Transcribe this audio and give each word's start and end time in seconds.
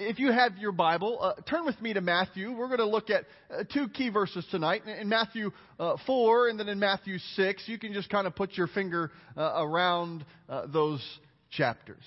if 0.00 0.18
you 0.18 0.32
have 0.32 0.56
your 0.56 0.72
Bible, 0.72 1.18
uh, 1.20 1.34
turn 1.48 1.64
with 1.64 1.80
me 1.80 1.92
to 1.92 2.00
Matthew. 2.00 2.52
We're 2.52 2.68
going 2.68 2.78
to 2.78 2.86
look 2.86 3.10
at 3.10 3.24
uh, 3.50 3.64
two 3.72 3.88
key 3.88 4.08
verses 4.08 4.46
tonight. 4.50 4.82
In, 4.86 5.08
Matthew 5.08 5.50
uh, 5.78 5.96
4 6.06 6.48
and 6.48 6.58
then 6.58 6.68
in 6.68 6.78
Matthew 6.78 7.18
6, 7.36 7.62
you 7.66 7.78
can 7.78 7.92
just 7.92 8.08
kind 8.08 8.26
of 8.26 8.34
put 8.34 8.54
your 8.54 8.66
finger 8.66 9.10
uh, 9.36 9.62
around 9.62 10.24
uh, 10.48 10.66
those 10.66 11.04
chapters. 11.50 12.02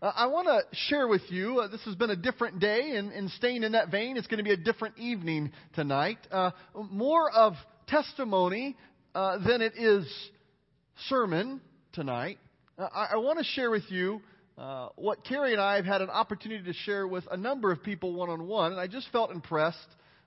Uh, 0.00 0.12
I 0.14 0.26
want 0.26 0.46
to 0.46 0.60
share 0.88 1.08
with 1.08 1.22
you, 1.28 1.66
this 1.70 1.82
has 1.84 1.96
been 1.96 2.10
a 2.10 2.16
different 2.16 2.60
day, 2.60 2.92
and, 2.96 3.10
and, 3.12 3.30
staying 3.30 3.62
in 3.62 3.72
that 3.72 3.90
vein, 3.90 4.16
it's 4.16 4.26
going 4.26 4.38
to 4.38 4.44
be 4.44 4.52
a 4.52 4.56
different 4.56 4.96
evening 4.98 5.50
tonight. 5.74 6.18
more 6.90 7.30
of 7.30 7.54
testimony 7.88 8.76
than 9.14 9.62
it 9.62 9.72
is 9.76 10.06
sermon 11.08 11.60
tonight. 11.92 12.38
I, 12.78 13.08
I 13.14 13.16
want 13.16 13.38
to 13.38 13.44
share 13.44 13.70
with 13.70 13.90
you 13.90 14.20
uh, 14.58 14.88
what 14.96 15.24
Carrie 15.24 15.52
and 15.52 15.60
I 15.60 15.76
have 15.76 15.84
had 15.84 16.00
an 16.00 16.08
opportunity 16.08 16.64
to 16.64 16.72
share 16.72 17.06
with 17.06 17.24
a 17.30 17.36
number 17.36 17.70
of 17.70 17.82
people 17.82 18.14
one 18.14 18.30
on 18.30 18.46
one, 18.46 18.72
and 18.72 18.80
I 18.80 18.86
just 18.86 19.10
felt 19.12 19.30
impressed 19.30 19.78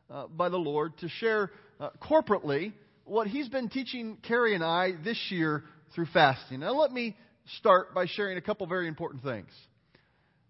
uh, 0.09 0.27
by 0.27 0.49
the 0.49 0.57
Lord 0.57 0.97
to 0.99 1.09
share 1.09 1.51
uh, 1.79 1.89
corporately 2.01 2.73
what 3.05 3.27
He's 3.27 3.49
been 3.49 3.69
teaching 3.69 4.17
Carrie 4.27 4.53
and 4.53 4.63
I 4.63 4.93
this 5.03 5.19
year 5.29 5.63
through 5.95 6.07
fasting. 6.13 6.59
Now, 6.59 6.73
let 6.73 6.91
me 6.91 7.17
start 7.57 7.95
by 7.95 8.05
sharing 8.05 8.37
a 8.37 8.41
couple 8.41 8.67
very 8.67 8.87
important 8.87 9.23
things. 9.23 9.49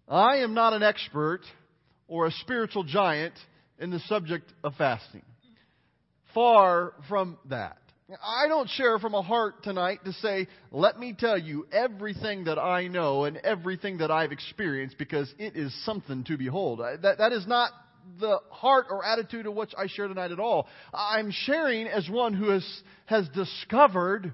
I 0.06 0.38
am 0.38 0.52
not 0.54 0.74
an 0.74 0.82
expert 0.82 1.40
or 2.06 2.26
a 2.26 2.30
spiritual 2.32 2.84
giant 2.84 3.34
in 3.78 3.90
the 3.90 4.00
subject 4.00 4.52
of 4.62 4.74
fasting. 4.76 5.22
Far 6.34 6.92
from 7.08 7.38
that. 7.48 7.78
I 8.22 8.48
don't 8.48 8.68
share 8.68 8.98
from 8.98 9.14
a 9.14 9.22
heart 9.22 9.62
tonight 9.62 10.00
to 10.04 10.12
say, 10.14 10.48
let 10.72 10.98
me 10.98 11.14
tell 11.16 11.38
you 11.38 11.66
everything 11.70 12.44
that 12.44 12.58
I 12.58 12.88
know 12.88 13.24
and 13.24 13.36
everything 13.36 13.98
that 13.98 14.10
I've 14.10 14.32
experienced 14.32 14.98
because 14.98 15.32
it 15.38 15.54
is 15.56 15.72
something 15.84 16.24
to 16.24 16.36
behold. 16.36 16.80
That, 16.80 17.18
that 17.18 17.32
is 17.32 17.46
not 17.46 17.70
the 18.18 18.40
heart 18.50 18.86
or 18.90 19.04
attitude 19.04 19.46
of 19.46 19.54
which 19.54 19.72
I 19.78 19.86
share 19.86 20.08
tonight 20.08 20.32
at 20.32 20.40
all. 20.40 20.66
I'm 20.92 21.30
sharing 21.30 21.86
as 21.86 22.08
one 22.08 22.34
who 22.34 22.50
has, 22.50 22.82
has 23.06 23.28
discovered 23.28 24.32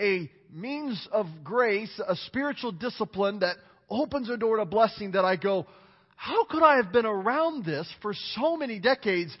a 0.00 0.30
means 0.52 1.08
of 1.10 1.26
grace, 1.42 2.00
a 2.06 2.14
spiritual 2.14 2.72
discipline 2.72 3.40
that 3.40 3.56
opens 3.90 4.30
a 4.30 4.36
door 4.36 4.58
to 4.58 4.64
blessing 4.64 5.12
that 5.12 5.24
I 5.24 5.36
go, 5.36 5.66
how 6.14 6.44
could 6.44 6.62
I 6.62 6.76
have 6.76 6.92
been 6.92 7.06
around 7.06 7.64
this 7.64 7.92
for 8.02 8.14
so 8.34 8.56
many 8.56 8.78
decades 8.78 9.36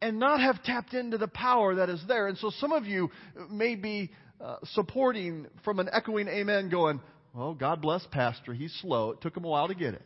and 0.00 0.18
not 0.18 0.40
have 0.40 0.62
tapped 0.62 0.94
into 0.94 1.18
the 1.18 1.28
power 1.28 1.76
that 1.76 1.88
is 1.88 2.02
there. 2.06 2.28
And 2.28 2.36
so 2.38 2.50
some 2.58 2.72
of 2.72 2.86
you 2.86 3.10
may 3.50 3.74
be 3.74 4.10
uh, 4.40 4.56
supporting 4.72 5.46
from 5.64 5.78
an 5.78 5.88
echoing 5.92 6.28
amen 6.28 6.68
going, 6.68 7.00
well, 7.34 7.54
God 7.54 7.80
bless 7.82 8.06
Pastor. 8.10 8.54
He's 8.54 8.74
slow. 8.80 9.10
It 9.10 9.20
took 9.20 9.36
him 9.36 9.44
a 9.44 9.48
while 9.48 9.68
to 9.68 9.74
get 9.74 9.94
it. 9.94 10.02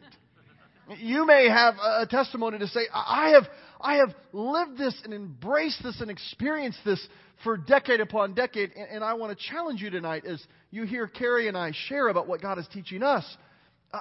You 0.99 1.25
may 1.25 1.49
have 1.49 1.75
a 1.81 2.07
testimony 2.07 2.59
to 2.59 2.67
say, 2.67 2.81
I 2.93 3.31
have, 3.31 3.45
I 3.81 3.97
have 3.97 4.13
lived 4.33 4.77
this 4.77 5.01
and 5.05 5.15
embraced 5.15 5.83
this 5.85 6.01
and 6.01 6.11
experienced 6.11 6.81
this 6.85 7.05
for 7.45 7.57
decade 7.57 8.01
upon 8.01 8.35
decade. 8.35 8.73
And, 8.77 8.89
and 8.91 9.05
I 9.05 9.15
want 9.15 9.37
to 9.37 9.45
challenge 9.51 9.81
you 9.81 9.91
tonight 9.91 10.25
as 10.27 10.43
you 10.73 10.83
hear 10.85 11.07
Carrie 11.07 11.47
and 11.47 11.57
I 11.57 11.73
share 11.89 12.09
about 12.09 12.27
what 12.27 12.43
God 12.43 12.59
is 12.59 12.67
teaching 12.73 13.05
us. 13.05 13.25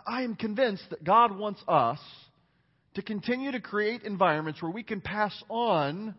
I 0.08 0.24
am 0.24 0.36
convinced 0.36 0.84
that 0.90 1.04
God 1.04 1.38
wants 1.38 1.62
us 1.68 2.00
to 2.96 3.02
continue 3.02 3.52
to 3.52 3.60
create 3.60 4.04
environments 4.04 4.62
where 4.62 4.72
we 4.72 4.84
can 4.84 5.02
pass 5.02 5.44
on 5.50 6.16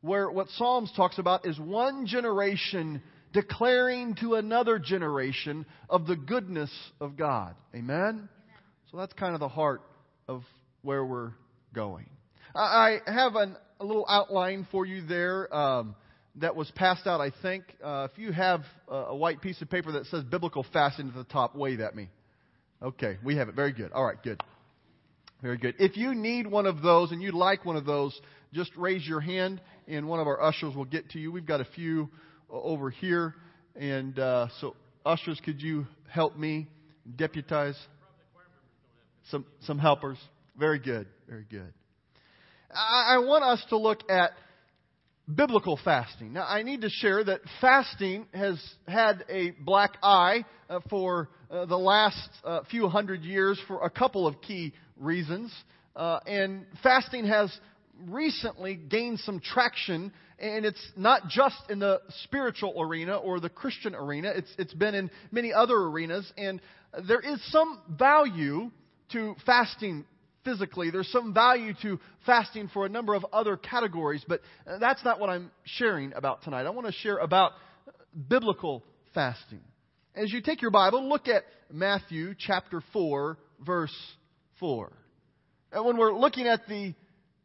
where 0.00 0.30
what 0.30 0.48
Psalms 0.50 0.92
talks 0.94 1.18
about 1.18 1.46
is 1.46 1.58
one 1.58 2.06
generation 2.06 3.02
declaring 3.32 4.14
to 4.16 4.34
another 4.34 4.78
generation 4.78 5.64
of 5.88 6.06
the 6.06 6.14
goodness 6.14 6.70
of 7.00 7.16
God. 7.16 7.54
Amen? 7.74 7.94
Amen. 7.98 8.28
So 8.90 8.98
that's 8.98 9.14
kind 9.14 9.34
of 9.34 9.40
the 9.40 9.48
heart 9.48 9.80
of 10.28 10.42
where 10.82 11.04
we're 11.04 11.32
going. 11.74 12.08
I 12.54 12.98
have 13.06 13.34
an, 13.34 13.56
a 13.80 13.84
little 13.84 14.06
outline 14.08 14.68
for 14.70 14.86
you 14.86 15.06
there 15.06 15.52
um, 15.54 15.96
that 16.36 16.54
was 16.54 16.70
passed 16.72 17.06
out, 17.06 17.20
I 17.20 17.32
think. 17.42 17.64
Uh, 17.82 18.06
if 18.12 18.18
you 18.18 18.30
have 18.30 18.60
a, 18.88 18.94
a 18.94 19.16
white 19.16 19.40
piece 19.40 19.60
of 19.62 19.70
paper 19.70 19.92
that 19.92 20.06
says 20.06 20.22
biblical 20.24 20.64
fasting 20.72 21.08
at 21.08 21.14
the 21.14 21.24
top, 21.24 21.56
wave 21.56 21.80
at 21.80 21.96
me. 21.96 22.10
Okay, 22.82 23.16
we 23.24 23.36
have 23.36 23.48
it. 23.48 23.54
Very 23.54 23.72
good. 23.72 23.90
All 23.92 24.04
right, 24.04 24.22
good. 24.22 24.40
Very 25.44 25.58
good. 25.58 25.74
If 25.78 25.98
you 25.98 26.14
need 26.14 26.46
one 26.46 26.64
of 26.64 26.80
those 26.80 27.12
and 27.12 27.20
you'd 27.20 27.34
like 27.34 27.66
one 27.66 27.76
of 27.76 27.84
those, 27.84 28.18
just 28.54 28.70
raise 28.78 29.06
your 29.06 29.20
hand 29.20 29.60
and 29.86 30.08
one 30.08 30.18
of 30.18 30.26
our 30.26 30.42
ushers 30.42 30.74
will 30.74 30.86
get 30.86 31.10
to 31.10 31.18
you. 31.18 31.30
We've 31.30 31.44
got 31.44 31.60
a 31.60 31.66
few 31.66 32.08
over 32.48 32.88
here. 32.88 33.34
And 33.76 34.18
uh, 34.18 34.48
so, 34.62 34.74
ushers, 35.04 35.38
could 35.44 35.60
you 35.60 35.86
help 36.08 36.34
me 36.38 36.66
deputize 37.16 37.76
some, 39.30 39.44
some 39.66 39.78
helpers? 39.78 40.16
Very 40.58 40.78
good. 40.78 41.08
Very 41.28 41.44
good. 41.50 41.74
I, 42.74 43.16
I 43.16 43.18
want 43.18 43.44
us 43.44 43.62
to 43.68 43.76
look 43.76 44.00
at 44.08 44.30
biblical 45.32 45.78
fasting. 45.84 46.32
Now, 46.32 46.46
I 46.48 46.62
need 46.62 46.80
to 46.80 46.88
share 46.88 47.22
that 47.22 47.40
fasting 47.60 48.24
has 48.32 48.58
had 48.88 49.26
a 49.28 49.50
black 49.50 49.98
eye 50.02 50.46
uh, 50.70 50.80
for 50.88 51.28
uh, 51.50 51.66
the 51.66 51.76
last 51.76 52.30
uh, 52.44 52.60
few 52.70 52.88
hundred 52.88 53.24
years 53.24 53.60
for 53.68 53.84
a 53.84 53.90
couple 53.90 54.26
of 54.26 54.40
key 54.40 54.72
reasons. 54.96 55.52
Uh, 55.96 56.20
and 56.26 56.66
fasting 56.82 57.26
has 57.26 57.56
recently 58.06 58.74
gained 58.74 59.20
some 59.20 59.40
traction, 59.40 60.12
and 60.38 60.64
it's 60.64 60.84
not 60.96 61.28
just 61.28 61.56
in 61.70 61.78
the 61.78 62.00
spiritual 62.24 62.80
arena 62.80 63.16
or 63.16 63.40
the 63.40 63.48
Christian 63.48 63.94
arena, 63.94 64.32
it's, 64.34 64.50
it's 64.58 64.74
been 64.74 64.94
in 64.94 65.10
many 65.30 65.52
other 65.52 65.76
arenas. 65.76 66.30
And 66.36 66.60
there 67.06 67.20
is 67.20 67.40
some 67.50 67.80
value 67.88 68.70
to 69.12 69.34
fasting 69.46 70.04
physically. 70.44 70.90
There's 70.90 71.10
some 71.10 71.32
value 71.32 71.72
to 71.82 71.98
fasting 72.26 72.68
for 72.72 72.84
a 72.84 72.88
number 72.88 73.14
of 73.14 73.24
other 73.32 73.56
categories, 73.56 74.24
but 74.26 74.40
that's 74.80 75.04
not 75.04 75.18
what 75.20 75.30
I'm 75.30 75.50
sharing 75.64 76.12
about 76.12 76.42
tonight. 76.42 76.66
I 76.66 76.70
want 76.70 76.86
to 76.86 76.92
share 76.92 77.18
about 77.18 77.52
biblical 78.28 78.84
fasting. 79.14 79.60
As 80.14 80.32
you 80.32 80.42
take 80.42 80.62
your 80.62 80.70
Bible, 80.70 81.08
look 81.08 81.28
at 81.28 81.44
Matthew 81.72 82.34
chapter 82.38 82.82
4, 82.92 83.38
verse 83.64 83.94
4. 84.64 84.90
And 85.72 85.84
when 85.84 85.98
we're 85.98 86.14
looking 86.14 86.46
at 86.46 86.66
the, 86.66 86.94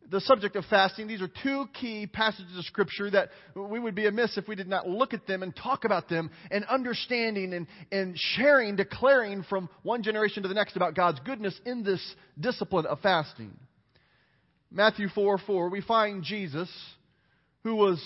the 0.09 0.21
subject 0.21 0.55
of 0.55 0.63
fasting, 0.69 1.05
these 1.05 1.21
are 1.21 1.29
two 1.43 1.65
key 1.73 2.07
passages 2.07 2.57
of 2.57 2.63
Scripture 2.63 3.11
that 3.11 3.27
we 3.53 3.77
would 3.77 3.93
be 3.93 4.07
amiss 4.07 4.37
if 4.37 4.47
we 4.47 4.55
did 4.55 4.69
not 4.69 4.87
look 4.87 5.13
at 5.13 5.27
them 5.27 5.43
and 5.43 5.53
talk 5.53 5.83
about 5.83 6.07
them 6.07 6.31
and 6.49 6.63
understanding 6.63 7.53
and, 7.53 7.67
and 7.91 8.17
sharing, 8.17 8.77
declaring 8.77 9.43
from 9.49 9.67
one 9.83 10.01
generation 10.01 10.43
to 10.43 10.47
the 10.47 10.55
next 10.55 10.77
about 10.77 10.95
God's 10.95 11.19
goodness 11.25 11.59
in 11.65 11.83
this 11.83 11.99
discipline 12.39 12.85
of 12.85 13.01
fasting. 13.01 13.51
Matthew 14.71 15.09
4 15.09 15.39
4, 15.45 15.69
we 15.69 15.81
find 15.81 16.23
Jesus 16.23 16.69
who 17.65 17.75
was 17.75 18.01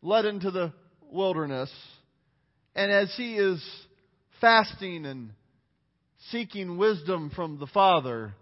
led 0.00 0.24
into 0.24 0.50
the 0.50 0.72
wilderness 1.10 1.70
and 2.74 2.90
as 2.90 3.12
he 3.18 3.34
is 3.34 3.62
fasting 4.40 5.04
and 5.04 5.32
seeking 6.30 6.76
wisdom 6.76 7.30
from 7.34 7.58
the 7.58 7.66
Father, 7.66 8.34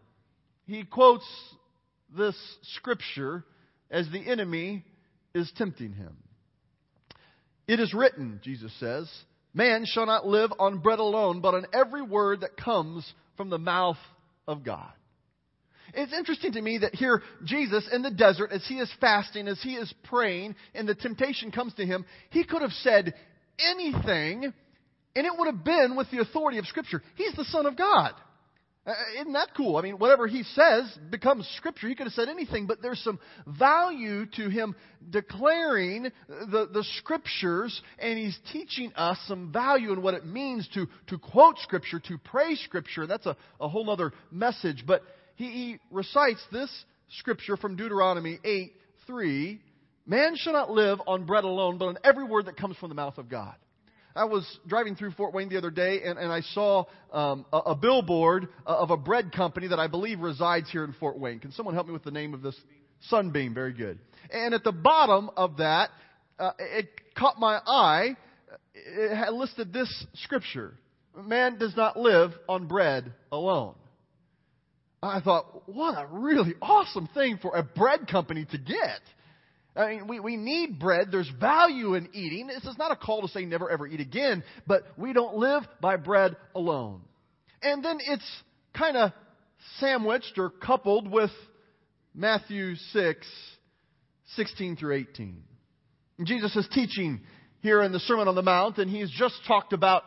he 0.67 0.85
quotes 0.85 1.27
this 2.17 2.37
scripture 2.75 3.45
as 3.91 4.09
the 4.11 4.31
enemy 4.31 4.85
is 5.35 5.51
tempting 5.57 5.93
him. 5.93 6.17
It 7.67 7.81
is 7.81 7.95
written, 7.95 8.41
Jesus 8.43 8.73
says, 8.79 9.11
Man 9.55 9.85
shall 9.87 10.07
not 10.07 10.27
live 10.27 10.51
on 10.59 10.79
bread 10.79 10.99
alone, 10.99 11.41
but 11.41 11.55
on 11.55 11.67
every 11.73 12.03
word 12.03 12.41
that 12.41 12.57
comes 12.57 13.11
from 13.37 13.51
the 13.51 13.59
mouth 13.59 13.99
of 14.47 14.65
God. 14.65 14.91
It's 15.95 16.13
interesting 16.13 16.53
to 16.53 16.63
me 16.63 16.79
that 16.79 16.95
here 16.95 17.23
Jesus 17.45 17.87
in 17.93 18.03
the 18.03 18.11
desert, 18.11 18.51
as 18.51 18.65
he 18.67 18.77
is 18.77 18.91
fasting, 19.01 19.47
as 19.47 19.61
he 19.63 19.75
is 19.75 19.93
praying, 20.05 20.55
and 20.75 20.89
the 20.89 20.95
temptation 20.95 21.51
comes 21.51 21.75
to 21.75 21.85
him, 21.85 22.07
he 22.31 22.45
could 22.45 22.63
have 22.63 22.73
said 22.73 23.15
anything, 23.59 24.53
and 25.15 25.27
it 25.27 25.33
would 25.37 25.47
have 25.47 25.65
been 25.65 25.97
with 25.97 26.11
the 26.11 26.21
authority 26.21 26.59
of 26.59 26.67
Scripture. 26.67 27.03
He's 27.17 27.35
the 27.35 27.45
Son 27.45 27.67
of 27.67 27.77
God. 27.77 28.13
Uh, 28.85 28.95
isn't 29.21 29.35
that 29.35 29.51
cool? 29.57 29.77
I 29.77 29.83
mean, 29.83 29.99
whatever 29.99 30.27
he 30.27 30.43
says 30.43 30.99
becomes 31.09 31.49
scripture. 31.57 31.89
He 31.89 31.95
could 31.95 32.07
have 32.07 32.15
said 32.15 32.29
anything, 32.29 32.67
but 32.67 32.83
there's 32.83 32.99
some 33.05 33.21
value 33.47 34.27
to 34.35 34.49
him 34.49 34.75
declaring 35.09 36.11
the, 36.27 36.69
the 36.73 36.85
scriptures, 36.99 37.81
and 38.01 38.19
he's 38.19 38.37
teaching 38.53 38.93
us 38.97 39.19
some 39.29 39.53
value 39.53 39.93
in 39.93 40.03
what 40.03 40.15
it 40.15 40.27
means 40.27 40.69
to, 40.75 40.89
to 41.07 41.19
quote 41.19 41.61
scripture, 41.61 42.01
to 42.09 42.19
pray 42.19 42.57
scripture. 42.57 43.07
That's 43.07 43.27
a, 43.27 43.37
a 43.61 43.69
whole 43.69 43.89
other 43.89 44.13
message. 44.33 44.83
But 44.85 45.03
he, 45.37 45.45
he 45.45 45.79
recites 45.93 46.45
this 46.51 46.69
scripture 47.19 47.57
from 47.57 47.77
Deuteronomy 47.77 48.41
8 48.43 48.73
3 49.07 49.61
Man 50.07 50.35
shall 50.35 50.55
not 50.55 50.71
live 50.71 51.01
on 51.07 51.25
bread 51.25 51.45
alone, 51.45 51.79
but 51.79 51.87
on 51.87 51.99
every 52.03 52.25
word 52.25 52.47
that 52.47 52.57
comes 52.57 52.77
from 52.79 52.89
the 52.89 52.97
mouth 52.97 53.19
of 53.19 53.29
God. 53.29 53.55
I 54.15 54.25
was 54.25 54.47
driving 54.67 54.95
through 54.95 55.13
Fort 55.13 55.33
Wayne 55.33 55.49
the 55.49 55.59
other 55.59 55.71
day, 55.71 56.03
and, 56.05 56.19
and 56.19 56.31
I 56.31 56.41
saw 56.41 56.85
um, 57.13 57.47
a, 57.53 57.59
a, 57.59 57.75
billboard 57.75 58.49
of 58.67 58.91
a 58.91 58.97
bread 58.97 59.33
company 59.33 59.69
that 59.69 59.79
I 59.79 59.87
believe 59.87 60.21
resides 60.21 60.71
here 60.71 60.85
in 60.85 60.93
Fort 60.95 61.19
Wayne. 61.19 61.39
Can 61.39 61.53
someone 61.53 61.75
help 61.75 61.87
me 61.87 61.93
with 61.93 62.05
the 62.05 62.11
name 62.11 62.35
of 62.35 62.43
this? 62.43 62.57
Sunbeam. 63.09 63.55
Very 63.55 63.73
good. 63.73 63.99
And 64.31 64.55
at 64.55 64.65
the 64.65 64.73
bottom 64.73 65.31
of 65.37 65.57
that, 65.57 65.91
uh, 66.39 66.53
it 66.59 66.89
caught 67.17 67.39
my 67.39 67.61
eye. 67.67 68.17
It 68.75 69.33
listed 69.33 69.73
this 69.73 70.07
scripture: 70.15 70.75
"Man 71.17 71.59
does 71.59 71.77
not 71.77 71.97
live 71.97 72.33
on 72.49 72.69
bread 72.69 73.13
alone." 73.31 73.75
I 75.03 75.21
thought, 75.21 75.69
what 75.69 76.01
a 76.01 76.07
really 76.07 76.55
awesome 76.63 77.09
thing 77.13 77.39
for 77.43 77.57
a 77.57 77.65
bread 77.65 78.07
company 78.07 78.45
to 78.45 78.59
get. 78.59 79.01
I 79.75 79.89
mean, 79.89 80.07
we, 80.07 80.21
we 80.21 80.37
need 80.37 80.79
bread. 80.79 81.09
There's 81.11 81.31
value 81.41 81.95
in 81.95 82.09
eating. 82.13 82.47
This 82.47 82.65
is 82.65 82.77
not 82.77 82.93
a 82.93 82.97
call 82.97 83.23
to 83.23 83.29
say 83.29 83.45
never 83.45 83.71
ever 83.71 83.87
eat 83.87 84.01
again, 84.01 84.45
but 84.67 84.85
we 84.99 85.13
don't 85.13 85.37
live 85.37 85.63
by 85.81 85.97
bread 85.97 86.37
alone. 86.55 87.01
And 87.63 87.85
then 87.85 87.99
it's 88.01 88.43
kind 88.77 88.97
of 88.97 89.13
sandwiched 89.79 90.37
or 90.37 90.51
coupled 90.51 91.11
with 91.11 91.31
Matthew 92.15 92.75
6, 92.75 93.27
16 94.37 94.77
through 94.77 94.97
18. 94.97 95.43
Jesus 96.25 96.55
is 96.55 96.69
teaching 96.73 97.21
here 97.61 97.83
in 97.83 97.93
the 97.93 98.01
Sermon 98.01 98.29
on 98.29 98.35
the 98.35 98.43
Mount, 98.43 98.79
and 98.79 98.91
he's 98.91 99.11
just 99.11 99.35
talked 99.47 99.73
about 99.73 100.03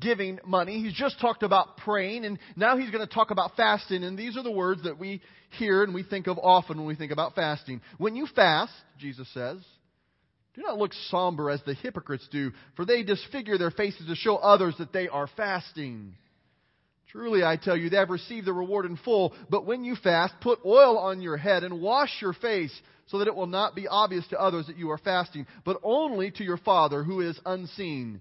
giving 0.00 0.38
money. 0.44 0.82
He's 0.82 0.94
just 0.94 1.20
talked 1.20 1.42
about 1.42 1.76
praying, 1.78 2.24
and 2.24 2.38
now 2.56 2.76
he's 2.76 2.90
going 2.90 3.06
to 3.06 3.12
talk 3.12 3.30
about 3.30 3.56
fasting. 3.56 4.04
And 4.04 4.18
these 4.18 4.36
are 4.36 4.42
the 4.42 4.50
words 4.50 4.82
that 4.84 4.98
we 4.98 5.22
hear 5.58 5.82
and 5.82 5.94
we 5.94 6.02
think 6.02 6.26
of 6.26 6.38
often 6.38 6.78
when 6.78 6.86
we 6.86 6.96
think 6.96 7.12
about 7.12 7.34
fasting. 7.34 7.80
When 7.98 8.16
you 8.16 8.26
fast, 8.34 8.72
Jesus 8.98 9.28
says, 9.32 9.58
do 10.54 10.62
not 10.62 10.78
look 10.78 10.92
somber 11.10 11.50
as 11.50 11.62
the 11.66 11.74
hypocrites 11.74 12.26
do, 12.32 12.50
for 12.76 12.84
they 12.84 13.02
disfigure 13.02 13.58
their 13.58 13.70
faces 13.70 14.06
to 14.06 14.14
show 14.14 14.36
others 14.36 14.74
that 14.78 14.92
they 14.92 15.06
are 15.06 15.28
fasting. 15.36 16.14
Truly, 17.12 17.44
I 17.44 17.56
tell 17.56 17.76
you, 17.76 17.90
they 17.90 17.98
have 17.98 18.10
received 18.10 18.46
the 18.46 18.52
reward 18.52 18.86
in 18.86 18.96
full. 18.96 19.34
But 19.50 19.66
when 19.66 19.84
you 19.84 19.96
fast, 19.96 20.34
put 20.40 20.58
oil 20.64 20.98
on 20.98 21.20
your 21.20 21.36
head 21.36 21.62
and 21.62 21.80
wash 21.80 22.10
your 22.20 22.32
face, 22.32 22.72
so 23.08 23.18
that 23.18 23.28
it 23.28 23.36
will 23.36 23.46
not 23.46 23.76
be 23.76 23.86
obvious 23.86 24.26
to 24.28 24.40
others 24.40 24.66
that 24.66 24.78
you 24.78 24.90
are 24.90 24.98
fasting, 24.98 25.46
but 25.64 25.78
only 25.82 26.30
to 26.32 26.42
your 26.42 26.56
Father 26.56 27.04
who 27.04 27.20
is 27.20 27.38
unseen 27.46 28.20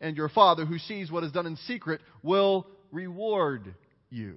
and 0.00 0.16
your 0.16 0.28
Father 0.28 0.64
who 0.64 0.78
sees 0.78 1.10
what 1.10 1.24
is 1.24 1.32
done 1.32 1.46
in 1.46 1.56
secret 1.56 2.00
will 2.22 2.66
reward 2.92 3.74
you. 4.10 4.36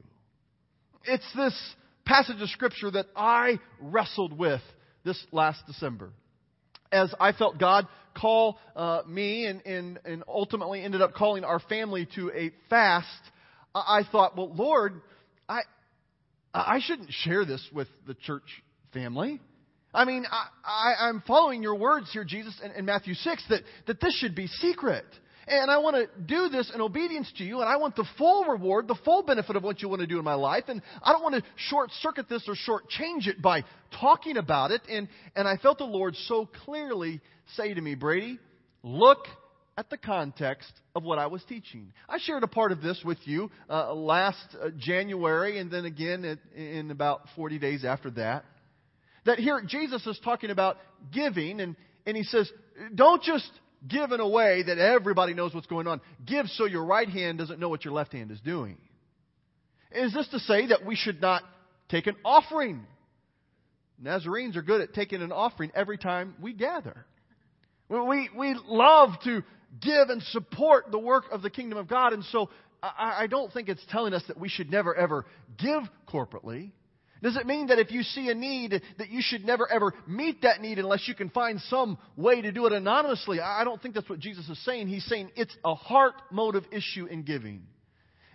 It's 1.06 1.26
this 1.36 1.58
passage 2.06 2.42
of 2.42 2.50
Scripture 2.50 2.92
that 2.92 3.08
I 3.16 3.60
wrestled 3.80 4.38
with 4.38 4.62
this 5.04 5.24
last 5.32 5.62
December. 5.68 6.12
As 6.92 7.14
I 7.20 7.34
felt 7.34 7.60
God 7.60 7.88
call 8.16 8.58
uh, 8.76 9.02
me 9.08 9.46
and, 9.46 9.66
and, 9.66 10.00
and 10.06 10.24
ultimately 10.28 10.82
ended 10.82 11.02
up 11.02 11.14
calling 11.14 11.44
our 11.44 11.60
family 11.60 12.08
to 12.16 12.32
a 12.32 12.52
fast, 12.70 13.08
I 13.76 14.02
thought, 14.12 14.36
well, 14.36 14.54
Lord, 14.54 15.02
I, 15.48 15.62
I 16.54 16.80
shouldn't 16.82 17.12
share 17.12 17.46
this 17.46 17.66
with 17.72 17.88
the 18.08 18.16
church 18.16 18.44
family. 18.94 19.40
I 19.94 20.06
mean, 20.06 20.26
I, 20.30 20.48
I, 21.00 21.10
am 21.10 21.24
following 21.26 21.64
your 21.64 21.76
words 21.76 22.10
here, 22.12 22.24
Jesus, 22.24 22.60
in, 22.64 22.72
in 22.72 22.86
Matthew 22.86 23.16
6, 23.16 23.44
that, 23.50 23.62
that 23.88 24.02
this 24.02 24.16
should 24.18 24.36
be 24.36 24.48
secret. 24.48 25.06
And 25.50 25.72
I 25.72 25.80
want 25.80 25.96
to 25.96 26.07
do 26.22 26.48
this 26.50 26.72
in 26.74 26.80
obedience 26.80 27.31
to 27.40 27.44
you, 27.44 27.62
and 27.62 27.68
I 27.68 27.78
want 27.78 27.96
the 27.96 28.06
full 28.19 28.46
reward, 28.46 28.88
the 28.88 28.98
full 29.04 29.24
benefit 29.24 29.56
of 29.56 29.63
what 29.63 29.81
you 29.81 29.90
want 29.90 30.01
to 30.01 30.07
do 30.07 30.19
in 30.19 30.24
my 30.24 30.36
life. 30.36 30.66
And 30.68 30.80
I 31.01 31.12
don't 31.12 31.24
want 31.24 31.36
to 31.36 31.44
short 31.56 31.90
circuit 32.01 32.30
this 32.30 32.44
or 32.48 32.54
short 32.56 32.88
change 32.88 33.28
it 33.28 33.42
by 33.42 33.63
talking 34.00 34.38
about 34.38 34.69
it. 34.69 34.81
And, 34.88 35.07
and 35.36 35.48
I 35.48 35.57
felt 35.57 35.80
the 35.80 35.86
Lord 35.86 36.16
so 36.28 36.48
clearly 36.66 37.19
say 37.56 37.74
to 37.74 37.81
me, 37.81 37.96
Brady, 37.96 38.38
look 38.84 39.25
at 39.75 39.90
the 39.90 39.98
context 39.98 40.72
of 40.94 41.04
what 41.04 41.18
I 41.18 41.25
was 41.25 41.44
teaching. 41.50 41.94
I 42.07 42.19
shared 42.19 42.44
a 42.44 42.48
part 42.48 42.72
of 42.72 42.81
this 42.81 43.02
with 43.04 43.18
you 43.24 43.50
uh, 43.72 43.92
last 43.94 44.56
uh, 44.62 44.69
January, 44.78 45.57
and 45.57 45.72
then 45.72 45.86
again 45.86 46.25
at, 46.25 46.40
in 46.56 46.92
about 46.92 47.22
40 47.36 47.57
days 47.57 47.84
after 47.86 48.12
that. 48.12 48.45
That 49.25 49.40
here 49.40 49.60
Jesus 49.66 50.06
is 50.06 50.19
talking 50.24 50.52
about 50.52 50.78
giving, 51.12 51.60
and, 51.60 51.75
and 52.06 52.16
he 52.16 52.24
says, 52.24 52.52
don't 52.94 53.24
just 53.24 53.50
give 53.88 54.12
in 54.12 54.20
a 54.20 54.28
way 54.28 54.64
that 54.64 54.78
everybody 54.78 55.34
knows 55.34 55.54
what's 55.54 55.68
going 55.68 55.88
on. 55.88 56.02
Give 56.26 56.48
so 56.48 56.66
your 56.66 56.86
right 56.86 57.08
hand 57.08 57.38
doesn't 57.38 57.60
know 57.60 57.70
what 57.70 57.86
your 57.86 57.94
left 57.94 58.14
hand 58.14 58.31
is 58.31 58.40
doing. 58.42 58.78
Is 59.92 60.14
this 60.14 60.28
to 60.30 60.40
say 60.40 60.68
that 60.68 60.86
we 60.86 60.96
should 60.96 61.22
not 61.22 61.44
take 61.90 62.08
an 62.08 62.16
offering? 62.24 62.86
Nazarenes 64.02 64.56
are 64.56 64.62
good 64.62 64.81
at 64.81 64.94
taking 64.94 65.22
an 65.22 65.31
offering 65.31 65.72
every 65.74 65.98
time 65.98 66.36
we 66.42 66.54
gather. 66.54 67.06
We, 67.90 68.30
we 68.38 68.56
love 68.68 69.12
to 69.24 69.44
give 69.81 70.10
and 70.10 70.22
support 70.24 70.92
the 70.92 71.00
work 71.00 71.26
of 71.31 71.42
the 71.42 71.50
kingdom 71.50 71.78
of 71.80 71.88
God, 71.88 72.14
and 72.14 72.24
so 72.26 72.50
I, 72.81 73.24
I 73.24 73.28
don't 73.28 73.52
think 73.52 73.68
it's 73.68 73.84
telling 73.90 74.14
us 74.14 74.24
that 74.28 74.40
we 74.40 74.48
should 74.48 74.70
never 74.70 74.96
ever 74.96 75.26
give 75.58 75.84
corporately. 76.08 76.72
Does 77.21 77.36
it 77.36 77.45
mean 77.45 77.68
that 77.68 77.80
if 77.80 77.92
you 77.92 78.04
see 78.04 78.30
a 78.30 78.36
need, 78.36 78.81
that 78.98 79.10
you 79.10 79.21
should 79.21 79.45
never 79.45 79.69
ever 79.69 79.94
meet 80.07 80.44
that 80.44 80.62
need 80.62 80.80
unless 80.80 81.07
you 81.07 81.16
can 81.16 81.30
find 81.30 81.60
some 81.62 81.98
way 82.16 82.42
to 82.42 82.51
do 82.51 82.66
it 82.66 82.74
anonymously? 82.74 83.39
I 83.39 83.63
don't 83.63 83.81
think 83.81 83.95
that's 83.95 84.10
what 84.10 84.19
Jesus 84.19 84.48
is 84.48 84.63
saying. 84.63 84.88
He's 84.88 85.06
saying 85.06 85.31
it's 85.36 85.56
a 85.66 85.75
heart 85.75 86.13
motive 86.31 86.63
issue 86.71 87.06
in 87.06 87.24
giving. 87.24 87.63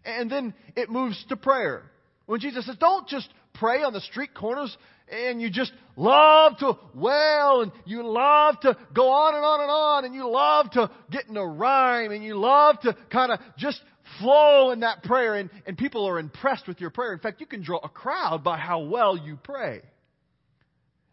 And 0.04 0.30
then 0.30 0.54
it 0.76 0.90
moves 0.90 1.24
to 1.30 1.36
prayer. 1.36 1.82
When 2.26 2.40
Jesus 2.40 2.66
says, 2.66 2.76
don't 2.78 3.08
just 3.08 3.28
pray 3.54 3.82
on 3.82 3.92
the 3.92 4.00
street 4.00 4.34
corners 4.34 4.76
and 5.08 5.40
you 5.40 5.50
just 5.50 5.72
love 5.96 6.58
to 6.58 6.76
wail 6.94 7.62
and 7.62 7.72
you 7.84 8.06
love 8.06 8.58
to 8.60 8.76
go 8.94 9.10
on 9.10 9.34
and 9.34 9.44
on 9.44 9.60
and 9.60 9.70
on 9.70 10.04
and 10.04 10.14
you 10.14 10.28
love 10.28 10.70
to 10.72 10.90
get 11.10 11.28
in 11.28 11.36
a 11.36 11.46
rhyme 11.46 12.10
and 12.10 12.24
you 12.24 12.36
love 12.36 12.80
to 12.80 12.96
kind 13.10 13.32
of 13.32 13.38
just 13.56 13.80
flow 14.20 14.70
in 14.70 14.80
that 14.80 15.02
prayer, 15.02 15.34
and, 15.34 15.50
and 15.66 15.76
people 15.76 16.06
are 16.06 16.18
impressed 16.18 16.66
with 16.68 16.80
your 16.80 16.90
prayer. 16.90 17.12
In 17.12 17.18
fact, 17.18 17.40
you 17.40 17.46
can 17.46 17.62
draw 17.62 17.78
a 17.82 17.88
crowd 17.88 18.44
by 18.44 18.58
how 18.58 18.80
well 18.80 19.16
you 19.16 19.36
pray. 19.42 19.82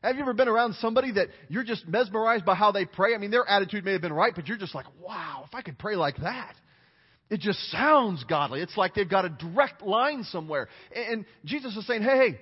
Have 0.04 0.16
you 0.16 0.22
ever 0.24 0.34
been 0.34 0.48
around 0.48 0.74
somebody 0.76 1.12
that 1.12 1.28
you're 1.48 1.64
just 1.64 1.88
mesmerized 1.88 2.44
by 2.44 2.56
how 2.56 2.72
they 2.72 2.86
pray? 2.86 3.14
I 3.14 3.20
mean, 3.20 3.30
their 3.30 3.48
attitude 3.48 3.86
may 3.86 3.92
have 3.92 4.02
been 4.02 4.14
right, 4.14 4.34
but 4.36 4.48
you're 4.48 4.58
just 4.58 4.74
like, 4.74 4.88
wow, 5.00 5.44
if 5.48 5.54
I 5.54 5.62
could 5.62 5.78
pray 5.78 5.96
like 5.96 6.18
that. 6.18 6.56
It 7.30 7.40
just 7.40 7.60
sounds 7.72 8.26
godly. 8.26 8.62
It's 8.62 8.76
like 8.76 8.94
they've 8.94 9.10
got 9.10 9.26
a 9.26 9.30
direct 9.30 9.82
line 9.82 10.24
somewhere. 10.26 10.68
And 10.94 11.24
Jesus 11.46 11.78
is 11.78 11.88
saying, 11.88 12.02
hey, 12.02 12.18
hey, 12.18 12.40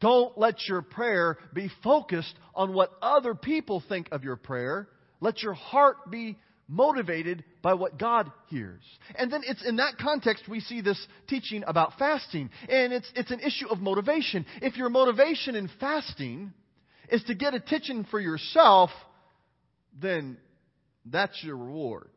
don't 0.00 0.38
let 0.38 0.66
your 0.66 0.80
prayer 0.80 1.36
be 1.52 1.70
focused 1.82 2.34
on 2.54 2.72
what 2.72 2.90
other 3.02 3.34
people 3.34 3.82
think 3.86 4.08
of 4.12 4.24
your 4.24 4.36
prayer. 4.36 4.88
Let 5.20 5.42
your 5.42 5.52
heart 5.52 6.10
be 6.10 6.38
motivated 6.70 7.42
by 7.62 7.74
what 7.74 7.98
God 7.98 8.30
hears. 8.46 8.82
And 9.16 9.30
then 9.30 9.42
it's 9.44 9.66
in 9.66 9.76
that 9.76 9.98
context 10.00 10.48
we 10.48 10.60
see 10.60 10.80
this 10.80 11.04
teaching 11.26 11.64
about 11.66 11.98
fasting. 11.98 12.48
And 12.68 12.92
it's, 12.92 13.10
it's 13.16 13.32
an 13.32 13.40
issue 13.40 13.68
of 13.68 13.80
motivation. 13.80 14.46
If 14.62 14.76
your 14.76 14.88
motivation 14.88 15.56
in 15.56 15.68
fasting 15.80 16.52
is 17.10 17.24
to 17.24 17.34
get 17.34 17.54
attention 17.54 18.06
for 18.08 18.20
yourself, 18.20 18.90
then 20.00 20.38
that's 21.04 21.42
your 21.42 21.56
reward. 21.56 22.08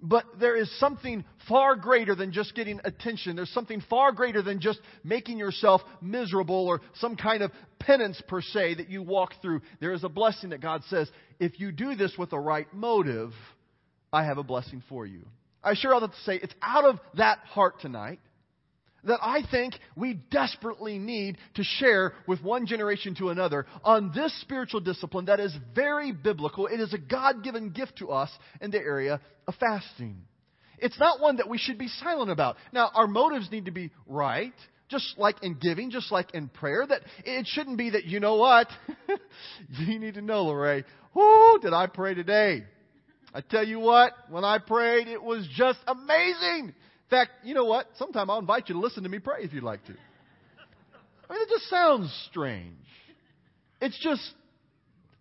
But 0.00 0.24
there 0.38 0.56
is 0.56 0.70
something 0.78 1.24
far 1.48 1.74
greater 1.74 2.14
than 2.14 2.30
just 2.30 2.54
getting 2.54 2.80
attention. 2.84 3.34
There's 3.34 3.50
something 3.50 3.82
far 3.90 4.12
greater 4.12 4.42
than 4.42 4.60
just 4.60 4.78
making 5.02 5.38
yourself 5.38 5.80
miserable 6.00 6.68
or 6.68 6.80
some 7.00 7.16
kind 7.16 7.42
of 7.42 7.50
penance 7.80 8.22
per 8.28 8.40
se 8.40 8.74
that 8.74 8.88
you 8.90 9.02
walk 9.02 9.32
through. 9.42 9.62
There 9.80 9.92
is 9.92 10.04
a 10.04 10.08
blessing 10.08 10.50
that 10.50 10.60
God 10.60 10.84
says, 10.88 11.10
if 11.40 11.58
you 11.58 11.72
do 11.72 11.96
this 11.96 12.14
with 12.16 12.30
the 12.30 12.38
right 12.38 12.72
motive, 12.72 13.32
I 14.12 14.24
have 14.24 14.38
a 14.38 14.42
blessing 14.42 14.82
for 14.88 15.06
you. 15.06 15.20
I 15.62 15.74
sure 15.74 15.94
ought 15.94 16.00
to 16.00 16.12
say 16.24 16.36
it's 16.36 16.54
out 16.62 16.84
of 16.84 16.98
that 17.14 17.38
heart 17.38 17.80
tonight 17.80 18.20
that 19.04 19.18
I 19.22 19.42
think 19.50 19.74
we 19.96 20.14
desperately 20.30 20.98
need 20.98 21.38
to 21.54 21.62
share 21.64 22.14
with 22.26 22.42
one 22.42 22.66
generation 22.66 23.14
to 23.16 23.30
another 23.30 23.66
on 23.84 24.12
this 24.14 24.38
spiritual 24.40 24.80
discipline 24.80 25.26
that 25.26 25.40
is 25.40 25.54
very 25.74 26.12
biblical. 26.12 26.66
It 26.66 26.80
is 26.80 26.94
a 26.94 26.98
God 26.98 27.42
given 27.42 27.70
gift 27.70 27.98
to 27.98 28.10
us 28.10 28.30
in 28.60 28.70
the 28.70 28.78
area 28.78 29.20
of 29.46 29.54
fasting. 29.56 30.22
It's 30.78 30.98
not 30.98 31.20
one 31.20 31.36
that 31.36 31.48
we 31.48 31.58
should 31.58 31.78
be 31.78 31.88
silent 31.88 32.30
about. 32.30 32.56
Now, 32.72 32.90
our 32.94 33.06
motives 33.06 33.50
need 33.50 33.64
to 33.64 33.72
be 33.72 33.90
right, 34.06 34.54
just 34.88 35.14
like 35.16 35.42
in 35.42 35.54
giving, 35.54 35.90
just 35.90 36.12
like 36.12 36.34
in 36.34 36.48
prayer. 36.48 36.86
That 36.86 37.02
it 37.24 37.46
shouldn't 37.46 37.78
be 37.78 37.90
that, 37.90 38.04
you 38.04 38.20
know 38.20 38.36
what? 38.36 38.68
you 39.80 39.98
need 39.98 40.14
to 40.14 40.22
know, 40.22 40.46
Lorraine. 40.46 40.84
Whoo, 41.14 41.58
did 41.60 41.72
I 41.72 41.86
pray 41.86 42.14
today? 42.14 42.64
I 43.34 43.40
tell 43.42 43.66
you 43.66 43.78
what, 43.78 44.12
when 44.30 44.44
I 44.44 44.58
prayed, 44.58 45.08
it 45.08 45.22
was 45.22 45.46
just 45.54 45.78
amazing. 45.86 46.68
In 46.68 47.10
fact, 47.10 47.30
you 47.44 47.54
know 47.54 47.64
what? 47.64 47.86
Sometime 47.96 48.30
I'll 48.30 48.38
invite 48.38 48.68
you 48.68 48.74
to 48.74 48.80
listen 48.80 49.02
to 49.02 49.08
me 49.08 49.18
pray 49.18 49.42
if 49.42 49.52
you'd 49.52 49.62
like 49.62 49.84
to. 49.86 49.94
I 51.28 51.32
mean, 51.34 51.42
it 51.42 51.48
just 51.50 51.68
sounds 51.68 52.26
strange. 52.30 52.74
It's 53.80 53.98
just 54.02 54.22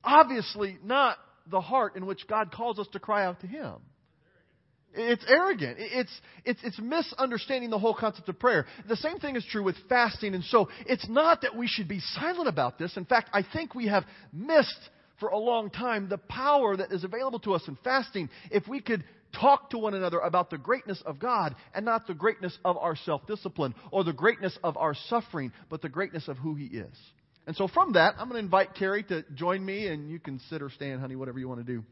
obviously 0.04 0.78
not 0.84 1.18
the 1.50 1.62
heart 1.62 1.96
in 1.96 2.06
which 2.06 2.28
God 2.28 2.52
calls 2.52 2.80
us 2.80 2.88
to 2.94 3.00
cry 3.00 3.26
out 3.26 3.42
to 3.42 3.48
Him. 3.48 3.76
It's 4.94 5.24
arrogant. 5.28 5.78
It's, 5.80 6.22
it's, 6.46 6.60
it's 6.64 6.80
misunderstanding 6.80 7.70
the 7.70 7.78
whole 7.78 7.94
concept 7.94 8.30
of 8.30 8.40
prayer. 8.40 8.66
The 8.88 8.96
same 8.96 9.20
thing 9.20 9.36
is 9.36 9.46
true 9.52 9.64
with 9.64 9.76
fasting. 9.90 10.34
And 10.34 10.44
so 10.46 10.70
it's 10.88 11.08
not 11.08 11.42
that 11.42 11.56
we 11.56 11.68
should 11.68 11.88
be 11.88 12.00
silent 12.00 12.48
about 12.48 12.80
this. 12.80 12.98
In 12.98 13.06
fact, 13.06 13.30
I 13.34 13.44
think 13.54 13.76
we 13.76 13.88
have 13.88 14.06
missed 14.34 14.90
for 15.20 15.30
a 15.30 15.38
long 15.38 15.70
time 15.70 16.10
the 16.10 16.18
power 16.18 16.78
that 16.78 16.92
is 16.92 17.04
available 17.04 17.40
to 17.40 17.54
us 17.54 17.68
in 17.68 17.78
fasting 17.84 18.30
if 18.52 18.68
we 18.68 18.80
could 18.80 19.04
talk 19.40 19.70
to 19.72 19.78
one 19.78 19.94
another 19.94 20.20
about 20.20 20.50
the 20.50 20.58
greatness 20.58 21.02
of 21.06 21.20
God 21.20 21.56
and 21.74 21.86
not 21.86 22.08
the 22.08 22.14
greatness 22.14 22.58
of 22.64 22.78
our 22.78 22.96
self 22.96 23.26
discipline 23.28 23.76
or 23.92 24.04
the 24.04 24.14
greatness 24.14 24.58
of 24.64 24.78
our 24.78 24.96
suffering, 25.10 25.52
but 25.70 25.82
the 25.82 25.90
greatness 25.90 26.28
of 26.28 26.38
who 26.38 26.56
He 26.56 26.66
is. 26.66 26.96
And 27.46 27.56
so 27.56 27.68
from 27.68 27.94
that, 27.94 28.16
I'm 28.18 28.28
going 28.28 28.40
to 28.40 28.46
invite 28.46 28.76
Carrie 28.76 29.04
to 29.04 29.24
join 29.34 29.66
me, 29.66 29.88
and 29.88 30.10
you 30.10 30.20
can 30.20 30.40
sit 30.50 30.62
or 30.62 30.70
stand, 30.70 31.00
honey, 31.00 31.16
whatever 31.16 31.40
you 31.40 31.48
want 31.48 31.66
to 31.66 31.74
do. 31.74 31.84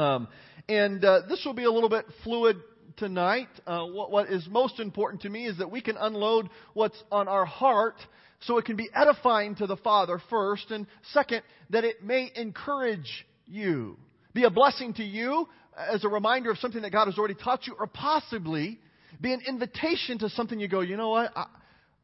Um, 0.00 0.28
and 0.68 1.02
uh, 1.02 1.22
this 1.28 1.42
will 1.46 1.54
be 1.54 1.64
a 1.64 1.70
little 1.70 1.88
bit 1.88 2.04
fluid 2.22 2.58
tonight. 2.98 3.48
Uh, 3.66 3.86
what, 3.86 4.10
what 4.10 4.28
is 4.28 4.46
most 4.50 4.78
important 4.78 5.22
to 5.22 5.30
me 5.30 5.46
is 5.46 5.58
that 5.58 5.70
we 5.70 5.80
can 5.80 5.96
unload 5.96 6.50
what's 6.74 7.02
on 7.10 7.26
our 7.26 7.46
heart 7.46 7.96
so 8.40 8.58
it 8.58 8.64
can 8.64 8.76
be 8.76 8.88
edifying 8.94 9.54
to 9.56 9.66
the 9.66 9.76
Father 9.76 10.20
first, 10.30 10.70
and 10.70 10.86
second, 11.12 11.42
that 11.70 11.84
it 11.84 12.04
may 12.04 12.30
encourage 12.34 13.26
you, 13.46 13.96
be 14.34 14.44
a 14.44 14.50
blessing 14.50 14.92
to 14.94 15.04
you 15.04 15.48
as 15.76 16.04
a 16.04 16.08
reminder 16.08 16.50
of 16.50 16.58
something 16.58 16.82
that 16.82 16.92
God 16.92 17.06
has 17.06 17.18
already 17.18 17.34
taught 17.34 17.66
you, 17.66 17.74
or 17.78 17.86
possibly 17.86 18.78
be 19.20 19.32
an 19.32 19.40
invitation 19.46 20.18
to 20.18 20.28
something 20.30 20.60
you 20.60 20.68
go, 20.68 20.80
you 20.80 20.96
know 20.96 21.10
what? 21.10 21.32
I, 21.36 21.46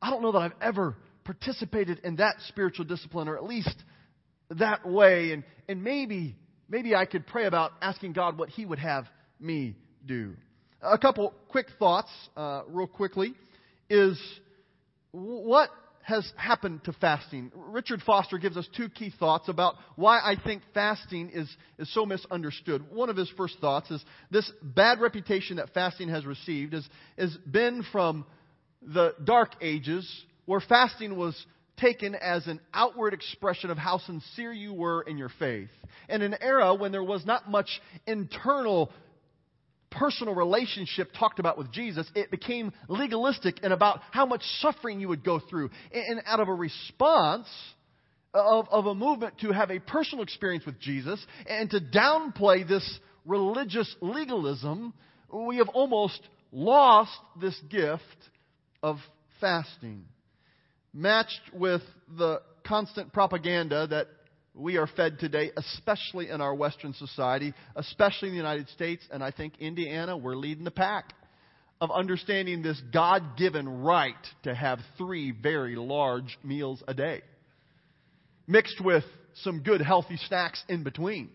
I 0.01 0.11
don't 0.11 0.23
know 0.23 0.33
that 0.33 0.39
I've 0.39 0.53
ever 0.61 0.97
participated 1.25 2.01
in 2.05 2.17
that 2.17 2.37
spiritual 2.49 2.85
discipline, 2.85 3.29
or 3.29 3.37
at 3.37 3.45
least 3.45 3.75
that 4.51 4.87
way, 4.87 5.33
and, 5.33 5.45
and 5.69 5.83
maybe, 5.83 6.37
maybe 6.69 6.95
I 6.95 7.07
could 7.07 7.27
pray 7.27 7.45
about 7.45 7.73
asking 7.81 8.13
God 8.13 8.39
what 8.39 8.49
He 8.49 8.65
would 8.65 8.79
have 8.79 9.07
me 9.39 9.77
do. 10.05 10.35
A 10.83 10.99
couple 10.99 11.33
quick 11.49 11.67
thoughts, 11.79 12.11
uh, 12.37 12.63
real 12.67 12.87
quickly, 12.87 13.35
is 13.89 14.21
what 15.13 15.71
has 16.03 16.31
happened 16.37 16.85
to 16.85 16.93
fasting? 16.95 17.51
Richard 17.55 18.03
Foster 18.03 18.39
gives 18.39 18.57
us 18.57 18.69
two 18.77 18.89
key 18.89 19.13
thoughts 19.19 19.49
about 19.49 19.77
why 19.97 20.19
I 20.19 20.37
think 20.43 20.63
fasting 20.75 21.31
is, 21.33 21.49
is 21.79 21.93
so 21.95 22.05
misunderstood. 22.05 22.85
One 22.93 23.09
of 23.09 23.17
his 23.17 23.31
first 23.37 23.59
thoughts 23.61 23.91
is 23.91 24.05
this 24.31 24.51
bad 24.63 25.01
reputation 25.01 25.57
that 25.57 25.73
fasting 25.75 26.09
has 26.09 26.27
received 26.27 26.73
has, 26.73 26.87
has 27.19 27.37
been 27.51 27.85
from 27.93 28.27
the 28.83 29.15
dark 29.23 29.53
ages 29.61 30.09
where 30.47 30.61
fasting 30.61 31.17
was 31.17 31.47
taken 31.79 32.15
as 32.15 32.47
an 32.47 32.61
outward 32.75 33.15
expression 33.15 33.71
of 33.71 33.79
how 33.79 33.99
sincere 33.99 34.53
you 34.53 34.73
were 34.75 35.03
in 35.03 35.19
your 35.19 35.31
faith. 35.39 35.71
In 36.09 36.23
an 36.23 36.37
era 36.41 36.75
when 36.75 36.93
there 36.93 37.03
was 37.03 37.25
not 37.25 37.51
much 37.51 37.81
internal 38.07 38.93
personal 39.93 40.35
relationship 40.35 41.11
talked 41.19 41.39
about 41.39 41.57
with 41.57 41.71
Jesus, 41.71 42.11
it 42.15 42.31
became 42.31 42.73
legalistic 42.89 43.61
and 43.63 43.73
about 43.73 44.01
how 44.11 44.27
much 44.27 44.43
suffering 44.61 45.01
you 45.01 45.09
would 45.09 45.25
go 45.25 45.39
through. 45.39 45.71
And 45.93 46.23
out 46.27 46.41
of 46.41 46.49
a 46.49 46.55
response 46.55 47.47
of, 48.35 48.67
of 48.71 48.87
a 48.87 48.95
movement 48.95 49.39
to 49.41 49.53
have 49.53 49.71
a 49.71 49.79
personal 49.79 50.25
experience 50.25 50.67
with 50.67 50.81
Jesus 50.81 51.25
and 51.47 51.71
to 51.71 51.81
downplay 51.81 52.67
this 52.67 52.99
religious 53.27 53.95
legalism, 54.01 54.95
we 55.33 55.59
have 55.59 55.69
almost 55.69 56.21
lost 56.51 57.13
this 57.41 57.59
gift 57.71 58.03
of 58.83 58.99
fasting. 59.41 60.05
Matched 60.95 61.41
with 61.55 61.83
the 62.17 62.43
constant 62.67 63.13
propaganda 63.13 63.87
that 63.87 64.09
we 64.55 64.77
are 64.77 64.87
fed 64.87 65.19
today, 65.19 65.51
especially 65.57 66.29
in 66.29 66.41
our 66.41 66.55
Western 66.55 66.93
society, 66.95 67.55
especially 67.75 68.29
in 68.29 68.35
the 68.35 68.39
United 68.41 68.69
States, 68.69 69.07
and 69.11 69.23
I 69.23 69.31
think 69.31 69.55
Indiana, 69.59 70.17
we're 70.17 70.37
leading 70.37 70.65
the 70.65 70.71
pack 70.71 71.15
of 71.81 71.91
understanding 71.91 72.63
this 72.63 72.81
God 72.93 73.37
given 73.37 73.83
right 73.83 74.15
to 74.45 74.55
have 74.55 74.79
three 74.99 75.33
very 75.33 75.75
large 75.75 76.39
meals 76.45 76.83
a 76.87 76.95
day, 76.95 77.23
mixed 78.47 78.81
with 78.85 79.05
some 79.37 79.63
good 79.63 79.81
healthy 79.81 80.19
snacks 80.29 80.63
in 80.69 80.85
between. 80.85 81.31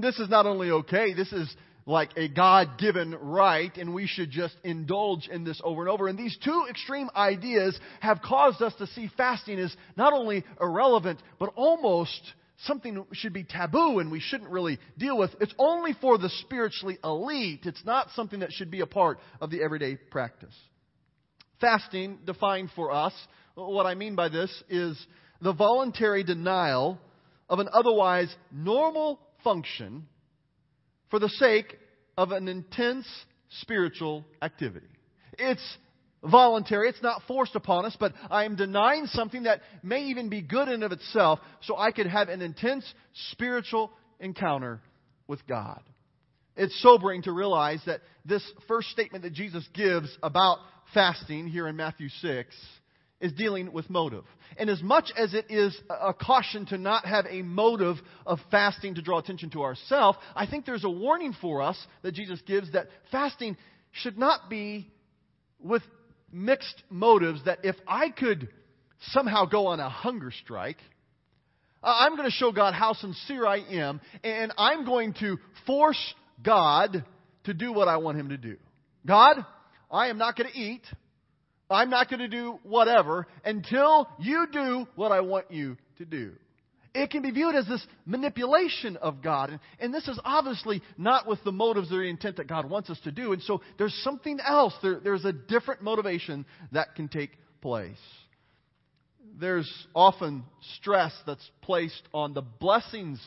This 0.00 0.18
is 0.18 0.30
not 0.30 0.46
only 0.46 0.70
okay, 0.70 1.12
this 1.12 1.32
is 1.32 1.54
like 1.86 2.10
a 2.16 2.28
God 2.28 2.78
given 2.78 3.14
right, 3.14 3.76
and 3.76 3.92
we 3.92 4.06
should 4.06 4.30
just 4.30 4.56
indulge 4.64 5.28
in 5.28 5.44
this 5.44 5.60
over 5.62 5.82
and 5.82 5.90
over. 5.90 6.08
And 6.08 6.18
these 6.18 6.36
two 6.42 6.66
extreme 6.70 7.10
ideas 7.14 7.78
have 8.00 8.22
caused 8.22 8.62
us 8.62 8.74
to 8.76 8.86
see 8.88 9.10
fasting 9.16 9.58
as 9.58 9.74
not 9.96 10.12
only 10.12 10.44
irrelevant, 10.60 11.20
but 11.38 11.52
almost 11.56 12.20
something 12.64 13.04
should 13.12 13.32
be 13.32 13.44
taboo 13.44 13.98
and 13.98 14.10
we 14.10 14.20
shouldn't 14.20 14.50
really 14.50 14.78
deal 14.96 15.18
with. 15.18 15.30
It's 15.40 15.54
only 15.58 15.92
for 16.00 16.16
the 16.16 16.30
spiritually 16.40 16.98
elite, 17.04 17.60
it's 17.64 17.84
not 17.84 18.08
something 18.14 18.40
that 18.40 18.52
should 18.52 18.70
be 18.70 18.80
a 18.80 18.86
part 18.86 19.18
of 19.40 19.50
the 19.50 19.62
everyday 19.62 19.96
practice. 19.96 20.54
Fasting, 21.60 22.18
defined 22.24 22.70
for 22.74 22.92
us, 22.92 23.12
what 23.54 23.86
I 23.86 23.94
mean 23.94 24.14
by 24.14 24.28
this 24.28 24.50
is 24.68 24.98
the 25.40 25.52
voluntary 25.52 26.24
denial 26.24 26.98
of 27.48 27.58
an 27.58 27.68
otherwise 27.72 28.34
normal 28.50 29.20
function 29.42 30.06
for 31.10 31.18
the 31.18 31.28
sake 31.28 31.78
of 32.16 32.30
an 32.32 32.48
intense 32.48 33.06
spiritual 33.60 34.24
activity. 34.42 34.86
It's 35.38 35.76
voluntary, 36.22 36.88
it's 36.88 37.02
not 37.02 37.22
forced 37.26 37.54
upon 37.54 37.84
us, 37.84 37.96
but 37.98 38.12
I 38.30 38.44
am 38.44 38.56
denying 38.56 39.06
something 39.06 39.44
that 39.44 39.60
may 39.82 40.04
even 40.04 40.28
be 40.28 40.40
good 40.40 40.68
in 40.68 40.82
of 40.82 40.92
itself 40.92 41.38
so 41.62 41.76
I 41.76 41.92
could 41.92 42.06
have 42.06 42.28
an 42.28 42.40
intense 42.40 42.84
spiritual 43.30 43.92
encounter 44.20 44.80
with 45.26 45.46
God. 45.46 45.80
It's 46.56 46.80
sobering 46.82 47.22
to 47.22 47.32
realize 47.32 47.80
that 47.86 48.00
this 48.24 48.42
first 48.68 48.88
statement 48.88 49.24
that 49.24 49.32
Jesus 49.32 49.66
gives 49.74 50.16
about 50.22 50.58
fasting 50.94 51.48
here 51.48 51.66
in 51.66 51.76
Matthew 51.76 52.08
6 52.08 52.56
is 53.24 53.32
dealing 53.32 53.72
with 53.72 53.88
motive. 53.88 54.24
And 54.58 54.68
as 54.68 54.82
much 54.82 55.10
as 55.16 55.32
it 55.32 55.46
is 55.48 55.74
a 55.88 56.12
caution 56.12 56.66
to 56.66 56.76
not 56.76 57.06
have 57.06 57.24
a 57.28 57.40
motive 57.40 57.96
of 58.26 58.38
fasting 58.50 58.96
to 58.96 59.02
draw 59.02 59.18
attention 59.18 59.48
to 59.50 59.62
ourselves, 59.62 60.18
I 60.36 60.46
think 60.46 60.66
there's 60.66 60.84
a 60.84 60.90
warning 60.90 61.34
for 61.40 61.62
us 61.62 61.78
that 62.02 62.12
Jesus 62.12 62.38
gives 62.46 62.70
that 62.72 62.88
fasting 63.10 63.56
should 63.92 64.18
not 64.18 64.50
be 64.50 64.92
with 65.58 65.82
mixed 66.30 66.82
motives 66.90 67.42
that 67.46 67.60
if 67.64 67.76
I 67.88 68.10
could 68.10 68.50
somehow 69.12 69.46
go 69.46 69.68
on 69.68 69.80
a 69.80 69.88
hunger 69.88 70.30
strike, 70.30 70.78
I'm 71.82 72.16
going 72.16 72.28
to 72.28 72.36
show 72.36 72.52
God 72.52 72.74
how 72.74 72.92
sincere 72.92 73.46
I 73.46 73.56
am, 73.58 74.02
and 74.22 74.52
I'm 74.58 74.84
going 74.84 75.14
to 75.20 75.38
force 75.66 76.14
God 76.42 77.04
to 77.44 77.54
do 77.54 77.72
what 77.72 77.88
I 77.88 77.96
want 77.96 78.18
Him 78.18 78.28
to 78.28 78.36
do. 78.36 78.56
God, 79.06 79.46
I 79.90 80.08
am 80.08 80.18
not 80.18 80.36
going 80.36 80.50
to 80.50 80.58
eat 80.58 80.82
I'm 81.70 81.90
not 81.90 82.10
going 82.10 82.20
to 82.20 82.28
do 82.28 82.58
whatever 82.62 83.26
until 83.44 84.08
you 84.18 84.46
do 84.52 84.86
what 84.96 85.12
I 85.12 85.20
want 85.20 85.50
you 85.50 85.76
to 85.98 86.04
do. 86.04 86.32
It 86.94 87.10
can 87.10 87.22
be 87.22 87.32
viewed 87.32 87.56
as 87.56 87.66
this 87.66 87.84
manipulation 88.06 88.96
of 88.98 89.20
God. 89.20 89.50
And, 89.50 89.60
and 89.80 89.92
this 89.92 90.06
is 90.06 90.18
obviously 90.24 90.80
not 90.96 91.26
with 91.26 91.42
the 91.42 91.50
motives 91.50 91.90
or 91.90 91.98
the 91.98 92.04
intent 92.04 92.36
that 92.36 92.46
God 92.46 92.70
wants 92.70 92.88
us 92.88 93.00
to 93.00 93.10
do. 93.10 93.32
And 93.32 93.42
so 93.42 93.62
there's 93.78 93.94
something 94.04 94.38
else. 94.46 94.74
There, 94.80 95.00
there's 95.00 95.24
a 95.24 95.32
different 95.32 95.82
motivation 95.82 96.46
that 96.70 96.94
can 96.94 97.08
take 97.08 97.30
place. 97.60 97.98
There's 99.40 99.70
often 99.92 100.44
stress 100.76 101.12
that's 101.26 101.50
placed 101.62 102.02
on 102.12 102.32
the 102.32 102.42
blessings 102.42 103.20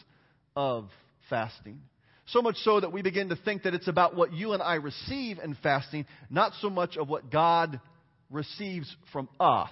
of 0.55 0.87
fasting. 1.29 1.81
So 2.27 2.41
much 2.41 2.55
so 2.57 2.79
that 2.79 2.93
we 2.93 3.01
begin 3.01 3.29
to 3.29 3.35
think 3.35 3.63
that 3.63 3.73
it's 3.73 3.89
about 3.89 4.15
what 4.15 4.31
you 4.31 4.53
and 4.53 4.63
I 4.63 4.75
receive 4.75 5.39
in 5.39 5.55
fasting, 5.61 6.05
not 6.29 6.53
so 6.61 6.69
much 6.69 6.95
of 6.95 7.09
what 7.09 7.29
God 7.29 7.81
receives 8.29 8.93
from 9.11 9.29
us 9.39 9.71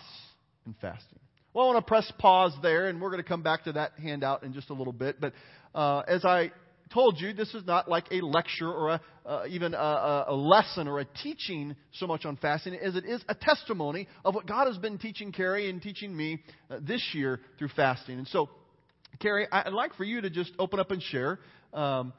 in 0.66 0.76
fasting. 0.82 1.20
Well, 1.54 1.70
I 1.70 1.74
want 1.74 1.86
to 1.86 1.90
press 1.90 2.12
pause 2.20 2.54
there, 2.62 2.88
and 2.88 3.00
we're 3.00 3.12
going 3.12 3.24
to 3.24 3.28
come 3.28 3.42
back 3.42 3.64
to 3.64 3.74
that 3.74 3.94
handout 4.02 4.44
in 4.44 4.54
just 4.54 4.70
a 4.70 4.74
little 4.74 4.94
bit. 4.94 5.22
But 5.22 5.34
uh, 5.74 6.00
as 6.08 6.26
I 6.26 6.52
told 6.94 7.20
you, 7.20 7.34
this 7.34 7.54
is 7.54 7.66
not 7.66 7.90
like 7.90 8.06
a 8.12 8.22
lecture 8.22 8.70
or 8.70 8.90
a, 8.92 9.02
uh, 9.26 9.44
even 9.50 9.74
a, 9.74 10.26
a, 10.28 10.36
lesson 10.36 10.88
or 10.88 11.00
a 11.00 11.06
teaching 11.24 11.76
so 11.94 12.08
much 12.08 12.26
on 12.26 12.36
fasting 12.38 12.76
as 12.76 12.96
it 12.96 13.06
is 13.06 13.24
a 13.28 13.36
testimony 13.36 14.08
of 14.24 14.36
what 14.36 14.46
God 14.46 14.68
has 14.68 14.78
been 14.78 14.98
teaching 14.98 15.32
Carrie 15.32 15.70
and 15.70 15.82
teaching 15.82 16.16
me 16.16 16.44
uh, 16.70 16.80
this 16.82 17.02
year 17.14 17.40
through 17.58 17.70
fasting. 17.76 18.18
And 18.18 18.28
so, 18.28 18.50
Carrie, 19.20 19.48
I'd 19.52 19.74
like 19.74 19.96
for 19.96 20.04
you 20.04 20.22
to 20.22 20.30
just 20.30 20.52
open 20.60 20.80
up 20.80 20.92
and 20.92 21.02
share 21.02 21.40
um, 21.74 22.14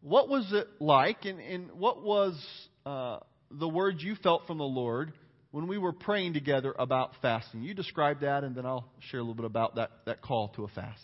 what 0.00 0.28
was 0.28 0.48
it 0.52 0.68
like, 0.80 1.24
and, 1.24 1.40
and 1.40 1.72
what 1.72 2.02
was 2.02 2.40
uh, 2.84 3.18
the 3.50 3.68
word 3.68 3.96
you 3.98 4.14
felt 4.22 4.46
from 4.46 4.58
the 4.58 4.64
Lord 4.64 5.12
when 5.56 5.68
we 5.68 5.78
were 5.78 5.92
praying 5.92 6.34
together 6.34 6.74
about 6.78 7.12
fasting. 7.22 7.62
You 7.62 7.72
describe 7.72 8.20
that, 8.20 8.44
and 8.44 8.54
then 8.54 8.66
I'll 8.66 8.84
share 9.10 9.20
a 9.20 9.22
little 9.22 9.34
bit 9.34 9.46
about 9.46 9.76
that, 9.76 9.90
that 10.04 10.20
call 10.20 10.48
to 10.48 10.64
a 10.64 10.68
fast. 10.68 11.00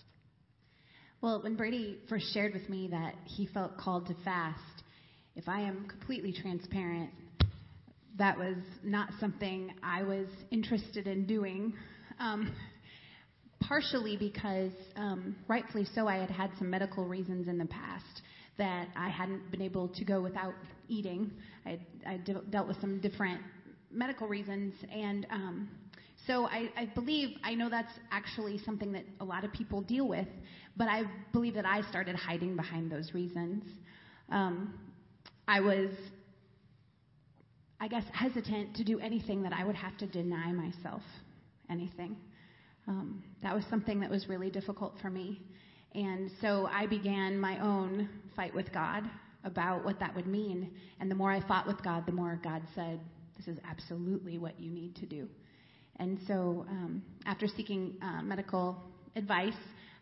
Well, 1.22 1.42
when 1.42 1.56
Brady 1.56 1.96
first 2.06 2.34
shared 2.34 2.52
with 2.52 2.68
me 2.68 2.88
that 2.88 3.14
he 3.24 3.46
felt 3.46 3.78
called 3.78 4.08
to 4.08 4.14
fast, 4.26 4.60
if 5.36 5.48
I 5.48 5.62
am 5.62 5.88
completely 5.88 6.34
transparent, 6.34 7.08
that 8.18 8.36
was 8.36 8.58
not 8.84 9.08
something 9.18 9.72
I 9.82 10.02
was 10.02 10.26
interested 10.50 11.06
in 11.06 11.24
doing. 11.24 11.72
Um, 12.20 12.54
partially 13.60 14.18
because, 14.18 14.72
um, 14.96 15.34
rightfully 15.48 15.86
so, 15.94 16.06
I 16.06 16.16
had 16.16 16.30
had 16.30 16.50
some 16.58 16.68
medical 16.68 17.06
reasons 17.06 17.48
in 17.48 17.56
the 17.56 17.64
past 17.64 18.20
that 18.58 18.88
I 18.98 19.08
hadn't 19.08 19.50
been 19.50 19.62
able 19.62 19.88
to 19.88 20.04
go 20.04 20.20
without 20.20 20.52
eating. 20.88 21.30
I, 21.64 21.78
I 22.06 22.18
de- 22.18 22.42
dealt 22.50 22.68
with 22.68 22.78
some 22.82 23.00
different 23.00 23.40
medical 23.92 24.26
reasons. 24.26 24.74
And 24.92 25.26
um, 25.30 25.68
so 26.26 26.46
I, 26.46 26.70
I 26.76 26.86
believe, 26.86 27.36
I 27.42 27.54
know 27.54 27.68
that's 27.68 27.92
actually 28.10 28.58
something 28.64 28.92
that 28.92 29.04
a 29.20 29.24
lot 29.24 29.44
of 29.44 29.52
people 29.52 29.82
deal 29.82 30.06
with, 30.08 30.28
but 30.76 30.88
I 30.88 31.02
believe 31.32 31.54
that 31.54 31.66
I 31.66 31.82
started 31.82 32.16
hiding 32.16 32.56
behind 32.56 32.90
those 32.90 33.12
reasons. 33.12 33.64
Um, 34.30 34.74
I 35.48 35.60
was, 35.60 35.90
I 37.80 37.88
guess, 37.88 38.04
hesitant 38.12 38.76
to 38.76 38.84
do 38.84 38.98
anything 39.00 39.42
that 39.42 39.52
I 39.52 39.64
would 39.64 39.76
have 39.76 39.96
to 39.98 40.06
deny 40.06 40.52
myself 40.52 41.02
anything. 41.68 42.16
Um, 42.86 43.22
that 43.42 43.54
was 43.54 43.64
something 43.70 44.00
that 44.00 44.10
was 44.10 44.28
really 44.28 44.50
difficult 44.50 44.94
for 45.00 45.10
me. 45.10 45.40
And 45.94 46.30
so 46.40 46.68
I 46.72 46.86
began 46.86 47.38
my 47.38 47.58
own 47.60 48.08
fight 48.34 48.54
with 48.54 48.72
God 48.72 49.04
about 49.44 49.84
what 49.84 49.98
that 50.00 50.14
would 50.14 50.26
mean. 50.26 50.70
And 51.00 51.10
the 51.10 51.14
more 51.14 51.30
I 51.30 51.46
fought 51.46 51.66
with 51.66 51.82
God, 51.82 52.06
the 52.06 52.12
more 52.12 52.38
God 52.42 52.62
said, 52.74 53.00
this 53.36 53.48
is 53.48 53.58
absolutely 53.68 54.38
what 54.38 54.58
you 54.60 54.70
need 54.70 54.94
to 54.96 55.06
do. 55.06 55.28
And 55.96 56.18
so, 56.26 56.66
um, 56.68 57.02
after 57.26 57.46
seeking 57.46 57.94
uh, 58.02 58.22
medical 58.22 58.82
advice, 59.14 59.52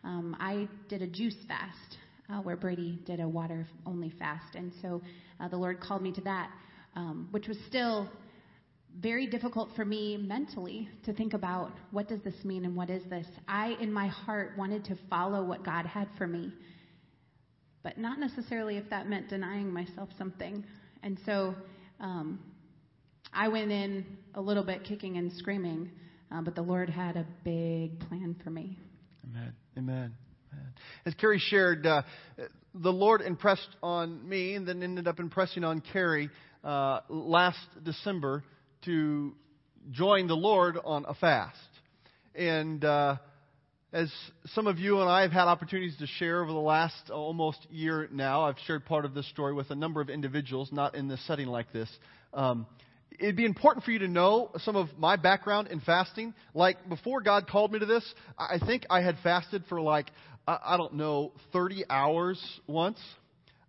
um, 0.05 0.37
I 0.41 0.69
did 0.89 1.03
a 1.03 1.07
juice 1.07 1.37
fast, 1.49 1.99
uh, 2.31 2.41
where 2.41 2.57
Brady 2.57 3.01
did 3.05 3.21
a 3.21 3.29
water 3.29 3.67
only 3.87 4.11
fast. 4.19 4.55
And 4.55 4.73
so, 4.81 5.03
uh, 5.41 5.49
the 5.49 5.57
Lord 5.57 5.81
called 5.81 6.03
me 6.03 6.13
to 6.13 6.21
that, 6.23 6.51
um, 6.95 7.29
which 7.33 7.49
was 7.49 7.59
still 7.69 8.09
very 8.99 9.27
difficult 9.27 9.71
for 9.77 9.85
me 9.85 10.17
mentally 10.17 10.89
to 11.05 11.13
think 11.13 11.33
about 11.33 11.73
what 11.91 12.09
does 12.09 12.21
this 12.23 12.35
mean 12.45 12.65
and 12.65 12.75
what 12.75 12.91
is 12.91 13.03
this. 13.09 13.27
I, 13.47 13.77
in 13.81 13.93
my 13.93 14.09
heart, 14.09 14.53
wanted 14.59 14.85
to 14.87 14.99
follow 15.09 15.45
what 15.45 15.65
God 15.65 15.87
had 15.87 16.09
for 16.19 16.27
me, 16.27 16.53
but 17.83 17.99
not 17.99 18.19
necessarily 18.19 18.77
if 18.77 18.89
that 18.91 19.09
meant 19.09 19.29
denying 19.29 19.73
myself 19.73 20.09
something. 20.19 20.65
And 21.03 21.19
so 21.25 21.55
um, 22.01 22.41
I 23.33 23.49
went 23.49 23.71
in 23.71 24.05
a 24.35 24.41
little 24.41 24.65
bit 24.65 24.85
kicking 24.85 25.17
and 25.17 25.33
screaming, 25.33 25.91
uh, 26.33 26.43
but 26.43 26.55
the 26.55 26.63
Lord 26.63 26.91
had 26.91 27.17
a 27.17 27.27
big 27.45 28.01
plan 28.09 28.37
for 28.43 28.51
me. 28.51 28.79
Amen. 29.29 29.53
Amen. 29.79 30.15
As 31.07 31.15
Carrie 31.15 31.39
shared, 31.39 31.87
uh, 31.87 32.03
the 32.75 32.93
Lord 32.93 33.21
impressed 33.21 33.69
on 33.83 34.29
me 34.29 34.55
and 34.55 34.67
then 34.67 34.83
ended 34.83 35.07
up 35.07 35.21
impressing 35.21 35.65
on 35.65 35.81
Carrie 35.93 36.31
uh, 36.65 37.01
last 37.09 37.59
December 37.85 38.45
to 38.85 39.35
join 39.91 40.27
the 40.27 40.37
Lord 40.37 40.77
on 40.85 41.05
a 41.07 41.15
fast. 41.15 41.59
And 42.35 42.85
uh, 42.85 43.17
as 43.93 44.13
some 44.55 44.67
of 44.67 44.79
you 44.79 45.01
and 45.01 45.09
I 45.09 45.23
have 45.23 45.33
had 45.33 45.47
opportunities 45.47 45.97
to 45.99 46.07
share 46.07 46.43
over 46.43 46.53
the 46.53 46.59
last 46.59 47.11
almost 47.11 47.67
year 47.71 48.09
now, 48.13 48.43
I've 48.43 48.59
shared 48.67 48.85
part 48.85 49.05
of 49.05 49.15
this 49.15 49.29
story 49.31 49.55
with 49.55 49.71
a 49.71 49.75
number 49.75 50.01
of 50.01 50.11
individuals, 50.11 50.71
not 50.73 50.95
in 50.95 51.09
this 51.09 51.25
setting 51.27 51.49
like 51.49 51.73
this. 51.73 51.89
Um, 52.33 52.67
it'd 53.21 53.37
be 53.37 53.45
important 53.45 53.85
for 53.85 53.91
you 53.91 54.01
to 54.01 54.09
know 54.09 54.51
some 54.59 54.77
of 54.77 54.89
my 54.99 55.17
background 55.17 55.69
in 55.69 55.81
fasting. 55.81 56.35
Like 56.55 56.89
before 56.89 57.21
God 57.21 57.47
called 57.47 57.73
me 57.73 57.79
to 57.79 57.87
this, 57.87 58.15
I 58.39 58.59
think 58.65 58.87
I 58.89 59.03
had 59.03 59.17
fasted 59.23 59.65
for 59.69 59.81
like, 59.81 60.11
I 60.49 60.77
don't 60.77 60.95
know, 60.95 61.33
30 61.53 61.85
hours 61.89 62.43
once. 62.67 62.99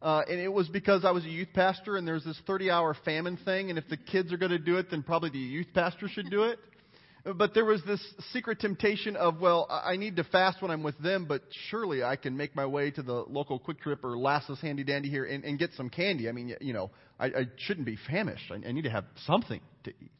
Uh, 0.01 0.23
and 0.27 0.39
it 0.39 0.47
was 0.47 0.67
because 0.67 1.05
I 1.05 1.11
was 1.11 1.23
a 1.25 1.29
youth 1.29 1.49
pastor, 1.53 1.95
and 1.95 2.07
there's 2.07 2.23
this 2.23 2.39
30 2.47 2.71
hour 2.71 2.95
famine 3.05 3.37
thing, 3.45 3.69
and 3.69 3.77
if 3.77 3.87
the 3.87 3.97
kids 3.97 4.33
are 4.33 4.37
going 4.37 4.51
to 4.51 4.57
do 4.57 4.77
it, 4.77 4.89
then 4.89 5.03
probably 5.03 5.29
the 5.29 5.37
youth 5.37 5.67
pastor 5.75 6.07
should 6.07 6.31
do 6.31 6.43
it. 6.43 6.57
But 7.23 7.53
there 7.53 7.65
was 7.65 7.83
this 7.85 8.01
secret 8.31 8.59
temptation 8.59 9.15
of, 9.15 9.39
well, 9.39 9.67
I 9.69 9.95
need 9.95 10.15
to 10.15 10.23
fast 10.23 10.61
when 10.61 10.71
I'm 10.71 10.81
with 10.81 10.97
them, 10.97 11.25
but 11.25 11.43
surely 11.69 12.03
I 12.03 12.15
can 12.15 12.35
make 12.35 12.55
my 12.55 12.65
way 12.65 12.89
to 12.91 13.03
the 13.03 13.13
local 13.13 13.59
Quick 13.59 13.79
Trip 13.81 14.03
or 14.03 14.17
Lassus 14.17 14.59
Handy 14.59 14.83
Dandy 14.83 15.09
here 15.09 15.25
and, 15.25 15.43
and 15.43 15.59
get 15.59 15.71
some 15.73 15.89
candy. 15.89 16.29
I 16.29 16.31
mean, 16.31 16.55
you 16.61 16.73
know, 16.73 16.89
I, 17.19 17.25
I 17.27 17.45
shouldn't 17.57 17.85
be 17.85 17.97
famished. 18.09 18.51
I, 18.51 18.67
I 18.67 18.71
need 18.71 18.85
to 18.85 18.89
have 18.89 19.05
something 19.25 19.61
to 19.83 19.91
eat. 19.91 20.11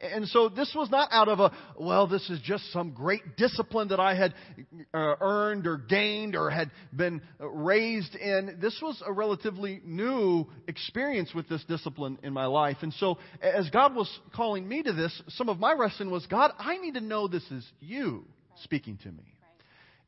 And 0.00 0.26
so 0.28 0.48
this 0.48 0.72
was 0.74 0.90
not 0.90 1.08
out 1.12 1.28
of 1.28 1.40
a, 1.40 1.52
well, 1.78 2.06
this 2.06 2.28
is 2.30 2.40
just 2.40 2.72
some 2.72 2.90
great 2.92 3.36
discipline 3.36 3.88
that 3.88 4.00
I 4.00 4.14
had 4.14 4.34
uh, 4.92 5.14
earned 5.20 5.66
or 5.66 5.76
gained 5.76 6.36
or 6.36 6.50
had 6.50 6.70
been 6.94 7.22
raised 7.38 8.14
in. 8.14 8.58
This 8.60 8.78
was 8.82 9.02
a 9.06 9.12
relatively 9.12 9.80
new 9.84 10.46
experience 10.68 11.32
with 11.34 11.48
this 11.48 11.64
discipline 11.64 12.18
in 12.22 12.32
my 12.32 12.46
life. 12.46 12.78
And 12.82 12.92
so 12.94 13.18
as 13.40 13.70
God 13.70 13.94
was 13.94 14.10
calling 14.34 14.66
me 14.68 14.82
to 14.82 14.92
this, 14.92 15.22
some 15.28 15.48
of 15.48 15.58
my 15.58 15.72
wrestling 15.72 16.10
was, 16.10 16.26
God, 16.26 16.52
I 16.58 16.78
need 16.78 16.94
to 16.94 17.00
know 17.00 17.28
this 17.28 17.48
is 17.50 17.66
you 17.80 18.24
speaking 18.62 18.98
to 19.02 19.08
me. 19.08 19.24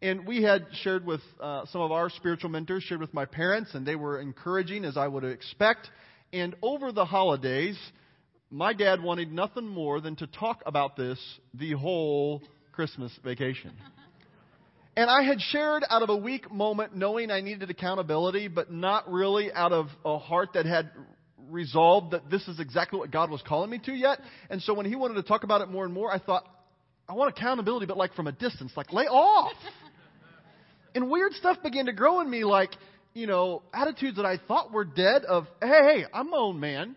And 0.03 0.27
we 0.27 0.43
had 0.43 0.67
shared 0.83 1.07
with 1.07 1.23
uh, 1.41 1.65
some 1.73 1.81
of 1.81 1.91
our 1.91 2.11
spiritual 2.11 2.51
mentors, 2.51 2.83
shared 2.83 3.01
with 3.01 3.15
my 3.15 3.25
parents, 3.25 3.75
and 3.75 3.87
they 3.87 3.97
were 3.97 4.21
encouraging 4.21 4.85
as 4.85 4.97
I 4.97 5.09
would 5.09 5.25
expect. 5.25 5.89
And 6.33 6.55
over 6.61 6.93
the 6.93 7.07
holidays, 7.07 7.79
my 8.57 8.73
dad 8.73 9.03
wanted 9.03 9.31
nothing 9.31 9.69
more 9.69 10.01
than 10.01 10.17
to 10.17 10.27
talk 10.27 10.63
about 10.65 10.97
this 10.97 11.19
the 11.53 11.73
whole 11.73 12.43
Christmas 12.73 13.13
vacation. 13.23 13.71
And 14.97 15.11
I 15.11 15.25
had 15.25 15.43
shared 15.43 15.85
out 15.91 16.03
of 16.03 16.09
a 16.09 16.17
weak 16.17 16.51
moment, 16.51 16.97
knowing 16.97 17.31
I 17.31 17.43
needed 17.43 17.69
accountability, 17.69 18.49
but 18.49 18.73
not 18.73 19.13
really 19.13 19.53
out 19.53 19.73
of 19.73 19.89
a 20.07 20.17
heart 20.17 20.55
that 20.55 20.65
had 20.65 20.91
resolved 21.51 22.13
that 22.13 22.31
this 22.31 22.49
is 22.49 22.59
exactly 22.59 22.99
what 22.99 23.11
God 23.11 23.31
was 23.31 23.43
calling 23.47 23.69
me 23.69 23.79
to 23.85 23.93
yet. 23.93 24.21
And 24.49 24.63
so 24.63 24.73
when 24.73 24.87
he 24.87 24.97
wanted 24.97 25.17
to 25.17 25.23
talk 25.23 25.45
about 25.45 25.61
it 25.61 25.69
more 25.69 25.85
and 25.85 25.93
more, 25.93 26.11
I 26.11 26.19
thought, 26.19 26.49
I 27.07 27.13
want 27.13 27.37
accountability, 27.37 27.85
but 27.85 27.99
like 27.99 28.15
from 28.15 28.27
a 28.27 28.33
distance, 28.33 28.73
like 28.75 28.91
lay 28.91 29.05
off. 29.05 29.53
and 30.95 31.11
weird 31.11 31.35
stuff 31.35 31.59
began 31.63 31.87
to 31.87 31.93
grow 31.93 32.21
in 32.21 32.31
me, 32.31 32.45
like, 32.45 32.71
you 33.13 33.27
know, 33.27 33.63
attitudes 33.75 34.17
that 34.17 34.25
I 34.25 34.39
thought 34.49 34.73
were 34.73 34.87
dead 34.87 35.27
of, 35.27 35.47
hey, 35.61 35.69
hey, 35.69 36.05
I'm 36.15 36.31
my 36.31 36.39
own 36.39 36.59
man. 36.59 36.97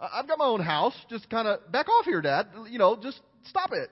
I've 0.00 0.28
got 0.28 0.38
my 0.38 0.46
own 0.46 0.60
house. 0.60 0.94
Just 1.10 1.28
kind 1.28 1.48
of 1.48 1.70
back 1.72 1.88
off 1.88 2.04
here, 2.04 2.20
Dad. 2.20 2.46
You 2.70 2.78
know, 2.78 2.96
just 3.00 3.20
stop 3.44 3.72
it. 3.72 3.90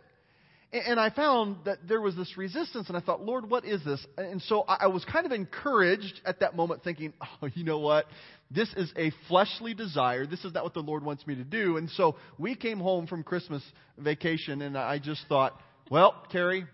And 0.73 0.99
I 0.99 1.11
found 1.11 1.59
that 1.65 1.79
there 1.87 2.01
was 2.01 2.17
this 2.17 2.37
resistance, 2.37 2.89
and 2.89 2.97
I 2.97 3.01
thought, 3.01 3.23
Lord, 3.23 3.49
what 3.49 3.65
is 3.65 3.85
this? 3.85 4.05
And 4.19 4.43
so 4.43 4.63
I 4.63 4.89
was 4.89 5.05
kind 5.05 5.25
of 5.25 5.33
encouraged 5.33 6.21
at 6.25 6.41
that 6.41 6.57
moment, 6.57 6.83
thinking, 6.83 7.13
oh, 7.43 7.49
you 7.55 7.65
know 7.65 7.79
what? 7.79 8.07
This 8.51 8.69
is 8.77 8.93
a 8.97 9.13
fleshly 9.29 9.75
desire. 9.75 10.27
This 10.27 10.45
is 10.45 10.53
not 10.53 10.65
what 10.65 10.75
the 10.75 10.81
Lord 10.81 11.05
wants 11.05 11.27
me 11.27 11.37
to 11.37 11.45
do. 11.45 11.77
And 11.77 11.89
so 11.91 12.17
we 12.37 12.57
came 12.57 12.79
home 12.79 13.07
from 13.07 13.23
Christmas 13.23 13.63
vacation, 13.97 14.61
and 14.61 14.77
I 14.77 14.99
just 14.99 15.25
thought, 15.29 15.59
well, 15.91 16.27
Carrie, 16.33 16.67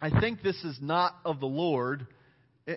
I 0.00 0.20
think 0.20 0.42
this 0.42 0.62
is 0.64 0.78
not 0.80 1.14
of 1.24 1.38
the 1.38 1.46
Lord. 1.46 2.06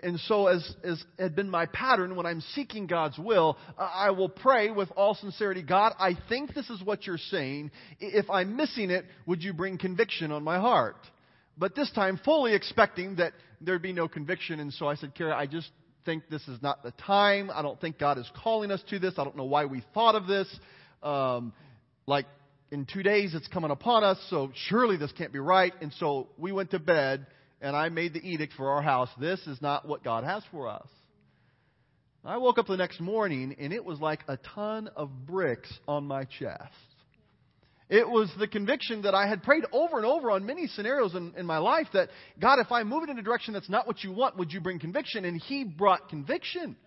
And 0.04 0.18
so, 0.22 0.48
as, 0.48 0.76
as 0.86 1.04
had 1.20 1.36
been 1.36 1.50
my 1.50 1.66
pattern 1.66 2.16
when 2.16 2.26
I'm 2.26 2.40
seeking 2.56 2.88
God's 2.88 3.20
will, 3.20 3.58
I 3.78 4.12
will 4.12 4.30
pray 4.30 4.72
with 4.72 4.90
all 4.96 5.16
sincerity 5.16 5.64
God, 5.64 5.94
I 6.00 6.14
think 6.30 6.54
this 6.54 6.70
is 6.70 6.82
what 6.82 7.06
you're 7.06 7.18
saying. 7.18 7.72
If 8.00 8.30
I'm 8.30 8.56
missing 8.56 8.90
it, 8.90 9.04
would 9.26 9.44
you 9.44 9.52
bring 9.52 9.78
conviction 9.78 10.32
on 10.32 10.44
my 10.44 10.60
heart? 10.60 10.96
But 11.58 11.76
this 11.76 11.92
time, 11.92 12.22
fully 12.24 12.54
expecting 12.54 13.18
that 13.18 13.34
there'd 13.60 13.82
be 13.82 13.92
no 13.92 14.08
conviction. 14.08 14.62
And 14.62 14.72
so 14.72 14.88
I 14.88 14.96
said, 14.96 15.14
Kara, 15.14 15.36
I 15.36 15.46
just 15.46 15.70
think 16.06 16.24
this 16.30 16.48
is 16.48 16.62
not 16.62 16.84
the 16.84 16.92
time. 16.92 17.52
I 17.54 17.62
don't 17.62 17.80
think 17.80 18.00
God 18.00 18.18
is 18.18 18.30
calling 18.42 18.72
us 18.72 18.82
to 18.92 18.98
this. 18.98 19.16
I 19.18 19.26
don't 19.26 19.36
know 19.36 19.44
why 19.44 19.66
we 19.66 19.84
thought 19.94 20.16
of 20.16 20.26
this. 20.26 20.48
Um, 21.04 21.52
like, 22.08 22.28
in 22.72 22.86
two 22.86 23.04
days, 23.04 23.36
it's 23.36 23.50
coming 23.50 23.72
upon 23.72 24.06
us, 24.06 24.18
so 24.30 24.54
surely 24.70 24.96
this 24.96 25.12
can't 25.12 25.34
be 25.34 25.40
right. 25.40 25.74
And 25.82 25.92
so 26.00 26.30
we 26.38 26.54
went 26.54 26.72
to 26.72 26.80
bed 26.80 27.28
and 27.62 27.76
I 27.76 27.90
made 27.90 28.14
the 28.14 28.20
edict 28.20 28.54
for 28.54 28.70
our 28.70 28.82
house 28.82 29.10
this 29.20 29.40
is 29.48 29.62
not 29.62 29.88
what 29.88 30.04
God 30.04 30.24
has 30.24 30.44
for 30.52 30.68
us. 30.68 30.88
I 32.24 32.38
woke 32.38 32.60
up 32.60 32.68
the 32.68 32.78
next 32.78 33.00
morning 33.00 33.56
and 33.60 33.74
it 33.74 33.84
was 33.84 34.00
like 34.00 34.20
a 34.28 34.38
ton 34.38 34.90
of 34.96 35.10
bricks 35.26 35.72
on 35.88 36.06
my 36.06 36.26
chest. 36.26 36.74
It 37.90 38.08
was 38.08 38.32
the 38.40 38.48
conviction 38.48 39.02
that 39.02 39.14
I 39.14 39.28
had 39.28 39.44
prayed 39.44 39.66
over 39.74 39.98
and 39.98 40.06
over 40.06 40.32
on 40.32 40.46
many 40.46 40.68
scenarios 40.68 41.14
in, 41.14 41.34
in 41.36 41.46
my 41.46 41.58
life 41.58 41.88
that, 41.94 42.10
God, 42.40 42.60
if 42.60 42.72
I 42.72 42.84
move 42.84 43.04
it 43.04 43.10
in 43.10 43.20
a 43.20 43.22
direction 43.22 43.54
that's 43.54 43.70
not 43.70 43.86
what 43.86 44.04
you 44.04 44.14
want, 44.14 44.38
would 44.38 44.54
you 44.54 44.62
bring 44.62 44.80
conviction? 44.80 45.26
And 45.26 45.42
He 45.42 45.66
brought 45.66 46.08
conviction. 46.08 46.78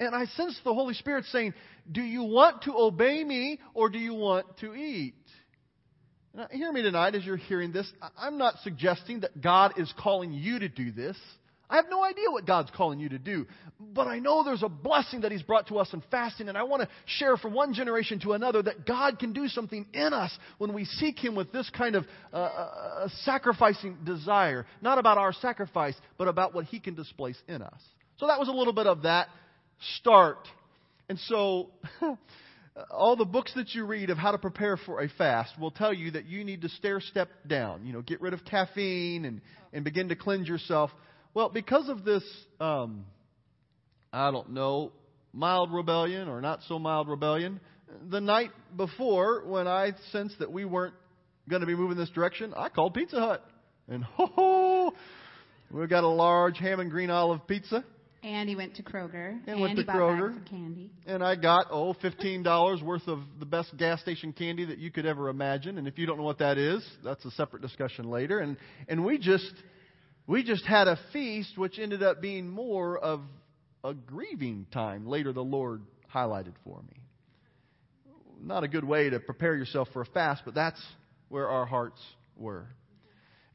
And 0.00 0.14
I 0.14 0.24
sensed 0.24 0.60
the 0.64 0.72
Holy 0.72 0.94
Spirit 0.94 1.26
saying, 1.26 1.52
Do 1.90 2.00
you 2.00 2.22
want 2.22 2.62
to 2.62 2.74
obey 2.74 3.22
me 3.22 3.60
or 3.74 3.90
do 3.90 3.98
you 3.98 4.14
want 4.14 4.46
to 4.60 4.74
eat? 4.74 5.14
Now, 6.34 6.48
hear 6.50 6.72
me 6.72 6.82
tonight 6.82 7.14
as 7.14 7.24
you're 7.24 7.36
hearing 7.36 7.72
this. 7.72 7.90
I'm 8.16 8.38
not 8.38 8.54
suggesting 8.62 9.20
that 9.20 9.42
God 9.42 9.74
is 9.76 9.92
calling 9.98 10.32
you 10.32 10.60
to 10.60 10.68
do 10.68 10.90
this. 10.90 11.16
I 11.68 11.76
have 11.76 11.86
no 11.90 12.02
idea 12.02 12.30
what 12.30 12.46
God's 12.46 12.70
calling 12.74 13.00
you 13.00 13.10
to 13.10 13.18
do. 13.18 13.46
But 13.78 14.06
I 14.06 14.18
know 14.18 14.42
there's 14.42 14.62
a 14.62 14.68
blessing 14.68 15.22
that 15.22 15.32
He's 15.32 15.42
brought 15.42 15.68
to 15.68 15.78
us 15.78 15.92
in 15.92 16.02
fasting, 16.10 16.48
and 16.48 16.56
I 16.56 16.62
want 16.62 16.82
to 16.82 16.88
share 17.04 17.36
from 17.36 17.52
one 17.52 17.74
generation 17.74 18.18
to 18.20 18.32
another 18.32 18.62
that 18.62 18.86
God 18.86 19.18
can 19.18 19.34
do 19.34 19.46
something 19.46 19.86
in 19.92 20.12
us 20.14 20.30
when 20.56 20.72
we 20.72 20.86
seek 20.86 21.18
Him 21.18 21.34
with 21.34 21.52
this 21.52 21.68
kind 21.70 21.96
of 21.96 22.06
uh, 22.32 22.36
uh, 22.36 23.08
sacrificing 23.24 23.98
desire. 24.04 24.66
Not 24.80 24.98
about 24.98 25.18
our 25.18 25.34
sacrifice, 25.34 25.94
but 26.16 26.28
about 26.28 26.54
what 26.54 26.64
He 26.66 26.80
can 26.80 26.94
displace 26.94 27.40
in 27.46 27.60
us. 27.60 27.80
So 28.18 28.26
that 28.26 28.38
was 28.38 28.48
a 28.48 28.52
little 28.52 28.74
bit 28.74 28.86
of 28.86 29.02
that 29.02 29.28
start. 29.98 30.48
And 31.10 31.18
so. 31.18 31.70
all 32.90 33.16
the 33.16 33.24
books 33.24 33.52
that 33.54 33.74
you 33.74 33.84
read 33.84 34.10
of 34.10 34.16
how 34.16 34.32
to 34.32 34.38
prepare 34.38 34.76
for 34.76 35.02
a 35.02 35.08
fast 35.08 35.58
will 35.58 35.70
tell 35.70 35.92
you 35.92 36.12
that 36.12 36.26
you 36.26 36.44
need 36.44 36.62
to 36.62 36.68
stair 36.70 37.00
step 37.00 37.28
down. 37.46 37.86
You 37.86 37.92
know, 37.92 38.02
get 38.02 38.20
rid 38.20 38.32
of 38.32 38.44
caffeine 38.44 39.24
and, 39.24 39.40
and 39.72 39.84
begin 39.84 40.08
to 40.08 40.16
cleanse 40.16 40.48
yourself. 40.48 40.90
Well, 41.34 41.50
because 41.50 41.88
of 41.88 42.04
this, 42.04 42.24
um, 42.60 43.04
I 44.12 44.30
don't 44.30 44.50
know, 44.50 44.92
mild 45.32 45.72
rebellion 45.72 46.28
or 46.28 46.40
not 46.40 46.60
so 46.68 46.78
mild 46.78 47.08
rebellion, 47.08 47.60
the 48.10 48.20
night 48.20 48.50
before, 48.76 49.44
when 49.46 49.68
I 49.68 49.92
sensed 50.10 50.38
that 50.38 50.50
we 50.50 50.64
weren't 50.64 50.94
going 51.48 51.60
to 51.60 51.66
be 51.66 51.74
moving 51.74 51.96
this 51.96 52.10
direction, 52.10 52.54
I 52.56 52.68
called 52.68 52.94
Pizza 52.94 53.20
Hut. 53.20 53.44
And 53.88 54.04
ho 54.16 54.26
ho, 54.34 54.92
we 55.70 55.86
got 55.86 56.04
a 56.04 56.08
large 56.08 56.58
ham 56.58 56.80
and 56.80 56.90
green 56.90 57.10
olive 57.10 57.46
pizza. 57.46 57.84
And 58.22 58.48
he 58.48 58.54
went 58.54 58.76
to 58.76 58.82
Kroger. 58.82 59.30
And, 59.30 59.48
and 59.48 59.60
went 59.60 59.78
he 59.78 59.84
to 59.84 59.86
bought 59.86 59.96
Kroger. 59.96 60.28
bags 60.28 60.42
of 60.42 60.48
candy. 60.48 60.90
And 61.06 61.24
I 61.24 61.34
got, 61.34 61.66
oh, 61.70 61.94
$15 61.94 62.82
worth 62.82 63.08
of 63.08 63.20
the 63.40 63.46
best 63.46 63.76
gas 63.76 64.00
station 64.00 64.32
candy 64.32 64.64
that 64.66 64.78
you 64.78 64.92
could 64.92 65.06
ever 65.06 65.28
imagine. 65.28 65.76
And 65.76 65.88
if 65.88 65.98
you 65.98 66.06
don't 66.06 66.18
know 66.18 66.22
what 66.22 66.38
that 66.38 66.56
is, 66.56 66.86
that's 67.02 67.24
a 67.24 67.32
separate 67.32 67.62
discussion 67.62 68.10
later. 68.10 68.38
And, 68.38 68.56
and 68.86 69.04
we 69.04 69.18
just, 69.18 69.52
we 70.28 70.44
just 70.44 70.64
had 70.64 70.86
a 70.86 70.98
feast 71.12 71.58
which 71.58 71.80
ended 71.80 72.02
up 72.02 72.22
being 72.22 72.48
more 72.48 72.96
of 72.96 73.22
a 73.82 73.92
grieving 73.92 74.66
time 74.72 75.06
later 75.06 75.32
the 75.32 75.42
Lord 75.42 75.82
highlighted 76.14 76.54
for 76.64 76.80
me. 76.82 77.00
Not 78.40 78.62
a 78.62 78.68
good 78.68 78.84
way 78.84 79.10
to 79.10 79.18
prepare 79.18 79.56
yourself 79.56 79.88
for 79.92 80.02
a 80.02 80.06
fast, 80.06 80.42
but 80.44 80.54
that's 80.54 80.80
where 81.28 81.48
our 81.48 81.66
hearts 81.66 82.00
were. 82.36 82.66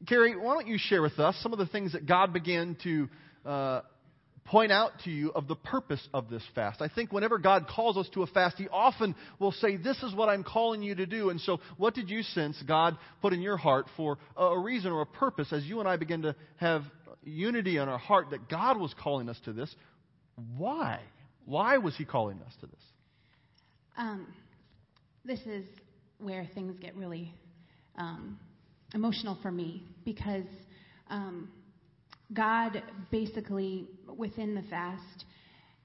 Carrie, 0.06 0.36
why 0.36 0.54
don't 0.54 0.66
you 0.66 0.78
share 0.78 1.02
with 1.02 1.18
us 1.18 1.36
some 1.42 1.52
of 1.52 1.58
the 1.58 1.66
things 1.66 1.92
that 1.92 2.06
God 2.06 2.32
began 2.32 2.76
to 2.84 3.08
uh, 3.44 3.80
point 4.48 4.72
out 4.72 4.92
to 5.04 5.10
you 5.10 5.30
of 5.32 5.46
the 5.46 5.54
purpose 5.54 6.06
of 6.12 6.28
this 6.30 6.42
fast. 6.54 6.80
I 6.80 6.88
think 6.88 7.12
whenever 7.12 7.38
God 7.38 7.66
calls 7.68 7.96
us 7.96 8.08
to 8.14 8.22
a 8.22 8.26
fast, 8.26 8.56
He 8.56 8.68
often 8.68 9.14
will 9.38 9.52
say, 9.52 9.76
This 9.76 10.02
is 10.02 10.14
what 10.14 10.28
I'm 10.28 10.42
calling 10.42 10.82
you 10.82 10.94
to 10.94 11.06
do. 11.06 11.30
And 11.30 11.40
so, 11.40 11.60
what 11.76 11.94
did 11.94 12.10
you 12.10 12.22
sense 12.22 12.60
God 12.66 12.96
put 13.20 13.32
in 13.32 13.40
your 13.40 13.56
heart 13.56 13.86
for 13.96 14.18
a 14.36 14.58
reason 14.58 14.90
or 14.90 15.02
a 15.02 15.06
purpose 15.06 15.52
as 15.52 15.64
you 15.64 15.80
and 15.80 15.88
I 15.88 15.96
begin 15.96 16.22
to 16.22 16.34
have 16.56 16.82
unity 17.22 17.76
in 17.76 17.88
our 17.88 17.98
heart 17.98 18.30
that 18.30 18.48
God 18.48 18.78
was 18.78 18.94
calling 19.00 19.28
us 19.28 19.38
to 19.44 19.52
this? 19.52 19.74
Why? 20.56 21.00
Why 21.44 21.78
was 21.78 21.94
He 21.96 22.04
calling 22.04 22.40
us 22.40 22.52
to 22.60 22.66
this? 22.66 22.82
Um, 23.96 24.26
this 25.24 25.40
is 25.40 25.64
where 26.18 26.48
things 26.54 26.76
get 26.80 26.96
really 26.96 27.34
um, 27.96 28.38
emotional 28.94 29.36
for 29.42 29.50
me 29.50 29.82
because 30.04 30.44
um, 31.10 31.50
God 32.32 32.82
basically, 33.10 33.88
within 34.16 34.54
the 34.54 34.62
fast, 34.62 35.24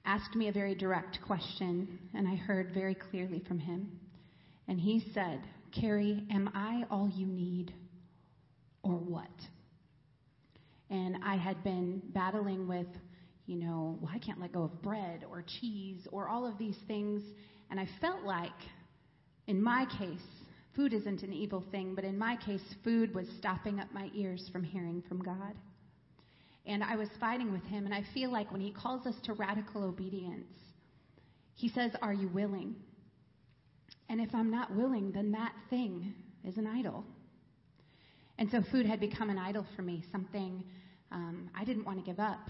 asked 0.05 0.35
me 0.35 0.47
a 0.47 0.51
very 0.51 0.75
direct 0.75 1.19
question, 1.25 1.99
and 2.13 2.27
I 2.27 2.35
heard 2.35 2.73
very 2.73 2.95
clearly 2.95 3.41
from 3.47 3.59
him. 3.59 3.99
And 4.67 4.79
he 4.79 5.05
said, 5.13 5.41
Carrie, 5.73 6.23
am 6.31 6.49
I 6.53 6.83
all 6.91 7.09
you 7.13 7.25
need, 7.25 7.73
or 8.83 8.93
what? 8.93 9.27
And 10.89 11.17
I 11.25 11.35
had 11.37 11.63
been 11.63 12.01
battling 12.13 12.67
with, 12.67 12.87
you 13.45 13.57
know, 13.57 13.97
well, 14.01 14.11
I 14.13 14.19
can't 14.19 14.39
let 14.39 14.53
go 14.53 14.63
of 14.63 14.81
bread 14.81 15.25
or 15.29 15.43
cheese 15.59 16.07
or 16.11 16.29
all 16.29 16.45
of 16.45 16.57
these 16.57 16.77
things. 16.87 17.23
And 17.71 17.79
I 17.79 17.87
felt 17.99 18.23
like, 18.23 18.51
in 19.47 19.61
my 19.61 19.85
case, 19.97 20.21
food 20.75 20.93
isn't 20.93 21.23
an 21.23 21.33
evil 21.33 21.63
thing, 21.71 21.95
but 21.95 22.03
in 22.03 22.17
my 22.17 22.37
case, 22.37 22.61
food 22.83 23.13
was 23.15 23.25
stopping 23.39 23.79
up 23.79 23.87
my 23.93 24.09
ears 24.13 24.49
from 24.51 24.63
hearing 24.63 25.03
from 25.07 25.21
God. 25.21 25.53
And 26.65 26.83
I 26.83 26.95
was 26.95 27.09
fighting 27.19 27.51
with 27.51 27.63
him, 27.63 27.85
and 27.85 27.93
I 27.93 28.03
feel 28.13 28.31
like 28.31 28.51
when 28.51 28.61
he 28.61 28.71
calls 28.71 29.05
us 29.05 29.15
to 29.23 29.33
radical 29.33 29.83
obedience, 29.83 30.47
he 31.55 31.69
says, 31.69 31.91
Are 32.01 32.13
you 32.13 32.29
willing? 32.29 32.75
And 34.09 34.21
if 34.21 34.33
I'm 34.33 34.49
not 34.49 34.73
willing, 34.75 35.11
then 35.11 35.31
that 35.31 35.53
thing 35.69 36.13
is 36.45 36.57
an 36.57 36.67
idol. 36.67 37.03
And 38.37 38.49
so 38.49 38.61
food 38.71 38.85
had 38.85 38.99
become 38.99 39.29
an 39.29 39.37
idol 39.37 39.65
for 39.75 39.81
me, 39.81 40.03
something 40.11 40.63
um, 41.11 41.49
I 41.55 41.63
didn't 41.63 41.85
want 41.85 41.99
to 41.99 42.05
give 42.05 42.19
up. 42.19 42.49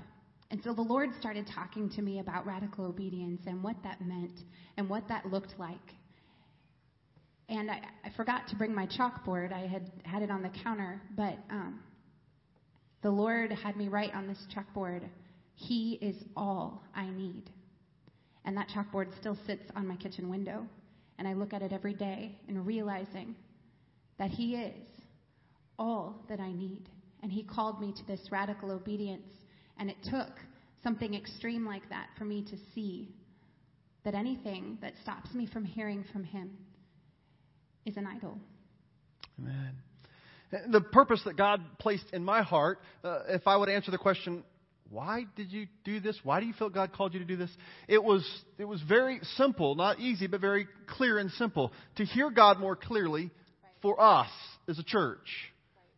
And 0.49 0.61
so 0.63 0.73
the 0.73 0.81
Lord 0.81 1.09
started 1.19 1.47
talking 1.47 1.89
to 1.91 2.01
me 2.01 2.19
about 2.19 2.45
radical 2.45 2.85
obedience 2.85 3.41
and 3.47 3.63
what 3.63 3.75
that 3.83 4.01
meant 4.01 4.39
and 4.77 4.89
what 4.89 5.07
that 5.09 5.25
looked 5.25 5.55
like. 5.57 5.77
And 7.49 7.69
I, 7.69 7.81
I 8.05 8.09
forgot 8.15 8.47
to 8.49 8.55
bring 8.55 8.73
my 8.73 8.87
chalkboard. 8.87 9.51
I 9.51 9.67
had 9.67 9.91
had 10.03 10.21
it 10.21 10.31
on 10.31 10.41
the 10.41 10.49
counter, 10.63 11.01
but 11.15 11.37
um, 11.49 11.79
the 13.03 13.11
Lord 13.11 13.51
had 13.51 13.75
me 13.75 13.89
write 13.89 14.15
on 14.15 14.27
this 14.27 14.47
chalkboard, 14.55 15.03
He 15.55 15.99
is 16.01 16.15
all 16.35 16.81
I 16.95 17.09
need. 17.09 17.43
And 18.45 18.57
that 18.57 18.69
chalkboard 18.69 19.15
still 19.19 19.37
sits 19.45 19.63
on 19.75 19.87
my 19.87 19.95
kitchen 19.97 20.29
window. 20.29 20.65
And 21.19 21.27
I 21.27 21.33
look 21.33 21.53
at 21.53 21.61
it 21.61 21.71
every 21.71 21.93
day 21.93 22.35
and 22.47 22.65
realizing 22.65 23.35
that 24.17 24.31
He 24.31 24.55
is 24.55 24.73
all 25.77 26.25
that 26.29 26.39
I 26.39 26.51
need. 26.53 26.89
And 27.21 27.31
He 27.31 27.43
called 27.43 27.79
me 27.79 27.93
to 27.93 28.07
this 28.07 28.31
radical 28.31 28.71
obedience. 28.71 29.27
And 29.77 29.89
it 29.89 29.97
took 30.03 30.31
something 30.81 31.13
extreme 31.13 31.65
like 31.65 31.87
that 31.89 32.07
for 32.17 32.23
me 32.25 32.43
to 32.43 32.57
see 32.73 33.09
that 34.05 34.15
anything 34.15 34.77
that 34.81 34.93
stops 35.01 35.33
me 35.33 35.45
from 35.45 35.65
hearing 35.65 36.05
from 36.11 36.23
Him 36.23 36.51
is 37.85 37.97
an 37.97 38.07
idol. 38.07 38.37
Amen. 39.39 39.82
The 40.69 40.81
purpose 40.81 41.21
that 41.25 41.35
God 41.35 41.61
placed 41.79 42.05
in 42.13 42.23
my 42.23 42.41
heart, 42.41 42.79
uh, 43.03 43.19
if 43.29 43.47
I 43.47 43.57
would 43.57 43.69
answer 43.69 43.91
the 43.91 43.97
question, 43.97 44.43
why 44.89 45.25
did 45.35 45.51
you 45.51 45.65
do 45.83 45.99
this? 45.99 46.19
Why 46.23 46.39
do 46.39 46.45
you 46.45 46.53
feel 46.53 46.69
God 46.69 46.93
called 46.93 47.13
you 47.15 47.19
to 47.19 47.25
do 47.25 47.35
this? 47.35 47.49
It 47.87 48.03
was, 48.03 48.23
it 48.59 48.65
was 48.65 48.81
very 48.83 49.19
simple, 49.35 49.73
not 49.73 49.99
easy, 49.99 50.27
but 50.27 50.39
very 50.39 50.67
clear 50.85 51.17
and 51.17 51.31
simple. 51.31 51.73
To 51.95 52.05
hear 52.05 52.29
God 52.29 52.59
more 52.59 52.75
clearly 52.75 53.31
for 53.81 53.99
us 53.99 54.29
as 54.67 54.77
a 54.77 54.83
church. 54.83 55.27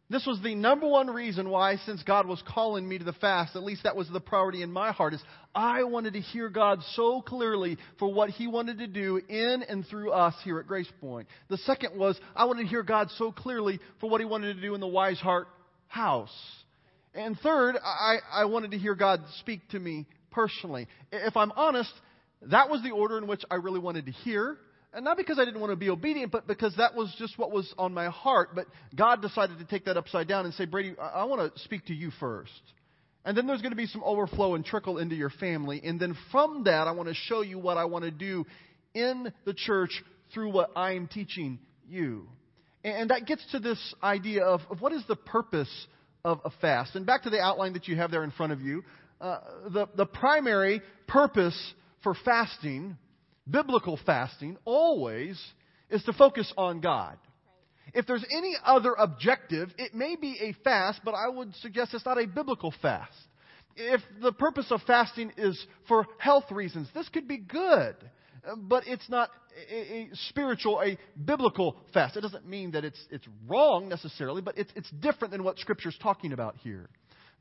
This 0.08 0.26
was 0.28 0.40
the 0.44 0.54
number 0.54 0.88
one 0.88 1.08
reason 1.08 1.50
why, 1.50 1.78
since 1.78 2.04
God 2.04 2.28
was 2.28 2.42
calling 2.48 2.88
me 2.88 3.00
to 3.00 3.04
the 3.04 3.14
fast, 3.14 3.56
at 3.56 3.64
least 3.64 3.84
that 3.84 3.96
was 3.96 4.08
the 4.08 4.20
priority 4.20 4.62
in 4.62 4.72
my 4.72 4.92
heart, 4.92 5.16
is 5.16 5.24
I 5.56 5.84
wanted 5.84 6.14
to 6.14 6.20
hear 6.20 6.48
God 6.48 6.80
so 6.94 7.22
clearly 7.22 7.80
for 7.98 8.14
what 8.14 8.30
He 8.30 8.46
wanted 8.46 8.78
to 8.80 8.88
do 8.88 9.20
in 9.28 9.64
and 9.68 9.84
through 9.88 10.12
us 10.12 10.36
here 10.44 10.60
at 10.60 10.68
Grace 10.68 10.92
Point. 11.02 11.28
The 11.50 11.58
second 11.58 11.98
was 11.98 12.20
I 12.36 12.46
wanted 12.46 12.64
to 12.64 12.70
hear 12.70 12.84
God 12.84 13.10
so 13.18 13.32
clearly 13.32 13.80
for 14.00 14.08
what 14.08 14.22
He 14.22 14.26
wanted 14.26 14.54
to 14.56 14.62
do 14.62 14.76
in 14.76 14.80
the 14.80 14.88
Wise 14.88 15.20
Heart 15.20 15.48
house. 15.88 16.30
And 17.16 17.40
third, 17.40 17.76
I, 17.84 18.18
I 18.32 18.46
wanted 18.46 18.72
to 18.72 18.78
hear 18.78 18.94
God 18.94 19.22
speak 19.40 19.68
to 19.70 19.80
me 19.80 20.06
personally. 20.30 20.88
If 21.12 21.36
I'm 21.36 21.52
honest, 21.54 21.94
that 22.44 22.70
was 22.70 22.84
the 22.84 22.92
order 22.92 23.18
in 23.18 23.26
which 23.26 23.44
I 23.50 23.56
really 23.56 23.80
wanted 23.80 24.06
to 24.06 24.12
hear. 24.12 24.58
And 24.96 25.04
not 25.04 25.18
because 25.18 25.38
I 25.38 25.44
didn't 25.44 25.60
want 25.60 25.72
to 25.72 25.76
be 25.76 25.90
obedient, 25.90 26.32
but 26.32 26.48
because 26.48 26.74
that 26.78 26.96
was 26.96 27.14
just 27.20 27.38
what 27.38 27.52
was 27.52 27.72
on 27.78 27.94
my 27.94 28.08
heart. 28.08 28.56
But 28.56 28.68
God 28.96 29.22
decided 29.22 29.60
to 29.60 29.66
take 29.66 29.86
that 29.86 29.98
upside 29.98 30.26
down 30.26 30.46
and 30.46 30.54
say, 30.54 30.64
Brady, 30.64 30.96
I, 30.98 31.26
want 31.26 31.54
to 31.54 31.60
speak 31.62 31.88
to 31.88 31.94
you 31.94 32.12
first. 32.18 32.52
And 33.26 33.38
then 33.38 33.46
there's 33.46 33.62
going 33.62 33.74
to 33.74 33.78
be 33.78 33.88
some 33.88 34.02
overflow 34.06 34.56
and 34.56 34.64
trickle 34.64 34.98
into 34.98 35.16
your 35.16 35.32
family. 35.32 35.82
And 35.84 36.00
then 36.00 36.16
from 36.32 36.64
that, 36.64 36.88
I 36.88 36.92
want 36.92 37.10
to 37.10 37.14
show 37.14 37.42
you 37.42 37.60
what 37.60 37.76
I 37.76 37.84
want 37.84 38.06
to 38.06 38.12
do 38.12 38.46
in 38.94 39.34
the 39.44 39.54
church 39.54 40.02
through 40.34 40.54
what 40.54 40.72
I'm 40.78 41.08
teaching 41.08 41.60
you. 41.90 42.30
And 42.86 43.10
that 43.10 43.26
gets 43.26 43.46
to 43.52 43.60
this 43.60 43.96
idea 44.02 44.46
of, 44.46 44.62
of 44.70 44.80
what 44.80 44.94
is 44.94 45.04
the 45.10 45.18
purpose 45.18 45.88
of 46.24 46.40
a 46.46 46.52
fast. 46.62 46.96
And 46.96 47.06
back 47.06 47.24
to 47.24 47.30
the 47.30 47.42
outline 47.42 47.74
that 47.74 47.90
you 47.90 47.98
have 47.98 48.12
there 48.12 48.24
in 48.24 48.32
front 48.32 48.54
of 48.54 48.62
you, 48.62 48.84
uh, 49.20 49.40
the, 49.74 49.90
the 49.98 50.06
primary 50.06 50.82
purpose 51.06 51.74
for 52.02 52.16
fasting 52.24 52.96
biblical 53.50 54.00
fasting 54.06 54.58
always 54.66 55.42
is 55.90 56.04
to 56.04 56.14
focus 56.14 56.52
on 56.58 56.82
God. 56.82 57.18
If 57.94 58.08
there's 58.08 58.26
any 58.32 58.56
other 58.64 58.94
objective, 58.98 59.70
it 59.78 59.94
may 59.94 60.16
be 60.16 60.38
a 60.42 60.54
fast, 60.64 61.02
but 61.06 61.14
I 61.14 61.30
would 61.30 61.56
suggest 61.56 61.94
it's 61.94 62.06
not 62.06 62.22
a 62.22 62.28
biblical 62.28 62.74
fast. 62.82 63.14
If 63.78 64.02
the 64.22 64.32
purpose 64.32 64.68
of 64.70 64.82
fasting 64.88 65.32
is 65.38 65.64
for 65.88 66.06
health 66.18 66.52
reasons, 66.52 66.90
this 66.94 67.08
could 67.10 67.28
be 67.28 67.38
good, 67.38 67.96
but 68.58 68.84
it's 68.88 69.08
not 69.10 69.30
a, 69.70 70.10
spiritual, 70.30 70.82
a 70.82 70.98
biblical 71.24 71.78
fast. 71.94 72.18
It 72.18 72.22
doesn't 72.22 72.48
mean 72.48 72.72
that 72.72 72.84
it's, 72.84 73.00
it's 73.12 73.26
wrong 73.48 73.88
necessarily, 73.90 74.42
but 74.42 74.58
it's, 74.58 74.72
it's 74.76 74.90
different 74.92 75.32
than 75.32 75.44
what 75.44 75.60
Scripture's 75.60 75.98
talking 76.02 76.34
about 76.34 76.56
here. 76.58 76.90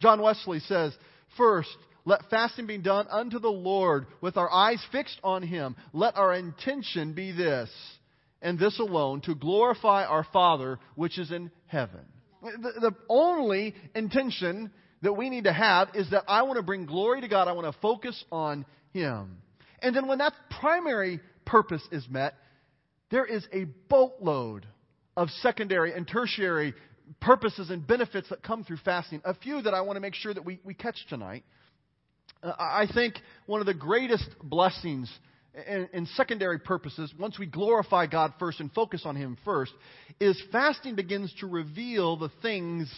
John 0.00 0.20
Wesley 0.20 0.60
says, 0.60 0.92
First, 1.36 1.76
let 2.04 2.28
fasting 2.30 2.66
be 2.66 2.78
done 2.78 3.06
unto 3.10 3.38
the 3.38 3.48
Lord 3.48 4.06
with 4.20 4.36
our 4.36 4.50
eyes 4.50 4.82
fixed 4.92 5.18
on 5.24 5.42
Him. 5.42 5.74
Let 5.92 6.16
our 6.16 6.34
intention 6.34 7.14
be 7.14 7.32
this, 7.32 7.70
and 8.42 8.58
this 8.58 8.78
alone, 8.78 9.22
to 9.22 9.34
glorify 9.34 10.04
our 10.04 10.26
Father 10.32 10.78
which 10.96 11.18
is 11.18 11.30
in 11.30 11.50
heaven. 11.66 12.04
The, 12.42 12.80
the 12.80 12.94
only 13.08 13.74
intention 13.94 14.70
that 15.00 15.14
we 15.14 15.30
need 15.30 15.44
to 15.44 15.52
have 15.52 15.88
is 15.94 16.10
that 16.10 16.24
I 16.28 16.42
want 16.42 16.56
to 16.56 16.62
bring 16.62 16.84
glory 16.84 17.22
to 17.22 17.28
God. 17.28 17.48
I 17.48 17.52
want 17.52 17.72
to 17.72 17.80
focus 17.80 18.22
on 18.30 18.66
Him. 18.92 19.38
And 19.80 19.96
then 19.96 20.06
when 20.06 20.18
that 20.18 20.34
primary 20.60 21.20
purpose 21.46 21.82
is 21.90 22.06
met, 22.08 22.34
there 23.10 23.24
is 23.24 23.46
a 23.52 23.64
boatload 23.88 24.66
of 25.16 25.28
secondary 25.40 25.94
and 25.94 26.06
tertiary 26.06 26.74
purposes 27.20 27.70
and 27.70 27.86
benefits 27.86 28.28
that 28.30 28.42
come 28.42 28.64
through 28.64 28.78
fasting. 28.78 29.22
A 29.24 29.34
few 29.34 29.62
that 29.62 29.74
I 29.74 29.82
want 29.82 29.96
to 29.96 30.00
make 30.00 30.14
sure 30.14 30.34
that 30.34 30.44
we, 30.44 30.60
we 30.64 30.74
catch 30.74 30.96
tonight. 31.08 31.44
I 32.44 32.86
think 32.92 33.14
one 33.46 33.60
of 33.60 33.66
the 33.66 33.74
greatest 33.74 34.28
blessings 34.42 35.10
and, 35.54 36.08
secondary 36.16 36.58
purposes, 36.58 37.12
once 37.18 37.38
we 37.38 37.46
glorify 37.46 38.06
God 38.06 38.34
first 38.38 38.60
and 38.60 38.72
focus 38.72 39.02
on 39.04 39.16
Him 39.16 39.38
first, 39.44 39.72
is 40.20 40.40
fasting 40.52 40.94
begins 40.94 41.32
to 41.40 41.46
reveal 41.46 42.16
the 42.16 42.30
things 42.42 42.92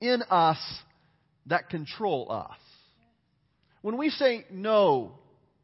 in 0.00 0.22
us 0.30 0.58
that 1.46 1.68
control 1.68 2.30
us. 2.30 2.58
When 3.82 3.96
we 3.98 4.10
say 4.10 4.46
no 4.50 5.12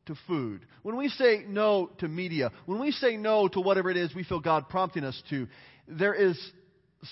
to 0.07 0.15
food, 0.27 0.67
when 0.83 0.97
we 0.97 1.09
say 1.09 1.45
no 1.49 1.91
to 1.99 2.09
media, 2.09 2.51
when 2.67 2.81
we 2.81 2.91
say 2.91 3.17
no 3.17 3.49
to 3.49 3.61
whatever 3.61 3.91
it 3.91 3.97
is 3.97 4.15
we 4.15 4.25
feel 4.25 4.41
God 4.41 4.69
prompting 4.69 5.05
us 5.05 5.21
to, 5.31 5.49
there 5.89 6.15
is 6.15 6.39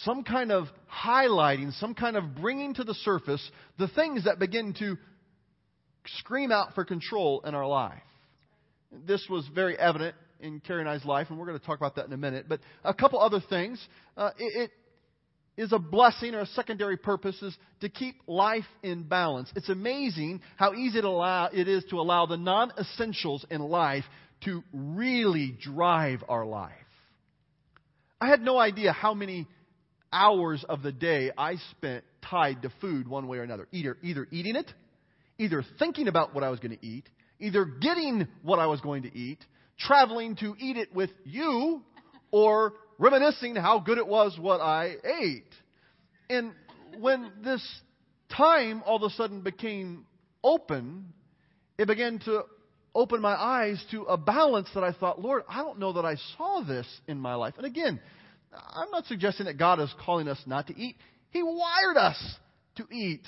some 0.05 0.25
kind 0.25 0.53
of 0.53 0.67
highlighting, 0.91 1.73
some 1.79 1.95
kind 1.95 2.17
of 2.17 2.35
bringing 2.35 2.75
to 2.75 2.85
the 2.85 2.95
surface 2.95 3.51
the 3.79 3.89
things 3.89 4.25
that 4.25 4.39
begin 4.39 4.75
to 4.75 4.97
scream 6.19 6.53
out 6.53 6.75
for 6.75 6.85
control 6.85 7.43
in 7.45 7.55
our 7.55 7.67
life. 7.67 8.03
This 9.07 9.27
was 9.31 9.49
very 9.55 9.79
evident 9.79 10.15
in 10.41 10.61
Carrie 10.61 10.81
and 10.81 10.89
I's 10.89 11.05
life, 11.05 11.29
and 11.31 11.39
we're 11.39 11.47
going 11.47 11.59
to 11.59 11.65
talk 11.65 11.79
about 11.79 11.97
that 11.97 12.07
in 12.07 12.13
a 12.13 12.19
minute. 12.19 12.47
But 12.49 12.61
a 12.85 12.93
couple 12.93 13.21
other 13.21 13.41
things. 13.49 13.85
Uh, 14.17 14.31
it, 14.39 14.71
it 15.57 15.63
is 15.63 15.73
a 15.73 15.79
blessing 15.79 16.35
or 16.35 16.41
a 16.41 16.47
secondary 16.47 16.97
purpose 16.97 17.41
is 17.43 17.57
to 17.81 17.89
keep 17.89 18.17
life 18.27 18.65
in 18.83 19.05
balance. 19.05 19.51
It's 19.55 19.69
amazing 19.69 20.41
how 20.57 20.75
easy 20.75 20.99
it, 20.99 21.05
allow, 21.05 21.47
it 21.53 21.69
is 21.69 21.85
to 21.91 22.01
allow 22.01 22.27
the 22.27 22.37
non 22.37 22.73
essentials 22.79 23.45
in 23.51 23.61
life 23.61 24.05
to 24.45 24.63
really 24.73 25.57
drive 25.61 26.25
our 26.29 26.45
life. 26.45 26.73
I 28.21 28.29
had 28.29 28.41
no 28.41 28.59
idea 28.59 28.93
how 28.93 29.15
many 29.15 29.47
hours 30.13 30.65
of 30.69 30.83
the 30.83 30.93
day 30.93 31.31
I 31.37 31.57
spent 31.73 32.05
tied 32.29 32.63
to 32.63 32.73
food 32.81 33.09
one 33.09 33.27
way 33.29 33.39
or 33.39 33.43
another. 33.43 33.69
Either, 33.73 33.97
either 34.03 34.27
eating 34.31 34.57
it, 34.57 34.73
either 35.43 35.65
thinking 35.79 36.09
about 36.09 36.35
what 36.35 36.45
I 36.45 36.51
was 36.51 36.61
going 36.61 36.77
to 36.77 36.87
eat, 36.87 37.09
either 37.39 37.65
getting 37.65 38.29
what 38.43 38.59
I 38.59 38.67
was 38.67 38.81
going 38.81 39.03
to 39.03 39.17
eat, 39.17 39.45
traveling 39.79 40.37
to 40.37 40.55
eat 40.59 40.77
it 40.77 40.95
with 40.95 41.11
you, 41.25 41.83
or 42.31 42.75
reminiscing 42.99 43.57
how 43.57 43.81
good 43.81 43.99
it 43.99 44.07
was 44.07 44.39
what 44.39 44.61
I 44.61 44.95
ate. 45.21 45.53
And 46.31 46.53
when 46.99 47.33
this 47.43 47.63
time 48.35 48.83
all 48.87 48.97
of 48.97 49.03
a 49.03 49.15
sudden 49.15 49.41
became 49.43 50.07
open, 50.45 51.13
it 51.79 51.87
began 51.87 52.21
to 52.21 52.43
open 52.95 53.21
my 53.21 53.35
eyes 53.35 53.85
to 53.91 54.03
a 54.03 54.17
balance 54.17 54.69
that 54.75 54.85
I 54.85 54.93
thought, 54.93 55.21
Lord, 55.21 55.43
I 55.49 55.59
don't 55.63 55.79
know 55.79 55.95
that 55.95 56.05
I 56.05 56.17
saw 56.37 56.63
this 56.63 56.87
in 57.09 57.19
my 57.19 57.35
life. 57.35 57.55
And 57.57 57.67
again, 57.67 58.01
I'm 58.53 58.91
not 58.91 59.07
suggesting 59.07 59.47
that 59.47 59.59
God 59.59 59.81
is 59.81 59.93
calling 60.05 60.29
us 60.29 60.39
not 60.47 60.69
to 60.69 60.79
eat. 60.79 60.97
He 61.31 61.43
wired 61.43 61.97
us 61.97 62.37
to 62.77 62.87
eat. 62.93 63.23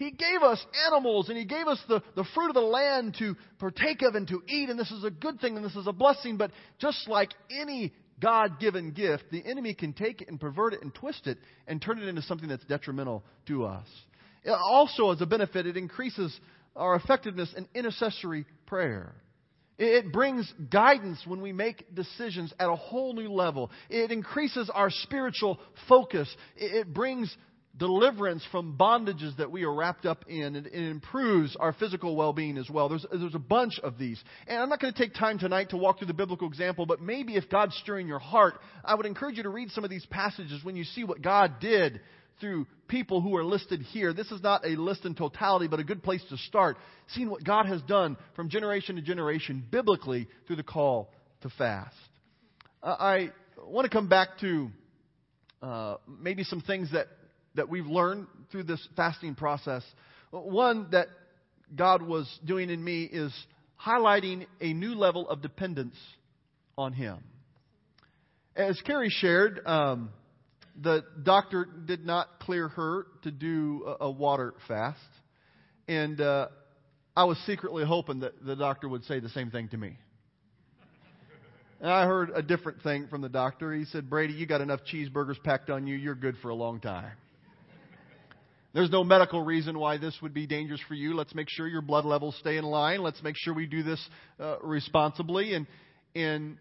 He 0.00 0.10
gave 0.10 0.42
us 0.42 0.58
animals 0.86 1.28
and 1.28 1.36
He 1.36 1.44
gave 1.44 1.68
us 1.68 1.78
the, 1.86 2.02
the 2.16 2.24
fruit 2.34 2.48
of 2.48 2.54
the 2.54 2.60
land 2.62 3.16
to 3.18 3.36
partake 3.58 4.00
of 4.00 4.14
and 4.14 4.26
to 4.28 4.42
eat, 4.48 4.70
and 4.70 4.78
this 4.78 4.90
is 4.90 5.04
a 5.04 5.10
good 5.10 5.38
thing 5.42 5.56
and 5.56 5.64
this 5.64 5.76
is 5.76 5.86
a 5.86 5.92
blessing. 5.92 6.38
But 6.38 6.52
just 6.78 7.06
like 7.06 7.28
any 7.50 7.92
God 8.18 8.58
given 8.58 8.92
gift, 8.92 9.24
the 9.30 9.44
enemy 9.44 9.74
can 9.74 9.92
take 9.92 10.22
it 10.22 10.28
and 10.28 10.40
pervert 10.40 10.72
it 10.72 10.80
and 10.80 10.94
twist 10.94 11.26
it 11.26 11.36
and 11.66 11.82
turn 11.82 11.98
it 11.98 12.08
into 12.08 12.22
something 12.22 12.48
that's 12.48 12.64
detrimental 12.64 13.22
to 13.48 13.66
us. 13.66 13.86
Also, 14.48 15.10
as 15.10 15.20
a 15.20 15.26
benefit, 15.26 15.66
it 15.66 15.76
increases 15.76 16.34
our 16.74 16.94
effectiveness 16.94 17.52
in 17.54 17.68
intercessory 17.74 18.46
prayer. 18.64 19.14
It 19.76 20.12
brings 20.12 20.50
guidance 20.70 21.22
when 21.26 21.42
we 21.42 21.52
make 21.52 21.94
decisions 21.94 22.54
at 22.58 22.70
a 22.70 22.76
whole 22.76 23.12
new 23.12 23.30
level. 23.30 23.70
It 23.90 24.10
increases 24.10 24.70
our 24.72 24.88
spiritual 24.90 25.58
focus. 25.88 26.34
It 26.56 26.92
brings 26.92 27.34
deliverance 27.76 28.44
from 28.50 28.76
bondages 28.76 29.36
that 29.38 29.50
we 29.50 29.62
are 29.64 29.72
wrapped 29.72 30.04
up 30.06 30.24
in. 30.28 30.56
And 30.56 30.66
it, 30.66 30.74
improves 30.74 31.56
our 31.56 31.72
physical 31.72 32.16
well 32.16 32.32
being 32.32 32.58
as 32.58 32.68
well. 32.68 32.88
There's, 32.88 33.06
there's 33.10 33.34
a 33.34 33.38
bunch 33.38 33.78
of 33.82 33.98
these. 33.98 34.22
And 34.46 34.60
I'm 34.60 34.68
not 34.68 34.80
going 34.80 34.92
to 34.92 34.98
take 34.98 35.14
time 35.14 35.38
tonight 35.38 35.70
to 35.70 35.76
walk 35.76 35.98
through 35.98 36.08
the 36.08 36.14
biblical 36.14 36.48
example, 36.48 36.86
but 36.86 37.00
maybe 37.00 37.36
if 37.36 37.48
God's 37.48 37.76
stirring 37.76 38.08
your 38.08 38.18
heart, 38.18 38.54
I 38.84 38.94
would 38.94 39.06
encourage 39.06 39.36
you 39.36 39.44
to 39.44 39.48
read 39.48 39.70
some 39.70 39.84
of 39.84 39.90
these 39.90 40.06
passages 40.06 40.64
when 40.64 40.76
you 40.76 40.84
see 40.84 41.04
what 41.04 41.22
God 41.22 41.60
did 41.60 42.00
through 42.40 42.66
people 42.88 43.20
who 43.20 43.36
are 43.36 43.44
listed 43.44 43.82
here. 43.82 44.12
This 44.12 44.30
is 44.32 44.42
not 44.42 44.66
a 44.66 44.70
list 44.70 45.04
in 45.04 45.14
totality, 45.14 45.68
but 45.68 45.78
a 45.78 45.84
good 45.84 46.02
place 46.02 46.22
to 46.30 46.36
start, 46.38 46.76
seeing 47.08 47.30
what 47.30 47.44
God 47.44 47.66
has 47.66 47.82
done 47.82 48.16
from 48.34 48.48
generation 48.48 48.96
to 48.96 49.02
generation 49.02 49.64
biblically 49.70 50.26
through 50.46 50.56
the 50.56 50.62
call 50.62 51.12
to 51.42 51.50
fast. 51.50 51.94
Uh, 52.82 52.96
I 52.98 53.30
want 53.64 53.84
to 53.84 53.90
come 53.90 54.08
back 54.08 54.38
to 54.40 54.70
uh, 55.62 55.96
maybe 56.08 56.42
some 56.44 56.62
things 56.62 56.90
that, 56.92 57.08
that 57.54 57.68
we've 57.68 57.86
learned 57.86 58.26
through 58.50 58.64
this 58.64 58.86
fasting 58.96 59.34
process. 59.34 59.82
One 60.30 60.88
that 60.92 61.08
God 61.74 62.02
was 62.02 62.26
doing 62.44 62.70
in 62.70 62.82
me 62.82 63.04
is 63.04 63.32
highlighting 63.84 64.46
a 64.60 64.72
new 64.72 64.94
level 64.94 65.28
of 65.28 65.42
dependence 65.42 65.96
on 66.76 66.92
Him. 66.92 67.18
As 68.56 68.80
Carrie 68.82 69.10
shared, 69.10 69.60
um, 69.66 70.10
the 70.80 71.04
doctor 71.22 71.64
did 71.64 72.04
not 72.04 72.40
clear 72.40 72.68
her 72.68 73.06
to 73.22 73.30
do 73.30 73.84
a, 73.86 74.06
a 74.06 74.10
water 74.10 74.54
fast. 74.68 74.98
And 75.88 76.20
uh, 76.20 76.48
I 77.16 77.24
was 77.24 77.38
secretly 77.46 77.84
hoping 77.84 78.20
that 78.20 78.44
the 78.44 78.56
doctor 78.56 78.88
would 78.88 79.04
say 79.04 79.20
the 79.20 79.28
same 79.30 79.50
thing 79.50 79.68
to 79.68 79.76
me. 79.76 79.96
And 81.80 81.90
I 81.90 82.04
heard 82.04 82.30
a 82.34 82.42
different 82.42 82.82
thing 82.82 83.08
from 83.08 83.22
the 83.22 83.28
doctor. 83.28 83.72
He 83.72 83.86
said, 83.86 84.10
Brady, 84.10 84.34
you 84.34 84.46
got 84.46 84.60
enough 84.60 84.80
cheeseburgers 84.92 85.42
packed 85.42 85.70
on 85.70 85.86
you. 85.86 85.96
You're 85.96 86.14
good 86.14 86.36
for 86.42 86.50
a 86.50 86.54
long 86.54 86.78
time. 86.78 87.10
There's 88.72 88.90
no 88.90 89.02
medical 89.02 89.42
reason 89.42 89.78
why 89.78 89.98
this 89.98 90.16
would 90.22 90.32
be 90.32 90.46
dangerous 90.46 90.80
for 90.86 90.94
you. 90.94 91.14
Let's 91.14 91.34
make 91.34 91.48
sure 91.48 91.66
your 91.66 91.82
blood 91.82 92.04
levels 92.04 92.36
stay 92.38 92.56
in 92.56 92.64
line. 92.64 93.02
Let's 93.02 93.22
make 93.22 93.34
sure 93.36 93.52
we 93.52 93.66
do 93.66 93.82
this 93.82 94.00
uh, 94.38 94.58
responsibly. 94.62 95.54
And, 95.54 95.66
and 96.14 96.56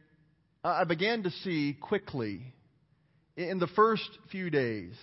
I 0.64 0.86
began 0.86 1.24
to 1.24 1.30
see 1.30 1.78
quickly 1.80 2.42
in 3.38 3.60
the 3.60 3.68
first 3.68 4.10
few 4.32 4.50
days 4.50 4.94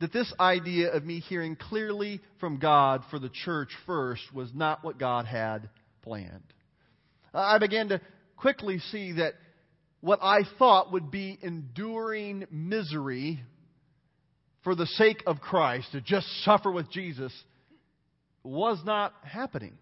that 0.00 0.12
this 0.12 0.32
idea 0.38 0.92
of 0.92 1.04
me 1.04 1.18
hearing 1.18 1.56
clearly 1.56 2.20
from 2.38 2.58
God 2.58 3.02
for 3.10 3.18
the 3.18 3.30
church 3.44 3.70
first 3.84 4.22
was 4.32 4.50
not 4.54 4.84
what 4.84 4.98
God 4.98 5.26
had 5.26 5.68
planned. 6.02 6.44
I 7.34 7.58
began 7.58 7.88
to 7.88 8.00
quickly 8.36 8.78
see 8.78 9.12
that 9.12 9.34
what 10.00 10.20
I 10.22 10.42
thought 10.58 10.92
would 10.92 11.10
be 11.10 11.38
enduring 11.42 12.44
misery 12.50 13.42
for 14.66 14.74
the 14.74 14.86
sake 14.86 15.22
of 15.28 15.38
Christ, 15.38 15.92
to 15.92 16.00
just 16.00 16.26
suffer 16.44 16.72
with 16.72 16.90
Jesus, 16.90 17.32
was 18.42 18.80
not 18.84 19.14
happening. 19.22 19.78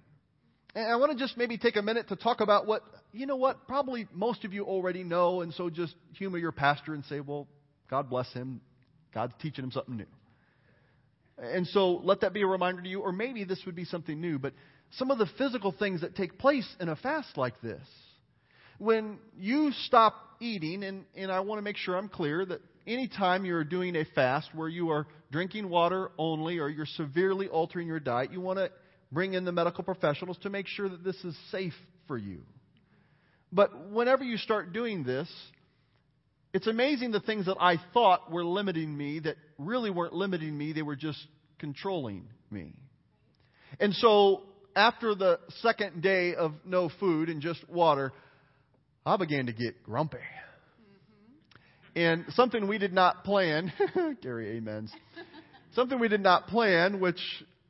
And 0.75 0.93
I 0.93 0.97
want 0.97 1.11
to 1.11 1.17
just 1.17 1.39
maybe 1.39 1.57
take 1.57 1.77
a 1.77 1.81
minute 1.81 2.09
to 2.09 2.17
talk 2.17 2.43
about 2.43 2.67
what, 2.67 2.83
you 3.11 3.25
know 3.25 3.37
what, 3.37 3.67
probably 3.67 4.07
most 4.13 4.45
of 4.45 4.53
you 4.53 4.65
already 4.65 5.03
know, 5.03 5.41
and 5.41 5.55
so 5.55 5.71
just 5.71 5.95
humor 6.19 6.37
your 6.37 6.53
pastor 6.53 6.93
and 6.93 7.03
say, 7.07 7.21
well, 7.21 7.49
God 7.89 8.11
bless 8.11 8.31
him. 8.35 8.61
God's 9.15 9.33
teaching 9.41 9.65
him 9.65 9.71
something 9.71 9.97
new. 9.97 10.05
And 11.39 11.67
so 11.69 12.03
let 12.05 12.21
that 12.21 12.35
be 12.35 12.43
a 12.43 12.47
reminder 12.47 12.83
to 12.83 12.89
you, 12.89 13.01
or 13.01 13.11
maybe 13.11 13.45
this 13.45 13.63
would 13.65 13.75
be 13.75 13.87
something 13.87 14.21
new, 14.21 14.39
but 14.39 14.53
some 14.99 15.11
of 15.11 15.17
the 15.17 15.29
physical 15.39 15.73
things 15.73 16.03
that 16.03 16.15
take 16.15 16.39
place 16.39 16.69
in 16.79 16.91
a 16.91 16.97
fast 16.97 17.39
like 17.39 17.59
this. 17.63 17.81
When 18.77 19.17
you 19.39 19.73
stop 19.87 20.15
eating, 20.41 20.85
and, 20.85 21.07
and 21.17 21.33
I 21.33 21.41
want 21.41 21.57
to 21.57 21.63
make 21.63 21.79
sure 21.79 21.97
I'm 21.97 22.11
clear 22.11 22.45
that 22.45 22.61
anytime 22.87 23.45
you're 23.45 23.65
doing 23.65 23.97
a 23.97 24.05
fast 24.15 24.49
where 24.55 24.69
you 24.69 24.91
are 24.91 25.07
drinking 25.31 25.69
water 25.69 26.11
only 26.19 26.59
or 26.59 26.69
you're 26.69 26.87
severely 26.87 27.49
altering 27.49 27.87
your 27.87 28.01
diet, 28.01 28.33
you 28.33 28.41
want 28.41 28.59
to 28.59 28.71
bring 29.13 29.35
in 29.35 29.45
the 29.45 29.53
medical 29.53 29.85
professionals 29.85 30.39
to 30.43 30.51
make 30.51 30.67
sure 30.67 30.89
that 30.89 31.05
this 31.05 31.17
is 31.25 31.37
safe 31.51 31.75
for 32.07 32.19
you. 32.19 32.43
But 33.53 33.91
whenever 33.91 34.25
you 34.25 34.37
start 34.37 34.73
doing 34.73 35.05
this, 35.05 35.31
it's 36.53 36.67
amazing 36.67 37.13
the 37.13 37.21
things 37.21 37.47
that 37.47 37.57
I 37.61 37.77
thought 37.93 38.31
were 38.31 38.45
limiting 38.45 38.97
me 38.97 39.21
that 39.21 39.37
really 39.59 39.91
weren't 39.91 40.13
limiting 40.13 40.57
me, 40.57 40.73
they 40.73 40.83
were 40.83 40.97
just 40.97 41.19
controlling 41.59 42.29
me. 42.51 42.75
And 43.81 43.95
so, 43.95 44.43
after 44.77 45.15
the 45.15 45.41
second 45.63 46.03
day 46.03 46.35
of 46.35 46.53
no 46.65 46.91
food 47.01 47.29
and 47.29 47.41
just 47.41 47.69
water, 47.69 48.13
I 49.07 49.17
began 49.17 49.47
to 49.47 49.53
get 49.53 49.83
grumpy. 49.85 50.19
And 51.97 52.25
something 52.31 52.67
we 52.67 52.79
did 52.79 52.93
not 52.93 53.25
plan, 53.25 53.73
Gary 54.23 54.59
amens, 54.59 54.93
something 55.75 55.99
we 55.99 56.09
did 56.09 56.23
not 56.23 56.49
plan, 56.49 56.99
which 56.99 57.21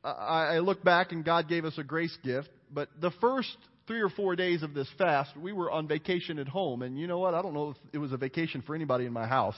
I, 0.03 0.55
I 0.55 0.59
look 0.59 0.83
back 0.83 1.11
and 1.11 1.23
God 1.23 1.47
gave 1.47 1.65
us 1.65 1.77
a 1.77 1.83
grace 1.83 2.17
gift, 2.23 2.49
but 2.71 2.89
the 2.99 3.11
first 3.21 3.55
three 3.87 4.01
or 4.01 4.09
four 4.09 4.35
days 4.35 4.63
of 4.63 4.73
this 4.73 4.87
fast, 4.97 5.35
we 5.37 5.53
were 5.53 5.69
on 5.69 5.87
vacation 5.87 6.39
at 6.39 6.47
home. 6.47 6.81
And 6.81 6.99
you 6.99 7.07
know 7.07 7.19
what? 7.19 7.33
I 7.33 7.41
don't 7.41 7.53
know 7.53 7.71
if 7.71 7.77
it 7.93 7.97
was 7.99 8.11
a 8.11 8.17
vacation 8.17 8.63
for 8.63 8.75
anybody 8.75 9.05
in 9.05 9.13
my 9.13 9.27
house, 9.27 9.55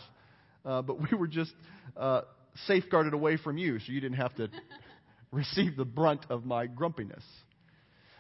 uh, 0.66 0.82
but 0.82 0.98
we 1.00 1.18
were 1.18 1.28
just 1.28 1.54
uh, 1.96 2.22
safeguarded 2.66 3.14
away 3.14 3.38
from 3.38 3.58
you, 3.58 3.80
so 3.80 3.92
you 3.92 4.02
didn't 4.02 4.18
have 4.18 4.36
to 4.36 4.50
receive 5.32 5.78
the 5.78 5.86
brunt 5.86 6.26
of 6.30 6.46
my 6.46 6.68
grumpiness. 6.68 7.24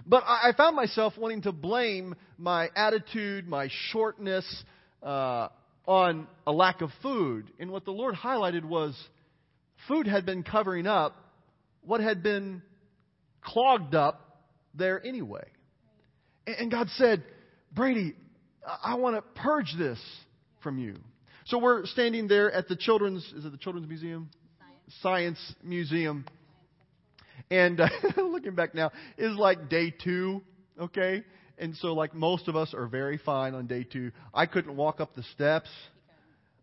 But 0.05 0.23
I, 0.25 0.49
I 0.49 0.53
found 0.55 0.77
myself 0.77 1.13
wanting 1.17 1.41
to 1.41 1.51
blame 1.51 2.15
my 2.37 2.69
attitude, 2.75 3.47
my 3.47 3.69
shortness, 3.91 4.63
uh, 5.03 5.49
on 5.87 6.27
a 6.45 6.51
lack 6.51 6.81
of 6.81 6.91
food. 7.01 7.51
And 7.59 7.71
what 7.71 7.85
the 7.85 7.91
Lord 7.91 8.13
highlighted 8.13 8.65
was 8.65 8.95
food 9.87 10.05
had 10.05 10.25
been 10.25 10.43
covering 10.43 10.85
up 10.85 11.15
what 11.81 12.01
had 12.01 12.21
been 12.21 12.61
clogged 13.41 13.95
up 13.95 14.43
there 14.75 15.03
anyway. 15.03 15.45
And 16.45 16.69
God 16.69 16.87
said, 16.95 17.23
Brady, 17.73 18.13
I 18.83 18.95
want 18.95 19.15
to 19.15 19.41
purge 19.41 19.73
this 19.77 19.99
from 20.61 20.77
you. 20.77 20.95
So 21.45 21.57
we're 21.57 21.85
standing 21.85 22.27
there 22.27 22.51
at 22.51 22.67
the 22.67 22.75
Children's, 22.75 23.23
is 23.35 23.45
it 23.45 23.51
the 23.51 23.57
Children's 23.57 23.87
Museum? 23.87 24.29
Science, 25.01 25.37
Science 25.39 25.55
Museum. 25.63 26.25
And 27.49 27.79
uh, 27.79 27.87
looking 28.17 28.55
back 28.55 28.75
now, 28.75 28.91
is 29.17 29.35
like 29.37 29.69
day 29.69 29.91
two, 29.91 30.41
okay? 30.79 31.23
And 31.57 31.75
so, 31.77 31.93
like 31.93 32.13
most 32.13 32.47
of 32.47 32.55
us 32.55 32.73
are 32.73 32.87
very 32.87 33.17
fine 33.17 33.55
on 33.55 33.67
day 33.67 33.83
two. 33.83 34.11
I 34.33 34.45
couldn't 34.45 34.75
walk 34.75 34.99
up 34.99 35.15
the 35.15 35.23
steps. 35.33 35.69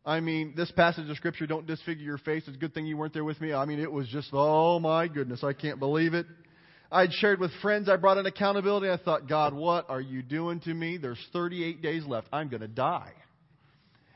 I 0.06 0.20
mean, 0.20 0.52
this 0.54 0.70
passage 0.70 1.08
of 1.08 1.16
Scripture, 1.16 1.46
don't 1.46 1.66
disfigure 1.66 2.04
your 2.04 2.18
face. 2.18 2.44
It's 2.46 2.56
a 2.56 2.60
good 2.60 2.74
thing 2.74 2.86
you 2.86 2.96
weren't 2.96 3.14
there 3.14 3.24
with 3.24 3.40
me. 3.40 3.54
I 3.54 3.64
mean, 3.64 3.80
it 3.80 3.90
was 3.90 4.06
just, 4.08 4.28
oh 4.32 4.78
my 4.78 5.08
goodness, 5.08 5.42
I 5.42 5.54
can't 5.54 5.78
believe 5.78 6.12
it. 6.12 6.26
I'd 6.92 7.12
shared 7.12 7.40
with 7.40 7.50
friends. 7.62 7.88
I 7.88 7.96
brought 7.96 8.18
in 8.18 8.26
accountability. 8.26 8.90
I 8.90 8.98
thought, 8.98 9.28
God, 9.28 9.54
what 9.54 9.88
are 9.88 10.00
you 10.00 10.22
doing 10.22 10.60
to 10.60 10.74
me? 10.74 10.98
There's 10.98 11.18
38 11.32 11.80
days 11.82 12.04
left. 12.06 12.28
I'm 12.32 12.48
going 12.48 12.60
to 12.60 12.68
die. 12.68 13.12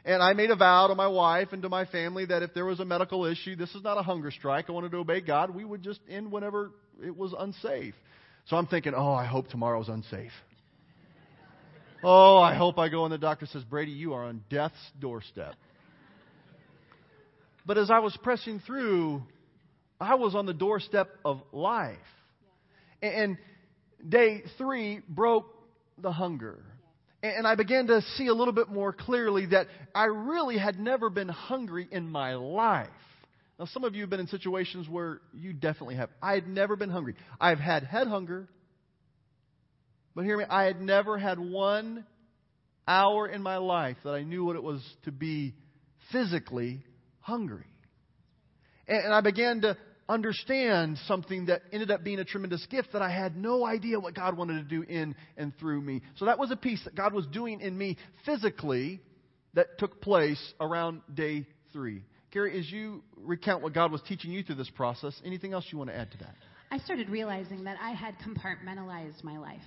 And 0.05 0.23
I 0.23 0.33
made 0.35 0.51
a 0.51 0.57
vow 0.57 0.87
to 0.87 0.95
my 0.95 1.09
wife 1.09 1.49
and 1.53 1.63
to 1.63 1.69
my 1.69 1.87
family 1.87 2.27
that 2.27 2.43
if 2.43 2.55
there 2.55 2.65
was 2.65 2.81
a 2.81 2.85
medical 2.85 3.25
issue, 3.25 3.57
this 3.57 3.75
is 3.75 3.83
not 3.83 3.99
a 3.99 4.03
hunger 4.03 4.31
strike. 4.31 4.67
I 4.69 4.73
wanted 4.73 4.93
to 4.93 4.99
obey 4.99 5.21
God. 5.21 5.55
We 5.55 5.65
would 5.65 5.83
just 5.83 6.01
end 6.09 6.31
whenever 6.31 6.71
it 7.03 7.17
was 7.17 7.35
unsafe. 7.37 7.95
So 8.47 8.57
I'm 8.57 8.67
thinking, 8.67 8.95
oh, 8.95 9.13
I 9.13 9.25
hope 9.25 9.49
tomorrow's 9.49 9.89
unsafe. 9.89 10.33
Oh, 12.03 12.39
I 12.39 12.55
hope 12.55 12.79
I 12.79 12.89
go 12.89 13.05
and 13.05 13.13
the 13.13 13.19
doctor 13.19 13.47
says, 13.47 13.65
Brady, 13.65 13.93
you 13.93 14.15
are 14.15 14.25
on 14.25 14.45
death's 14.49 14.77
doorstep. 15.01 15.55
But 17.67 17.77
as 17.77 17.91
I 17.91 17.99
was 17.99 18.17
pressing 18.23 18.61
through, 18.61 19.23
I 20.01 20.15
was 20.15 20.35
on 20.35 20.47
the 20.47 20.55
doorstep 20.55 21.11
of 21.25 21.43
life. 21.53 21.99
And 23.03 23.37
day 24.07 24.43
three 24.57 25.01
broke 25.09 25.47
the 25.99 26.13
hunger. 26.13 26.59
And 27.23 27.47
I 27.49 27.57
began 27.57 27.89
to 27.89 28.01
see 28.17 28.29
a 28.29 28.35
little 28.35 28.55
bit 28.55 28.69
more 28.69 28.93
clearly 28.93 29.47
that 29.47 29.67
I 29.93 30.05
really 30.05 30.57
had 30.57 30.79
never 30.79 31.11
been 31.11 31.29
hungry 31.29 31.89
in 31.91 32.09
my 32.09 32.35
life. 32.37 32.89
Now, 33.59 33.65
some 33.65 33.83
of 33.83 33.97
you 33.97 34.03
have 34.03 34.11
been 34.11 34.21
in 34.21 34.29
situations 34.29 34.89
where 34.89 35.21
you 35.35 35.53
definitely 35.53 35.97
have. 35.97 36.11
I 36.23 36.35
had 36.35 36.47
never 36.47 36.77
been 36.77 36.91
hungry. 36.91 37.17
I've 37.41 37.59
had 37.59 37.83
head 37.83 38.07
hunger, 38.07 38.49
but 40.19 40.25
hear 40.25 40.37
me, 40.37 40.45
I 40.51 40.65
had 40.65 40.81
never 40.81 41.17
had 41.17 41.39
one 41.39 42.05
hour 42.89 43.29
in 43.29 43.41
my 43.41 43.59
life 43.59 43.99
that 44.03 44.15
I 44.15 44.25
knew 44.25 44.45
what 44.45 44.57
it 44.57 44.63
was 44.65 44.83
to 45.05 45.13
be 45.13 45.55
physically 46.11 46.83
hungry. 47.21 47.69
And, 48.89 49.15
I 49.15 49.21
began 49.21 49.61
to 49.61 49.77
understand 50.09 50.99
something 51.07 51.47
that 51.47 51.63
ended 51.71 51.93
up 51.93 52.03
being 52.03 52.19
a 52.19 52.25
tremendous 52.25 52.67
gift 52.67 52.95
that 52.95 53.01
I 53.01 53.11
had 53.11 53.37
no 53.37 53.65
idea 53.65 54.01
what 54.01 54.15
God 54.15 54.37
wanted 54.37 54.55
to 54.55 54.65
do 54.65 54.83
in 54.83 55.15
and 55.37 55.57
through 55.61 55.83
me. 55.83 56.03
So 56.17 56.25
that 56.25 56.37
was 56.37 56.51
a 56.51 56.57
piece 56.57 56.83
that 56.83 56.97
God 56.97 57.15
was 57.15 57.25
doing 57.29 57.61
in 57.61 57.79
me 57.79 57.97
physically 58.27 58.99
that 59.55 59.79
took 59.79 60.01
place 60.01 60.53
around 60.61 61.03
day 61.15 61.47
three. 61.73 62.03
Carrie, 62.33 62.59
as 62.59 62.69
you 62.69 63.05
recount 63.19 63.63
what 63.63 63.73
God 63.73 63.93
was 63.93 64.03
teaching 64.09 64.33
you 64.33 64.43
through 64.43 64.57
this 64.57 64.71
process, 64.71 65.15
anything 65.25 65.53
else 65.53 65.67
you 65.71 65.79
want 65.79 65.91
to 65.91 65.97
add 65.97 66.11
to 66.11 66.19
that? 66.19 66.35
I 66.73 66.79
started 66.79 67.09
realizing 67.09 67.63
that 67.65 67.77
I 67.81 67.93
had 67.93 68.17
compartmentalized 68.19 69.23
my 69.23 69.39
life. 69.39 69.61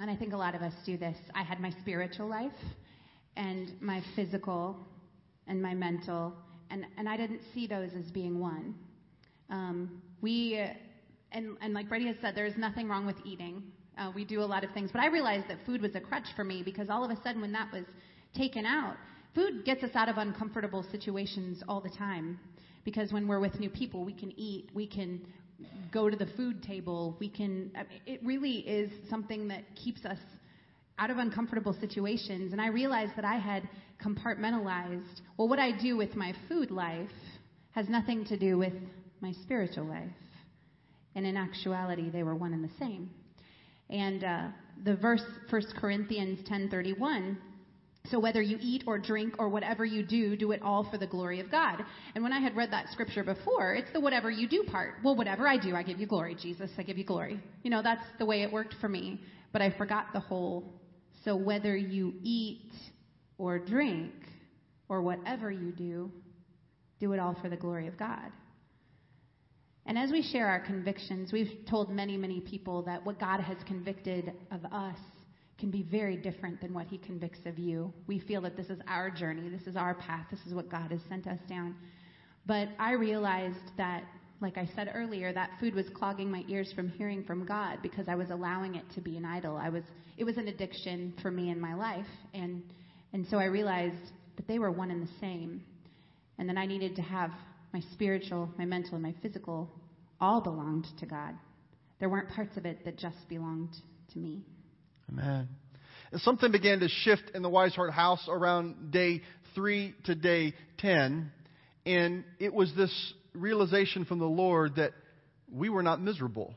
And 0.00 0.10
I 0.10 0.16
think 0.16 0.32
a 0.32 0.36
lot 0.36 0.54
of 0.54 0.62
us 0.62 0.72
do 0.86 0.96
this. 0.96 1.16
I 1.34 1.42
had 1.42 1.60
my 1.60 1.70
spiritual 1.80 2.28
life 2.28 2.52
and 3.36 3.72
my 3.80 4.02
physical 4.14 4.76
and 5.46 5.60
my 5.60 5.74
mental, 5.74 6.32
and, 6.70 6.86
and 6.96 7.08
I 7.08 7.16
didn't 7.16 7.40
see 7.52 7.66
those 7.66 7.90
as 7.98 8.10
being 8.10 8.38
one. 8.38 8.74
Um, 9.50 10.00
we, 10.20 10.60
uh, 10.60 10.72
and, 11.32 11.56
and 11.60 11.74
like 11.74 11.88
Brady 11.88 12.06
has 12.06 12.16
said, 12.20 12.34
there 12.34 12.46
is 12.46 12.56
nothing 12.56 12.88
wrong 12.88 13.06
with 13.06 13.16
eating. 13.24 13.62
Uh, 13.98 14.10
we 14.14 14.24
do 14.24 14.40
a 14.40 14.44
lot 14.44 14.64
of 14.64 14.70
things, 14.72 14.90
but 14.92 15.00
I 15.00 15.06
realized 15.08 15.48
that 15.48 15.58
food 15.66 15.82
was 15.82 15.94
a 15.94 16.00
crutch 16.00 16.26
for 16.36 16.44
me 16.44 16.62
because 16.62 16.88
all 16.88 17.04
of 17.04 17.10
a 17.10 17.20
sudden, 17.22 17.40
when 17.40 17.52
that 17.52 17.72
was 17.72 17.84
taken 18.34 18.64
out, 18.64 18.96
food 19.34 19.64
gets 19.64 19.82
us 19.82 19.90
out 19.94 20.08
of 20.08 20.16
uncomfortable 20.16 20.84
situations 20.90 21.62
all 21.68 21.80
the 21.80 21.90
time. 21.90 22.38
Because 22.84 23.12
when 23.12 23.28
we're 23.28 23.40
with 23.40 23.58
new 23.60 23.68
people, 23.68 24.04
we 24.04 24.14
can 24.14 24.32
eat, 24.38 24.70
we 24.72 24.86
can 24.86 25.20
go 25.92 26.08
to 26.08 26.16
the 26.16 26.28
food 26.36 26.62
table, 26.62 27.16
we 27.20 27.28
can. 27.28 27.70
I 27.74 27.80
mean, 27.84 28.00
it 28.06 28.20
really 28.24 28.58
is 28.58 28.90
something 29.08 29.48
that 29.48 29.64
keeps 29.74 30.04
us 30.04 30.18
out 30.98 31.10
of 31.10 31.18
uncomfortable 31.18 31.74
situations. 31.80 32.52
And 32.52 32.60
I 32.60 32.68
realized 32.68 33.12
that 33.16 33.24
I 33.24 33.38
had 33.38 33.68
compartmentalized. 34.04 35.20
Well, 35.36 35.48
what 35.48 35.58
I 35.58 35.72
do 35.80 35.96
with 35.96 36.14
my 36.14 36.34
food 36.48 36.70
life 36.70 37.08
has 37.72 37.88
nothing 37.88 38.24
to 38.26 38.38
do 38.38 38.58
with 38.58 38.74
my 39.20 39.32
spiritual 39.42 39.84
life. 39.84 40.08
And 41.14 41.26
in 41.26 41.36
actuality, 41.36 42.10
they 42.10 42.22
were 42.22 42.34
one 42.34 42.52
and 42.52 42.62
the 42.62 42.72
same. 42.78 43.10
And 43.88 44.22
uh, 44.22 44.48
the 44.84 44.96
verse, 44.96 45.24
1 45.48 45.62
Corinthians 45.78 46.46
10:31, 46.48 47.36
so 48.06 48.18
whether 48.18 48.40
you 48.40 48.58
eat 48.60 48.84
or 48.86 48.98
drink 48.98 49.34
or 49.38 49.48
whatever 49.48 49.84
you 49.84 50.02
do, 50.02 50.34
do 50.34 50.52
it 50.52 50.62
all 50.62 50.88
for 50.90 50.96
the 50.96 51.06
glory 51.06 51.38
of 51.40 51.50
God. 51.50 51.84
And 52.14 52.24
when 52.24 52.32
I 52.32 52.40
had 52.40 52.56
read 52.56 52.72
that 52.72 52.88
scripture 52.90 53.22
before, 53.22 53.74
it's 53.74 53.92
the 53.92 54.00
whatever 54.00 54.30
you 54.30 54.48
do 54.48 54.64
part. 54.64 54.94
Well, 55.04 55.14
whatever 55.14 55.46
I 55.46 55.58
do, 55.58 55.76
I 55.76 55.82
give 55.82 56.00
you 56.00 56.06
glory, 56.06 56.34
Jesus. 56.34 56.70
I 56.78 56.82
give 56.82 56.96
you 56.96 57.04
glory. 57.04 57.40
You 57.62 57.70
know, 57.70 57.82
that's 57.82 58.04
the 58.18 58.24
way 58.24 58.42
it 58.42 58.50
worked 58.50 58.74
for 58.80 58.88
me. 58.88 59.20
But 59.52 59.60
I 59.60 59.70
forgot 59.76 60.06
the 60.12 60.20
whole. 60.20 60.72
So 61.24 61.36
whether 61.36 61.76
you 61.76 62.14
eat 62.22 62.72
or 63.36 63.58
drink 63.58 64.12
or 64.88 65.02
whatever 65.02 65.50
you 65.50 65.70
do, 65.70 66.10
do 67.00 67.12
it 67.12 67.20
all 67.20 67.36
for 67.40 67.48
the 67.48 67.56
glory 67.56 67.86
of 67.86 67.98
God. 67.98 68.32
And 69.86 69.98
as 69.98 70.10
we 70.10 70.22
share 70.22 70.46
our 70.46 70.60
convictions, 70.60 71.32
we've 71.32 71.66
told 71.68 71.90
many, 71.90 72.16
many 72.16 72.40
people 72.40 72.82
that 72.82 73.04
what 73.04 73.18
God 73.18 73.40
has 73.40 73.56
convicted 73.66 74.32
of 74.50 74.64
us 74.72 74.96
can 75.60 75.70
be 75.70 75.82
very 75.82 76.16
different 76.16 76.60
than 76.60 76.72
what 76.72 76.86
He 76.86 76.98
convicts 76.98 77.40
of 77.46 77.58
you. 77.58 77.92
We 78.06 78.18
feel 78.18 78.40
that 78.42 78.56
this 78.56 78.66
is 78.66 78.80
our 78.88 79.10
journey, 79.10 79.48
this 79.48 79.66
is 79.66 79.76
our 79.76 79.94
path, 79.94 80.26
this 80.30 80.40
is 80.46 80.54
what 80.54 80.70
God 80.70 80.90
has 80.90 81.00
sent 81.08 81.26
us 81.26 81.38
down. 81.48 81.76
But 82.46 82.68
I 82.78 82.92
realized 82.92 83.76
that, 83.76 84.02
like 84.40 84.56
I 84.56 84.68
said 84.74 84.90
earlier, 84.94 85.32
that 85.32 85.50
food 85.60 85.74
was 85.74 85.86
clogging 85.94 86.30
my 86.30 86.44
ears 86.48 86.72
from 86.74 86.88
hearing 86.88 87.22
from 87.22 87.44
God 87.44 87.78
because 87.82 88.08
I 88.08 88.14
was 88.14 88.30
allowing 88.30 88.74
it 88.74 88.84
to 88.94 89.00
be 89.02 89.18
an 89.18 89.24
idol. 89.26 89.56
I 89.56 89.68
was, 89.68 89.84
it 90.16 90.24
was 90.24 90.38
an 90.38 90.48
addiction 90.48 91.12
for 91.20 91.30
me 91.30 91.50
in 91.50 91.60
my 91.60 91.74
life. 91.74 92.06
And, 92.32 92.62
and 93.12 93.26
so 93.28 93.36
I 93.36 93.44
realized 93.44 94.12
that 94.36 94.48
they 94.48 94.58
were 94.58 94.70
one 94.70 94.90
and 94.90 95.06
the 95.06 95.12
same. 95.20 95.62
And 96.38 96.48
then 96.48 96.56
I 96.56 96.64
needed 96.64 96.96
to 96.96 97.02
have 97.02 97.30
my 97.74 97.80
spiritual, 97.92 98.48
my 98.56 98.64
mental, 98.64 98.94
and 98.94 99.02
my 99.02 99.14
physical 99.20 99.70
all 100.20 100.40
belonged 100.40 100.86
to 100.98 101.06
God. 101.06 101.34
There 101.98 102.08
weren't 102.08 102.30
parts 102.30 102.56
of 102.56 102.64
it 102.64 102.84
that 102.86 102.96
just 102.96 103.28
belonged 103.28 103.76
to 104.12 104.18
me. 104.18 104.42
Amen. 105.10 105.48
And 106.12 106.20
something 106.22 106.50
began 106.50 106.80
to 106.80 106.88
shift 106.88 107.22
in 107.34 107.42
the 107.42 107.48
Wise 107.48 107.74
Heart 107.74 107.92
house 107.92 108.24
around 108.28 108.90
day 108.90 109.22
three 109.54 109.94
to 110.04 110.14
day 110.14 110.54
10. 110.78 111.30
And 111.86 112.24
it 112.38 112.52
was 112.52 112.72
this 112.76 113.14
realization 113.34 114.04
from 114.04 114.18
the 114.18 114.26
Lord 114.26 114.76
that 114.76 114.92
we 115.52 115.68
were 115.68 115.82
not 115.82 116.00
miserable. 116.00 116.54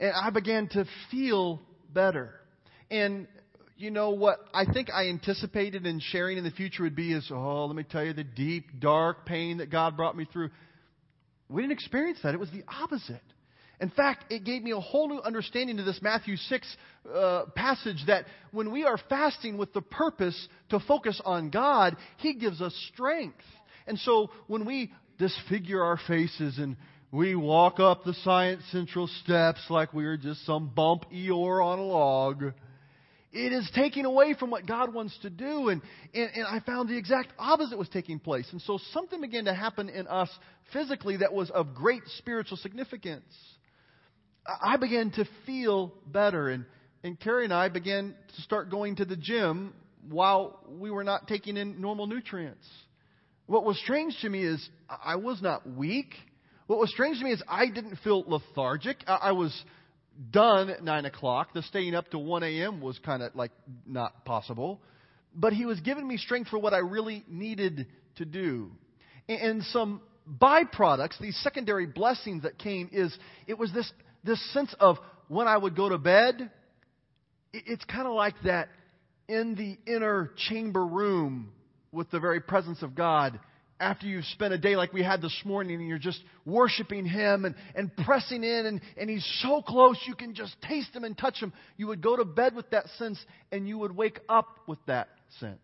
And 0.00 0.12
I 0.12 0.30
began 0.30 0.68
to 0.70 0.84
feel 1.10 1.60
better. 1.92 2.34
And 2.90 3.26
you 3.76 3.90
know 3.90 4.10
what 4.10 4.38
I 4.54 4.64
think 4.64 4.90
I 4.92 5.08
anticipated 5.08 5.86
in 5.86 6.00
sharing 6.00 6.38
in 6.38 6.44
the 6.44 6.50
future 6.50 6.84
would 6.84 6.96
be 6.96 7.12
is, 7.12 7.28
oh, 7.32 7.66
let 7.66 7.76
me 7.76 7.84
tell 7.84 8.04
you 8.04 8.12
the 8.12 8.24
deep, 8.24 8.80
dark 8.80 9.26
pain 9.26 9.58
that 9.58 9.70
God 9.70 9.96
brought 9.96 10.16
me 10.16 10.26
through. 10.32 10.50
We 11.48 11.62
didn't 11.62 11.72
experience 11.72 12.18
that. 12.22 12.34
It 12.34 12.40
was 12.40 12.50
the 12.50 12.64
opposite. 12.68 13.22
In 13.82 13.90
fact, 13.90 14.32
it 14.32 14.44
gave 14.44 14.62
me 14.62 14.70
a 14.70 14.78
whole 14.78 15.08
new 15.08 15.20
understanding 15.20 15.76
to 15.78 15.82
this 15.82 15.98
Matthew 16.00 16.36
6 16.36 16.76
uh, 17.12 17.46
passage 17.56 18.04
that 18.06 18.26
when 18.52 18.70
we 18.70 18.84
are 18.84 18.96
fasting 19.08 19.58
with 19.58 19.72
the 19.72 19.82
purpose 19.82 20.48
to 20.70 20.78
focus 20.78 21.20
on 21.24 21.50
God, 21.50 21.96
He 22.18 22.34
gives 22.34 22.62
us 22.62 22.72
strength. 22.94 23.42
And 23.88 23.98
so 23.98 24.30
when 24.46 24.64
we 24.64 24.92
disfigure 25.18 25.82
our 25.82 25.98
faces 26.06 26.58
and 26.58 26.76
we 27.10 27.34
walk 27.34 27.80
up 27.80 28.04
the 28.04 28.14
Science 28.22 28.62
Central 28.70 29.08
steps 29.24 29.60
like 29.68 29.92
we 29.92 30.06
are 30.06 30.16
just 30.16 30.46
some 30.46 30.68
bump 30.68 31.06
Eeyore 31.12 31.64
on 31.64 31.80
a 31.80 31.82
log, 31.82 32.44
it 33.32 33.52
is 33.52 33.68
taking 33.74 34.04
away 34.04 34.34
from 34.34 34.50
what 34.50 34.64
God 34.64 34.94
wants 34.94 35.18
to 35.22 35.30
do. 35.30 35.70
And, 35.70 35.82
and, 36.14 36.30
and, 36.36 36.46
I 36.46 36.60
found 36.60 36.88
the 36.88 36.96
exact 36.96 37.32
opposite 37.36 37.76
was 37.76 37.88
taking 37.88 38.20
place. 38.20 38.46
And 38.52 38.62
so 38.62 38.78
something 38.92 39.20
began 39.20 39.46
to 39.46 39.54
happen 39.54 39.88
in 39.88 40.06
us 40.06 40.30
physically 40.72 41.16
that 41.16 41.32
was 41.32 41.50
of 41.50 41.74
great 41.74 42.02
spiritual 42.18 42.58
significance. 42.58 43.24
I 44.46 44.76
began 44.76 45.10
to 45.12 45.24
feel 45.46 45.92
better. 46.06 46.48
And, 46.48 46.64
and 47.02 47.18
Carrie 47.18 47.44
and 47.44 47.52
I 47.52 47.68
began 47.68 48.14
to 48.34 48.42
start 48.42 48.70
going 48.70 48.96
to 48.96 49.04
the 49.04 49.16
gym 49.16 49.74
while 50.08 50.60
we 50.68 50.90
were 50.90 51.04
not 51.04 51.28
taking 51.28 51.56
in 51.56 51.80
normal 51.80 52.06
nutrients. 52.06 52.66
What 53.46 53.64
was 53.64 53.78
strange 53.78 54.16
to 54.22 54.28
me 54.28 54.44
is 54.44 54.68
I 55.04 55.16
was 55.16 55.42
not 55.42 55.68
weak. 55.68 56.14
What 56.66 56.78
was 56.78 56.90
strange 56.90 57.18
to 57.18 57.24
me 57.24 57.32
is 57.32 57.42
I 57.48 57.68
didn't 57.68 57.96
feel 57.96 58.24
lethargic. 58.26 59.04
I, 59.06 59.14
I 59.14 59.32
was 59.32 59.64
done 60.30 60.70
at 60.70 60.82
9 60.82 61.04
o'clock. 61.04 61.52
The 61.52 61.62
staying 61.62 61.94
up 61.94 62.10
to 62.10 62.18
1 62.18 62.42
a.m. 62.42 62.80
was 62.80 62.98
kind 63.00 63.22
of 63.22 63.34
like 63.34 63.52
not 63.86 64.24
possible. 64.24 64.80
But 65.34 65.52
he 65.52 65.66
was 65.66 65.80
giving 65.80 66.06
me 66.06 66.16
strength 66.16 66.50
for 66.50 66.58
what 66.58 66.74
I 66.74 66.78
really 66.78 67.24
needed 67.28 67.86
to 68.16 68.24
do. 68.24 68.70
And 69.28 69.62
some 69.64 70.02
byproducts, 70.40 71.18
these 71.20 71.38
secondary 71.42 71.86
blessings 71.86 72.42
that 72.42 72.58
came, 72.58 72.90
is 72.92 73.16
it 73.46 73.58
was 73.58 73.72
this, 73.72 73.90
this 74.24 74.40
sense 74.52 74.74
of 74.78 74.98
when 75.28 75.48
I 75.48 75.56
would 75.56 75.76
go 75.76 75.88
to 75.88 75.98
bed, 75.98 76.50
it's 77.52 77.84
kind 77.84 78.06
of 78.06 78.14
like 78.14 78.34
that 78.44 78.68
in 79.28 79.54
the 79.54 79.78
inner 79.90 80.30
chamber 80.48 80.84
room 80.84 81.52
with 81.90 82.10
the 82.10 82.20
very 82.20 82.40
presence 82.40 82.82
of 82.82 82.94
God 82.94 83.38
after 83.82 84.06
you've 84.06 84.24
spent 84.26 84.54
a 84.54 84.58
day 84.58 84.76
like 84.76 84.92
we 84.92 85.02
had 85.02 85.20
this 85.20 85.42
morning 85.44 85.80
and 85.80 85.88
you're 85.88 85.98
just 85.98 86.22
worshiping 86.46 87.04
Him 87.04 87.44
and, 87.44 87.56
and 87.74 87.94
pressing 87.96 88.44
in 88.44 88.66
and, 88.66 88.80
and 88.96 89.10
He's 89.10 89.28
so 89.42 89.60
close 89.60 89.98
you 90.06 90.14
can 90.14 90.34
just 90.34 90.54
taste 90.62 90.94
Him 90.94 91.02
and 91.02 91.18
touch 91.18 91.42
Him, 91.42 91.52
you 91.76 91.88
would 91.88 92.00
go 92.00 92.16
to 92.16 92.24
bed 92.24 92.54
with 92.54 92.70
that 92.70 92.86
sense 92.96 93.18
and 93.50 93.66
you 93.68 93.78
would 93.78 93.94
wake 93.94 94.20
up 94.28 94.46
with 94.68 94.78
that 94.86 95.08
sense. 95.40 95.58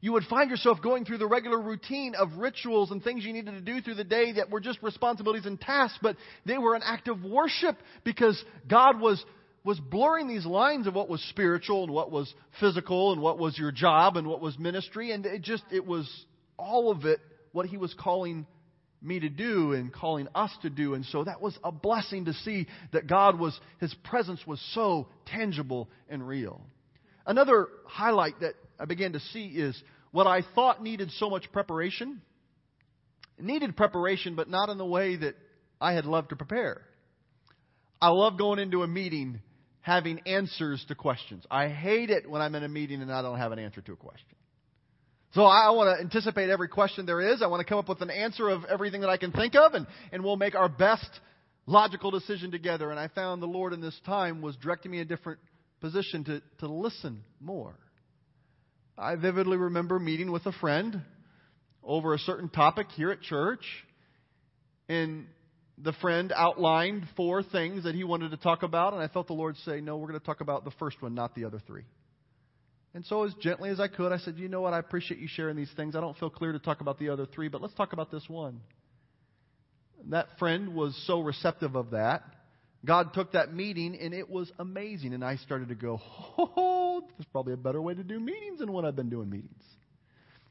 You 0.00 0.12
would 0.12 0.24
find 0.24 0.50
yourself 0.50 0.80
going 0.82 1.04
through 1.04 1.18
the 1.18 1.26
regular 1.26 1.60
routine 1.60 2.14
of 2.14 2.34
rituals 2.36 2.90
and 2.90 3.02
things 3.02 3.24
you 3.24 3.32
needed 3.32 3.52
to 3.52 3.60
do 3.60 3.80
through 3.80 3.96
the 3.96 4.04
day 4.04 4.32
that 4.32 4.50
were 4.50 4.60
just 4.60 4.82
responsibilities 4.82 5.46
and 5.46 5.60
tasks, 5.60 5.98
but 6.00 6.16
they 6.46 6.58
were 6.58 6.74
an 6.74 6.82
act 6.84 7.08
of 7.08 7.24
worship 7.24 7.76
because 8.04 8.42
God 8.68 9.00
was 9.00 9.22
was 9.64 9.80
blurring 9.80 10.28
these 10.28 10.46
lines 10.46 10.86
of 10.86 10.94
what 10.94 11.08
was 11.08 11.20
spiritual 11.28 11.82
and 11.82 11.92
what 11.92 12.10
was 12.10 12.32
physical 12.60 13.12
and 13.12 13.20
what 13.20 13.38
was 13.38 13.58
your 13.58 13.72
job 13.72 14.16
and 14.16 14.26
what 14.26 14.40
was 14.40 14.58
ministry 14.58 15.10
and 15.10 15.26
it 15.26 15.42
just 15.42 15.64
it 15.70 15.84
was 15.84 16.08
all 16.56 16.90
of 16.90 17.04
it 17.04 17.18
what 17.52 17.66
he 17.66 17.76
was 17.76 17.92
calling 17.98 18.46
me 19.02 19.20
to 19.20 19.28
do 19.28 19.72
and 19.72 19.92
calling 19.92 20.28
us 20.34 20.50
to 20.62 20.70
do. 20.70 20.94
And 20.94 21.04
so 21.06 21.24
that 21.24 21.40
was 21.40 21.56
a 21.62 21.72
blessing 21.72 22.26
to 22.26 22.32
see 22.32 22.66
that 22.92 23.06
God 23.06 23.38
was, 23.38 23.58
his 23.80 23.94
presence 24.04 24.40
was 24.46 24.60
so 24.74 25.08
tangible 25.26 25.88
and 26.08 26.26
real. 26.26 26.60
Another 27.26 27.68
highlight 27.86 28.40
that 28.40 28.54
I 28.78 28.84
began 28.84 29.12
to 29.12 29.20
see 29.20 29.46
is 29.46 29.80
what 30.10 30.26
I 30.26 30.42
thought 30.54 30.82
needed 30.82 31.10
so 31.12 31.28
much 31.30 31.50
preparation 31.52 32.20
needed 33.40 33.76
preparation, 33.76 34.34
but 34.34 34.48
not 34.48 34.68
in 34.68 34.78
the 34.78 34.86
way 34.86 35.16
that 35.16 35.34
I 35.80 35.92
had 35.92 36.06
loved 36.06 36.30
to 36.30 36.36
prepare. 36.36 36.82
I 38.00 38.08
love 38.08 38.38
going 38.38 38.58
into 38.58 38.82
a 38.82 38.88
meeting 38.88 39.40
having 39.80 40.20
answers 40.26 40.84
to 40.88 40.94
questions. 40.94 41.44
I 41.50 41.68
hate 41.68 42.10
it 42.10 42.28
when 42.28 42.42
I'm 42.42 42.54
in 42.54 42.62
a 42.62 42.68
meeting 42.68 43.00
and 43.00 43.12
I 43.12 43.22
don't 43.22 43.38
have 43.38 43.52
an 43.52 43.58
answer 43.58 43.80
to 43.80 43.92
a 43.92 43.96
question. 43.96 44.36
So 45.34 45.44
I 45.44 45.70
want 45.70 45.96
to 45.96 46.02
anticipate 46.02 46.48
every 46.48 46.68
question 46.68 47.06
there 47.06 47.20
is. 47.20 47.42
I 47.42 47.46
want 47.48 47.60
to 47.60 47.68
come 47.68 47.78
up 47.78 47.88
with 47.88 48.00
an 48.00 48.10
answer 48.10 48.48
of 48.48 48.64
everything 48.64 49.02
that 49.02 49.10
I 49.10 49.18
can 49.18 49.30
think 49.30 49.54
of, 49.54 49.74
and, 49.74 49.86
and 50.10 50.24
we'll 50.24 50.36
make 50.36 50.54
our 50.54 50.68
best 50.68 51.08
logical 51.66 52.10
decision 52.10 52.50
together. 52.50 52.90
And 52.90 52.98
I 52.98 53.08
found 53.08 53.42
the 53.42 53.46
Lord 53.46 53.72
in 53.72 53.80
this 53.80 53.98
time 54.06 54.40
was 54.40 54.56
directing 54.56 54.90
me 54.90 54.98
in 54.98 55.02
a 55.02 55.08
different 55.08 55.38
position 55.80 56.24
to, 56.24 56.42
to 56.60 56.68
listen 56.68 57.22
more. 57.40 57.74
I 59.00 59.14
vividly 59.14 59.56
remember 59.56 60.00
meeting 60.00 60.32
with 60.32 60.44
a 60.46 60.52
friend 60.52 61.00
over 61.84 62.14
a 62.14 62.18
certain 62.18 62.48
topic 62.48 62.88
here 62.96 63.12
at 63.12 63.20
church, 63.20 63.64
and 64.88 65.26
the 65.80 65.92
friend 66.00 66.32
outlined 66.34 67.06
four 67.16 67.44
things 67.44 67.84
that 67.84 67.94
he 67.94 68.02
wanted 68.02 68.32
to 68.32 68.36
talk 68.36 68.64
about, 68.64 68.94
and 68.94 69.02
I 69.02 69.06
felt 69.06 69.28
the 69.28 69.34
Lord 69.34 69.56
say, 69.58 69.80
No, 69.80 69.96
we're 69.96 70.08
going 70.08 70.18
to 70.18 70.26
talk 70.26 70.40
about 70.40 70.64
the 70.64 70.72
first 70.80 71.00
one, 71.00 71.14
not 71.14 71.36
the 71.36 71.44
other 71.44 71.60
three. 71.64 71.84
And 72.92 73.04
so, 73.04 73.22
as 73.22 73.32
gently 73.34 73.70
as 73.70 73.78
I 73.78 73.86
could, 73.86 74.10
I 74.10 74.18
said, 74.18 74.36
You 74.36 74.48
know 74.48 74.62
what? 74.62 74.72
I 74.72 74.80
appreciate 74.80 75.20
you 75.20 75.28
sharing 75.28 75.56
these 75.56 75.70
things. 75.76 75.94
I 75.94 76.00
don't 76.00 76.16
feel 76.18 76.30
clear 76.30 76.50
to 76.50 76.58
talk 76.58 76.80
about 76.80 76.98
the 76.98 77.10
other 77.10 77.26
three, 77.26 77.46
but 77.46 77.62
let's 77.62 77.74
talk 77.74 77.92
about 77.92 78.10
this 78.10 78.24
one. 78.26 78.60
And 80.02 80.12
That 80.12 80.26
friend 80.40 80.74
was 80.74 81.00
so 81.06 81.20
receptive 81.20 81.76
of 81.76 81.90
that. 81.90 82.24
God 82.88 83.12
took 83.12 83.32
that 83.32 83.52
meeting, 83.52 83.98
and 84.00 84.14
it 84.14 84.30
was 84.30 84.50
amazing. 84.58 85.12
And 85.12 85.22
I 85.22 85.36
started 85.36 85.68
to 85.68 85.74
go, 85.74 86.00
Oh, 86.38 87.02
there's 87.06 87.26
probably 87.30 87.52
a 87.52 87.58
better 87.58 87.82
way 87.82 87.92
to 87.92 88.02
do 88.02 88.18
meetings 88.18 88.60
than 88.60 88.72
what 88.72 88.86
I've 88.86 88.96
been 88.96 89.10
doing 89.10 89.28
meetings. 89.28 89.62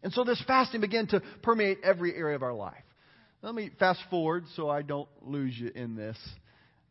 And 0.03 0.13
so, 0.13 0.23
this 0.23 0.41
fasting 0.45 0.79
began 0.79 1.07
to 1.07 1.23
permeate 1.41 1.79
every 1.83 2.15
area 2.15 2.35
of 2.35 2.43
our 2.43 2.53
life. 2.53 2.75
Let 3.41 3.55
me 3.55 3.71
fast 3.79 3.99
forward 4.11 4.45
so 4.55 4.69
I 4.69 4.83
don't 4.83 5.09
lose 5.23 5.57
you 5.57 5.71
in 5.73 5.95
this. 5.95 6.17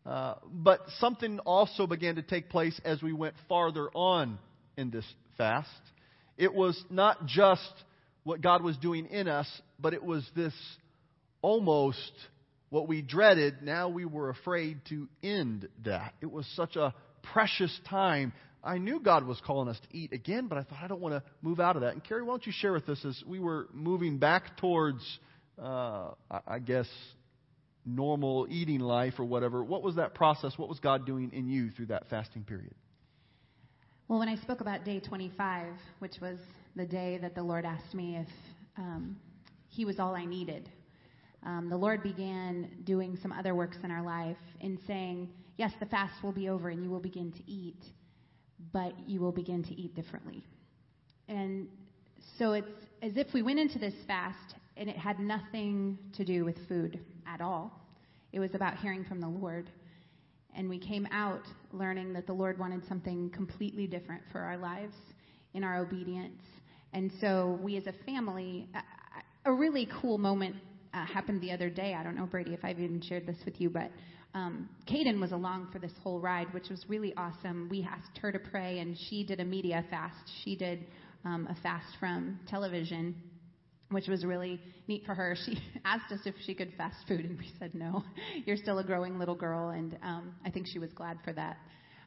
Uh, 0.05 0.34
but 0.53 0.80
something 0.99 1.38
also 1.40 1.86
began 1.86 2.16
to 2.16 2.22
take 2.22 2.49
place 2.49 2.78
as 2.84 3.01
we 3.01 3.12
went 3.12 3.34
farther 3.49 3.88
on 3.94 4.40
in 4.76 4.90
this 4.90 5.07
fast. 5.38 5.68
It 6.36 6.53
was 6.53 6.80
not 6.90 7.26
just 7.26 7.72
what 8.24 8.40
God 8.40 8.64
was 8.64 8.76
doing 8.78 9.07
in 9.07 9.28
us, 9.28 9.49
but 9.78 9.94
it 9.94 10.03
was 10.03 10.28
this 10.34 10.55
almost 11.40 12.12
what 12.71 12.89
we 12.89 13.03
dreaded. 13.03 13.62
Now 13.62 13.89
we 13.89 14.05
were 14.05 14.31
afraid 14.31 14.81
to 14.89 15.09
end 15.23 15.69
that. 15.85 16.14
It 16.21 16.31
was 16.31 16.47
such 16.55 16.77
a 16.77 16.95
precious 17.33 17.79
time. 17.89 18.33
I 18.62 18.79
knew 18.79 19.01
God 19.01 19.25
was 19.27 19.41
calling 19.47 19.69
us 19.69 19.79
to 19.79 19.97
eat 19.97 20.12
again, 20.12 20.49
but 20.49 20.59
I 20.59 20.62
thought 20.62 20.79
I 20.83 20.89
don't 20.89 21.01
want 21.01 21.14
to 21.14 21.23
move 21.43 21.61
out 21.61 21.77
of 21.77 21.83
that. 21.83 21.93
And 21.93 22.03
Carrie, 22.03 22.23
why 22.23 22.33
don't 22.33 22.47
you 22.47 22.53
share 22.53 22.73
with 22.73 22.89
us 22.89 23.05
as 23.05 23.23
we 23.27 23.39
were 23.39 23.69
moving 23.73 24.19
back 24.19 24.57
towards 24.57 25.03
uh, 25.62 26.11
I 26.47 26.59
guess, 26.59 26.87
normal 27.85 28.47
eating 28.51 28.81
life 28.81 29.14
or 29.19 29.25
whatever, 29.25 29.62
what 29.62 29.83
was 29.83 29.97
that 29.97 30.14
process? 30.14 30.53
What 30.57 30.69
was 30.69 30.81
God 30.81 31.07
doing 31.07 31.31
in 31.33 31.49
you 31.49 31.71
through 31.71 31.87
that 31.87 32.09
fasting 32.11 32.45
period? 32.45 32.75
Well, 34.09 34.19
when 34.19 34.29
I 34.29 34.37
spoke 34.37 34.61
about 34.61 34.85
day 34.85 35.01
25, 35.01 35.73
which 35.99 36.17
was 36.21 36.39
the 36.75 36.87
day 36.87 37.19
that 37.19 37.35
the 37.35 37.43
Lord 37.43 37.64
asked 37.64 37.95
me 37.95 38.17
if 38.17 38.29
um, 38.77 39.17
He 39.69 39.85
was 39.85 39.99
all 39.99 40.14
I 40.14 40.25
needed, 40.25 40.69
um, 41.47 41.68
the 41.70 41.76
Lord 41.76 42.03
began 42.03 42.68
doing 42.82 43.16
some 43.22 43.30
other 43.30 43.55
works 43.55 43.76
in 43.84 43.90
our 43.92 44.03
life 44.03 44.36
in 44.61 44.78
saying, 44.86 45.30
Yes, 45.57 45.72
the 45.80 45.86
fast 45.86 46.22
will 46.22 46.32
be 46.32 46.49
over 46.49 46.68
and 46.68 46.82
you 46.82 46.90
will 46.90 47.01
begin 47.01 47.32
to 47.32 47.51
eat, 47.51 47.82
but 48.72 48.92
you 49.07 49.20
will 49.20 49.32
begin 49.32 49.62
to 49.62 49.74
eat 49.80 49.94
differently. 49.94 50.44
And 51.28 51.68
so 52.38 52.53
it's 52.53 52.68
as 53.01 53.16
if 53.16 53.32
we 53.32 53.42
went 53.42 53.59
into 53.59 53.78
this 53.78 53.94
fast 54.07 54.57
and 54.76 54.90
it 54.90 54.97
had 54.97 55.18
nothing 55.18 55.97
to 56.14 56.24
do 56.24 56.44
with 56.44 56.57
food 56.68 57.01
at 57.26 57.40
all. 57.40 57.80
It 58.32 58.40
was 58.40 58.55
about 58.55 58.76
hearing 58.76 59.05
from 59.05 59.20
the 59.20 59.28
Lord. 59.28 59.70
And 60.55 60.68
we 60.68 60.78
came 60.78 61.07
out 61.11 61.42
learning 61.72 62.12
that 62.14 62.26
the 62.26 62.34
Lord 62.34 62.59
wanted 62.59 62.86
something 62.86 63.30
completely 63.30 63.86
different 63.86 64.22
for 64.32 64.40
our 64.40 64.59
lives 64.59 64.97
in 65.55 65.64
our 65.64 65.78
obedience. 65.78 66.42
And 66.92 67.11
so 67.20 67.59
we 67.62 67.76
as 67.78 67.86
a 67.86 67.94
family, 68.05 68.68
a, 68.74 69.51
a 69.51 69.53
really 69.55 69.88
cool 70.03 70.18
moment 70.18 70.57
uh, 70.97 71.05
happened 71.05 71.40
the 71.40 71.53
other 71.53 71.68
day. 71.68 71.94
I 71.94 72.03
don't 72.03 72.16
know, 72.16 72.26
Brady, 72.26 72.55
if 72.55 72.64
I've 72.64 72.80
even 72.80 73.03
shared 73.03 73.26
this 73.26 73.36
with 73.44 73.61
you, 73.61 73.68
but 73.68 73.90
um, 74.34 74.68
Kaden 74.88 75.20
was 75.20 75.32
along 75.32 75.68
for 75.72 75.78
this 75.78 75.92
whole 76.03 76.20
ride, 76.20 76.53
which 76.53 76.68
was 76.70 76.84
really 76.88 77.14
awesome. 77.16 77.68
We 77.70 77.86
asked 77.88 78.18
her 78.18 78.32
to 78.32 78.38
pray, 78.38 78.80
and 78.80 78.97
she 79.09 79.24
did 79.24 79.40
a 79.40 79.44
media 79.44 79.84
fast. 79.90 80.30
She 80.44 80.57
did 80.57 80.86
um, 81.24 81.47
a 81.51 81.55
fast 81.62 81.86
from 82.01 82.40
television 82.49 83.14
which 83.90 84.09
was 84.09 84.24
really 84.24 84.61
neat 84.88 85.05
for 85.07 85.14
her. 85.14 85.36
She 85.47 85.57
asked 85.84 86.11
us 86.12 86.20
if 86.24 86.34
she 86.44 86.55
could 86.55 86.72
fast 86.76 86.97
food, 87.07 87.24
and 87.24 87.38
we 87.38 87.53
said 87.59 87.74
no. 87.74 88.03
You're 88.44 88.57
still 88.57 88.78
a 88.78 88.84
growing 88.84 89.18
little 89.18 89.36
girl, 89.36 89.70
and 89.70 89.97
um, 90.03 90.34
I 90.44 90.51
think 90.51 90.66
she 90.66 90.78
was 90.78 90.92
glad 90.92 91.18
for 91.24 91.32
that 91.34 91.59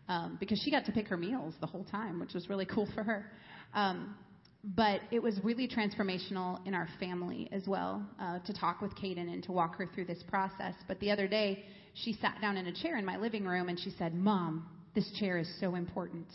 um, 0.09 0.37
because 0.39 0.61
she 0.63 0.71
got 0.71 0.85
to 0.85 0.91
pick 0.91 1.07
her 1.07 1.17
meals 1.17 1.53
the 1.61 1.67
whole 1.67 1.85
time, 1.85 2.19
which 2.19 2.33
was 2.33 2.49
really 2.49 2.65
cool 2.65 2.87
for 2.93 3.03
her. 3.03 3.31
Um, 3.73 4.15
but 4.63 5.01
it 5.11 5.21
was 5.21 5.39
really 5.43 5.67
transformational 5.67 6.65
in 6.67 6.73
our 6.73 6.87
family 6.99 7.47
as 7.51 7.63
well 7.65 8.05
uh, 8.19 8.39
to 8.39 8.53
talk 8.53 8.81
with 8.81 8.93
Kaden 8.95 9.31
and 9.31 9.43
to 9.43 9.51
walk 9.51 9.75
her 9.77 9.87
through 9.93 10.05
this 10.05 10.21
process. 10.27 10.73
But 10.87 10.99
the 10.99 11.11
other 11.11 11.27
day, 11.27 11.63
she 11.93 12.13
sat 12.13 12.39
down 12.41 12.57
in 12.57 12.67
a 12.67 12.73
chair 12.73 12.97
in 12.97 13.05
my 13.05 13.17
living 13.17 13.45
room 13.45 13.69
and 13.69 13.79
she 13.79 13.91
said, 13.97 14.13
Mom, 14.13 14.67
this 14.95 15.09
chair 15.19 15.37
is 15.37 15.49
so 15.59 15.75
important. 15.75 16.27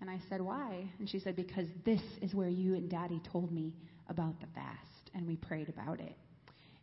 And 0.00 0.10
I 0.10 0.18
said, 0.28 0.42
Why? 0.42 0.90
And 0.98 1.08
she 1.08 1.18
said, 1.18 1.36
Because 1.36 1.68
this 1.86 2.02
is 2.20 2.34
where 2.34 2.48
you 2.48 2.74
and 2.74 2.90
Daddy 2.90 3.22
told 3.32 3.50
me 3.50 3.72
about 4.08 4.38
the 4.40 4.46
fast, 4.54 5.10
and 5.14 5.26
we 5.26 5.36
prayed 5.36 5.70
about 5.70 6.00
it. 6.00 6.14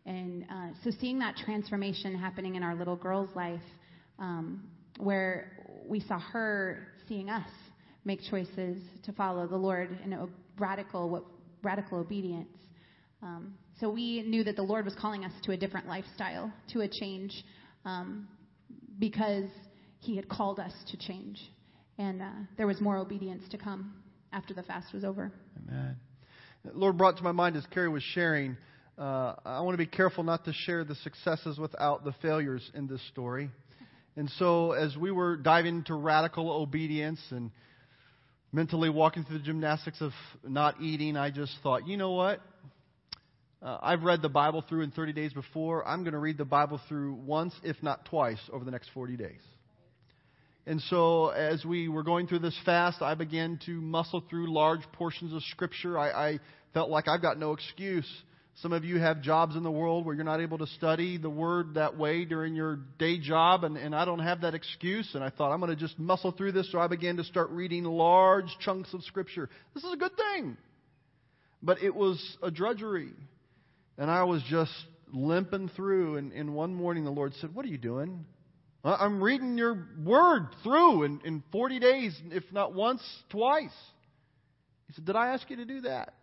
And 0.08 0.46
uh, 0.50 0.70
so 0.84 0.90
seeing 1.00 1.20
that 1.20 1.36
transformation 1.38 2.16
happening 2.16 2.56
in 2.56 2.64
our 2.64 2.74
little 2.74 2.96
girl's 2.96 3.30
life, 3.36 3.62
um, 4.18 4.64
where 4.98 5.52
we 5.88 6.00
saw 6.00 6.18
her 6.20 6.88
seeing 7.08 7.30
us 7.30 7.48
make 8.04 8.20
choices 8.30 8.82
to 9.04 9.14
follow 9.14 9.46
the 9.46 9.56
Lord 9.56 10.00
in 10.04 10.14
a 10.14 10.28
radical, 10.58 11.10
what, 11.10 11.24
radical 11.64 12.00
obedience. 12.00 12.50
Um, 13.22 13.56
so 13.80 13.90
we 13.90 14.22
knew 14.24 14.44
that 14.44 14.56
the 14.56 14.62
Lord 14.62 14.86
was 14.86 14.96
calling 14.96 15.26
us 15.26 15.32
to 15.44 15.52
a 15.52 15.58
different 15.58 15.88
lifestyle, 15.88 16.52
to 16.74 16.82
a 16.82 16.88
change, 16.88 17.44
um, 17.86 18.28
because 19.00 19.50
He 20.00 20.16
had 20.16 20.30
called 20.30 20.60
us 20.60 20.74
to 20.90 20.98
change. 20.98 21.40
And 21.98 22.22
uh, 22.22 22.30
there 22.58 22.68
was 22.68 22.82
more 22.82 22.98
obedience 22.98 23.44
to 23.52 23.58
come 23.58 23.94
after 24.34 24.54
the 24.54 24.64
fast 24.64 24.94
was 24.94 25.04
over. 25.04 25.32
Amen. 25.68 25.96
The 26.64 26.72
Lord 26.74 26.98
brought 26.98 27.18
to 27.18 27.24
my 27.24 27.32
mind 27.32 27.56
as 27.56 27.66
Carrie 27.68 27.90
was 27.90 28.04
sharing. 28.04 28.56
Uh, 28.98 29.36
I 29.44 29.62
want 29.62 29.74
to 29.74 29.84
be 29.84 29.88
careful 29.88 30.24
not 30.24 30.46
to 30.46 30.54
share 30.54 30.84
the 30.84 30.96
successes 30.96 31.58
without 31.58 32.04
the 32.04 32.14
failures 32.22 32.70
in 32.76 32.88
this 32.88 33.02
story. 33.08 33.50
And 34.16 34.30
so, 34.38 34.74
as 34.74 34.96
we 34.98 35.12
were 35.12 35.38
diving 35.38 35.78
into 35.78 35.96
radical 35.96 36.52
obedience 36.52 37.20
and 37.32 37.50
mentally 38.52 38.90
walking 38.90 39.24
through 39.24 39.40
the 39.40 39.44
gymnastics 39.44 40.02
of 40.02 40.12
not 40.48 40.82
eating, 40.82 41.16
I 41.16 41.32
just 41.32 41.54
thought, 41.64 41.88
you 41.88 41.98
know 41.98 42.12
what? 42.12 42.42
Uh, 43.62 43.78
I've 43.82 44.04
read 44.04 44.22
the 44.22 44.30
Bible 44.30 44.64
through 44.68 44.82
in 44.82 44.92
30 44.92 45.14
days 45.14 45.34
before. 45.34 45.88
I'm 45.88 46.04
going 46.04 46.14
to 46.14 46.20
read 46.20 46.38
the 46.38 46.46
Bible 46.46 46.82
through 46.90 47.14
once, 47.14 47.54
if 47.64 47.82
not 47.84 48.06
twice, 48.06 48.40
over 48.52 48.66
the 48.66 48.72
next 48.72 48.90
40 48.94 49.18
days. 49.18 49.40
And 50.66 50.82
so, 50.82 51.30
as 51.30 51.64
we 51.64 51.88
were 51.88 52.04
going 52.04 52.28
through 52.28 52.40
this 52.40 52.58
fast, 52.66 53.02
I 53.02 53.16
began 53.16 53.60
to 53.66 53.72
muscle 53.72 54.24
through 54.30 54.52
large 54.52 54.82
portions 54.94 55.34
of 55.34 55.44
Scripture. 55.44 55.98
I, 55.98 56.10
I 56.10 56.40
felt 56.74 56.90
like 56.90 57.08
I've 57.08 57.22
got 57.22 57.40
no 57.40 57.54
excuse. 57.54 58.08
Some 58.56 58.74
of 58.74 58.84
you 58.84 59.00
have 59.00 59.22
jobs 59.22 59.56
in 59.56 59.64
the 59.64 59.72
world 59.72 60.06
where 60.06 60.14
you're 60.14 60.26
not 60.26 60.42
able 60.42 60.58
to 60.60 60.68
study 60.68 61.18
the 61.18 61.30
Word 61.30 61.76
that 61.76 61.98
way 61.98 62.26
during 62.26 62.54
your 62.54 62.80
day 63.00 63.18
job, 63.18 63.64
and, 63.64 63.78
and 63.78 63.96
I 63.96 64.06
don't 64.06 64.20
have 64.20 64.42
that 64.42 64.54
excuse. 64.54 65.10
And 65.16 65.24
I 65.24 65.30
thought, 65.30 65.52
I'm 65.52 65.60
going 65.60 65.72
to 65.72 65.76
just 65.76 65.98
muscle 65.98 66.32
through 66.32 66.52
this. 66.52 66.72
So 66.72 66.80
I 66.80 66.88
began 66.88 67.18
to 67.18 67.24
start 67.24 67.50
reading 67.52 67.86
large 67.86 68.56
chunks 68.60 68.94
of 68.94 69.04
Scripture. 69.04 69.50
This 69.74 69.84
is 69.84 69.94
a 69.94 69.98
good 69.98 70.12
thing. 70.16 70.58
But 71.64 71.82
it 71.82 71.96
was 71.96 72.38
a 72.44 72.52
drudgery. 72.52 73.14
And 73.98 74.12
I 74.12 74.24
was 74.26 74.44
just 74.44 74.74
limping 75.12 75.70
through. 75.76 76.18
And, 76.18 76.32
and 76.34 76.54
one 76.54 76.74
morning 76.76 77.06
the 77.06 77.12
Lord 77.12 77.34
said, 77.40 77.56
What 77.56 77.66
are 77.66 77.70
you 77.70 77.78
doing? 77.78 78.26
I'm 78.84 79.24
reading 79.24 79.58
your 79.58 79.88
word 80.04 80.48
through 80.64 81.04
in, 81.04 81.22
in 81.24 81.44
40 81.52 81.80
days, 81.80 82.20
if 82.32 82.44
not 82.52 82.74
once, 82.74 83.02
twice. 83.30 83.70
He 84.88 84.94
said, 84.94 85.06
Did 85.06 85.16
I 85.16 85.34
ask 85.34 85.50
you 85.50 85.58
to 85.58 85.66
do 85.66 85.82
that? 85.82 86.14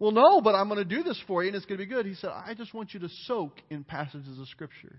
Well, 0.00 0.12
no, 0.12 0.40
but 0.40 0.54
I'm 0.54 0.68
going 0.68 0.78
to 0.78 0.96
do 0.96 1.02
this 1.02 1.22
for 1.26 1.42
you 1.42 1.48
and 1.48 1.56
it's 1.56 1.66
going 1.66 1.78
to 1.78 1.86
be 1.86 1.88
good. 1.88 2.06
He 2.06 2.14
said, 2.14 2.30
I 2.30 2.54
just 2.54 2.72
want 2.72 2.94
you 2.94 3.00
to 3.00 3.08
soak 3.26 3.60
in 3.68 3.84
passages 3.84 4.40
of 4.40 4.48
Scripture. 4.48 4.96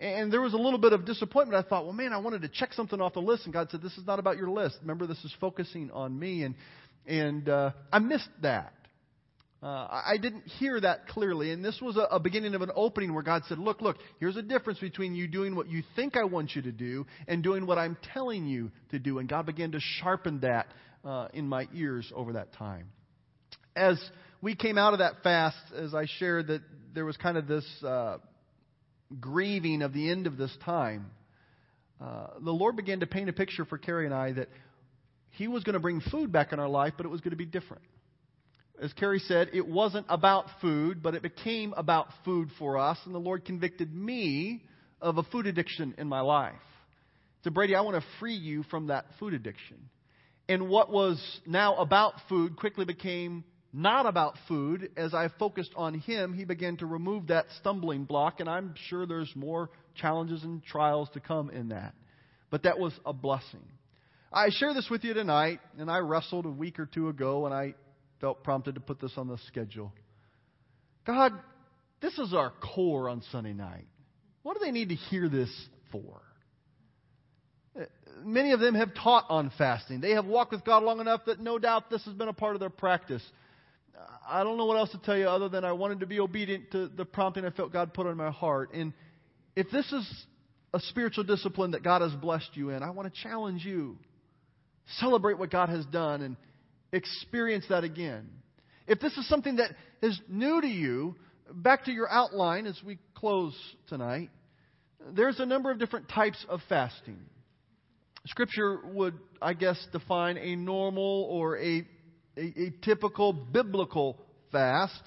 And 0.00 0.32
there 0.32 0.40
was 0.40 0.52
a 0.52 0.56
little 0.56 0.80
bit 0.80 0.92
of 0.92 1.06
disappointment. 1.06 1.64
I 1.64 1.68
thought, 1.68 1.84
well, 1.84 1.92
man, 1.92 2.12
I 2.12 2.18
wanted 2.18 2.42
to 2.42 2.48
check 2.48 2.72
something 2.72 3.00
off 3.00 3.14
the 3.14 3.20
list. 3.20 3.44
And 3.44 3.52
God 3.52 3.68
said, 3.70 3.82
this 3.82 3.96
is 3.96 4.06
not 4.06 4.18
about 4.18 4.36
your 4.36 4.50
list. 4.50 4.78
Remember, 4.80 5.06
this 5.06 5.22
is 5.24 5.32
focusing 5.40 5.92
on 5.92 6.18
me. 6.18 6.42
And, 6.42 6.54
and 7.06 7.48
uh, 7.48 7.70
I 7.92 8.00
missed 8.00 8.30
that. 8.42 8.74
Uh, 9.62 9.66
I 9.66 10.16
didn't 10.20 10.46
hear 10.46 10.80
that 10.80 11.06
clearly. 11.06 11.52
And 11.52 11.64
this 11.64 11.78
was 11.80 11.96
a, 11.96 12.14
a, 12.14 12.18
beginning 12.18 12.54
of 12.54 12.62
an 12.62 12.70
opening 12.74 13.12
where 13.12 13.22
God 13.22 13.42
said, 13.46 13.58
Look, 13.58 13.82
look, 13.82 13.98
here's 14.18 14.36
a 14.36 14.42
difference 14.42 14.78
between 14.78 15.14
you 15.14 15.28
doing 15.28 15.54
what 15.54 15.68
you 15.68 15.82
think 15.94 16.16
I 16.16 16.24
want 16.24 16.56
you 16.56 16.62
to 16.62 16.72
do 16.72 17.06
and 17.28 17.42
doing 17.42 17.66
what 17.66 17.76
I'm 17.76 17.98
telling 18.14 18.46
you 18.46 18.72
to 18.90 18.98
do. 18.98 19.18
And 19.18 19.28
God 19.28 19.44
began 19.44 19.72
to 19.72 19.80
sharpen 19.80 20.40
that 20.40 20.68
uh, 21.04 21.28
in 21.34 21.46
my 21.46 21.68
ears 21.74 22.10
over 22.16 22.32
that 22.32 22.54
time. 22.54 22.88
As 23.76 24.00
we 24.42 24.54
came 24.54 24.78
out 24.78 24.94
of 24.94 24.98
that 24.98 25.22
fast, 25.22 25.56
as 25.76 25.94
I 25.94 26.06
shared, 26.18 26.48
that 26.48 26.62
there 26.94 27.04
was 27.04 27.16
kind 27.16 27.36
of 27.36 27.46
this 27.46 27.64
uh, 27.84 28.18
grieving 29.20 29.82
of 29.82 29.92
the 29.92 30.10
end 30.10 30.26
of 30.26 30.36
this 30.36 30.56
time, 30.64 31.10
uh, 32.00 32.28
the 32.42 32.50
Lord 32.50 32.76
began 32.76 33.00
to 33.00 33.06
paint 33.06 33.28
a 33.28 33.32
picture 33.32 33.64
for 33.64 33.78
Carrie 33.78 34.06
and 34.06 34.14
I 34.14 34.32
that 34.32 34.48
He 35.30 35.46
was 35.46 35.62
going 35.62 35.74
to 35.74 35.80
bring 35.80 36.00
food 36.00 36.32
back 36.32 36.52
in 36.52 36.58
our 36.58 36.68
life, 36.68 36.94
but 36.96 37.06
it 37.06 37.10
was 37.10 37.20
going 37.20 37.32
to 37.32 37.36
be 37.36 37.46
different. 37.46 37.82
As 38.80 38.92
Carrie 38.94 39.18
said, 39.20 39.50
it 39.52 39.66
wasn't 39.66 40.06
about 40.08 40.46
food, 40.62 41.02
but 41.02 41.14
it 41.14 41.22
became 41.22 41.74
about 41.76 42.08
food 42.24 42.48
for 42.58 42.78
us, 42.78 42.98
and 43.04 43.14
the 43.14 43.18
Lord 43.18 43.44
convicted 43.44 43.94
me 43.94 44.64
of 45.02 45.18
a 45.18 45.22
food 45.24 45.46
addiction 45.46 45.94
in 45.98 46.08
my 46.08 46.22
life. 46.22 46.54
So, 47.44 47.50
Brady, 47.50 47.74
I 47.74 47.82
want 47.82 48.02
to 48.02 48.08
free 48.18 48.34
you 48.34 48.62
from 48.64 48.88
that 48.88 49.04
food 49.18 49.34
addiction. 49.34 49.76
And 50.48 50.68
what 50.68 50.90
was 50.90 51.22
now 51.46 51.76
about 51.76 52.14
food 52.28 52.56
quickly 52.56 52.84
became 52.84 53.44
not 53.72 54.06
about 54.06 54.34
food. 54.48 54.90
As 54.96 55.14
I 55.14 55.28
focused 55.38 55.72
on 55.76 55.94
Him, 55.94 56.34
He 56.34 56.44
began 56.44 56.76
to 56.78 56.86
remove 56.86 57.28
that 57.28 57.46
stumbling 57.58 58.04
block, 58.04 58.40
and 58.40 58.48
I'm 58.48 58.74
sure 58.88 59.06
there's 59.06 59.32
more 59.34 59.70
challenges 59.94 60.42
and 60.42 60.64
trials 60.64 61.08
to 61.14 61.20
come 61.20 61.50
in 61.50 61.68
that. 61.68 61.94
But 62.50 62.64
that 62.64 62.78
was 62.78 62.92
a 63.06 63.12
blessing. 63.12 63.62
I 64.32 64.50
share 64.50 64.74
this 64.74 64.88
with 64.90 65.04
you 65.04 65.14
tonight, 65.14 65.60
and 65.78 65.90
I 65.90 65.98
wrestled 65.98 66.46
a 66.46 66.50
week 66.50 66.78
or 66.78 66.86
two 66.86 67.08
ago, 67.08 67.46
and 67.46 67.54
I 67.54 67.74
felt 68.20 68.44
prompted 68.44 68.74
to 68.74 68.80
put 68.80 69.00
this 69.00 69.12
on 69.16 69.28
the 69.28 69.38
schedule. 69.46 69.92
God, 71.06 71.32
this 72.00 72.18
is 72.18 72.34
our 72.34 72.52
core 72.74 73.08
on 73.08 73.22
Sunday 73.32 73.52
night. 73.52 73.86
What 74.42 74.58
do 74.58 74.64
they 74.64 74.70
need 74.70 74.90
to 74.90 74.94
hear 74.94 75.28
this 75.28 75.50
for? 75.90 76.22
Many 78.22 78.52
of 78.52 78.60
them 78.60 78.74
have 78.74 78.94
taught 78.94 79.26
on 79.28 79.50
fasting. 79.56 80.00
They 80.00 80.10
have 80.10 80.26
walked 80.26 80.52
with 80.52 80.64
God 80.64 80.82
long 80.82 81.00
enough 81.00 81.22
that 81.26 81.40
no 81.40 81.58
doubt 81.58 81.88
this 81.88 82.04
has 82.04 82.14
been 82.14 82.28
a 82.28 82.32
part 82.32 82.54
of 82.54 82.60
their 82.60 82.70
practice. 82.70 83.22
I 84.30 84.44
don't 84.44 84.56
know 84.56 84.66
what 84.66 84.76
else 84.76 84.90
to 84.92 84.98
tell 84.98 85.16
you 85.16 85.26
other 85.26 85.48
than 85.48 85.64
I 85.64 85.72
wanted 85.72 86.00
to 86.00 86.06
be 86.06 86.20
obedient 86.20 86.70
to 86.70 86.88
the 86.88 87.04
prompting 87.04 87.44
I 87.44 87.50
felt 87.50 87.72
God 87.72 87.92
put 87.92 88.06
on 88.06 88.16
my 88.16 88.30
heart. 88.30 88.72
And 88.72 88.92
if 89.56 89.70
this 89.70 89.90
is 89.92 90.26
a 90.72 90.80
spiritual 90.80 91.24
discipline 91.24 91.72
that 91.72 91.82
God 91.82 92.00
has 92.00 92.12
blessed 92.12 92.50
you 92.54 92.70
in, 92.70 92.82
I 92.82 92.90
want 92.90 93.12
to 93.12 93.22
challenge 93.22 93.64
you. 93.64 93.98
Celebrate 94.98 95.38
what 95.38 95.50
God 95.50 95.68
has 95.68 95.84
done 95.86 96.22
and 96.22 96.36
experience 96.92 97.64
that 97.68 97.82
again. 97.82 98.28
If 98.86 99.00
this 99.00 99.16
is 99.16 99.28
something 99.28 99.56
that 99.56 99.72
is 100.00 100.18
new 100.28 100.60
to 100.60 100.66
you, 100.66 101.16
back 101.52 101.84
to 101.86 101.92
your 101.92 102.08
outline 102.08 102.66
as 102.66 102.80
we 102.84 102.98
close 103.14 103.56
tonight, 103.88 104.30
there's 105.12 105.40
a 105.40 105.46
number 105.46 105.70
of 105.70 105.78
different 105.78 106.08
types 106.08 106.44
of 106.48 106.60
fasting. 106.68 107.18
Scripture 108.26 108.80
would, 108.84 109.18
I 109.40 109.54
guess, 109.54 109.78
define 109.92 110.36
a 110.36 110.54
normal 110.54 111.26
or 111.30 111.58
a, 111.58 111.86
a, 112.40 112.62
a 112.66 112.70
typical 112.82 113.32
biblical 113.32 114.18
fast, 114.50 115.02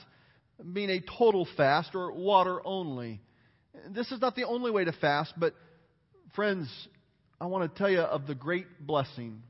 being 0.72 0.90
a 0.90 1.02
total 1.18 1.48
fast 1.58 1.96
or 1.96 2.12
water 2.12 2.62
only. 2.64 3.22
This 3.90 4.12
is 4.12 4.22
not 4.22 4.36
the 4.36 4.46
only 4.46 4.72
way 4.72 4.86
to 4.86 4.94
fast, 4.94 5.34
but 5.38 5.54
friends, 6.36 6.70
I 7.42 7.48
want 7.48 7.72
to 7.72 7.78
tell 7.78 7.90
you 7.90 8.00
of 8.00 8.28
the 8.28 8.36
great 8.36 8.68
blessing. 8.80 9.42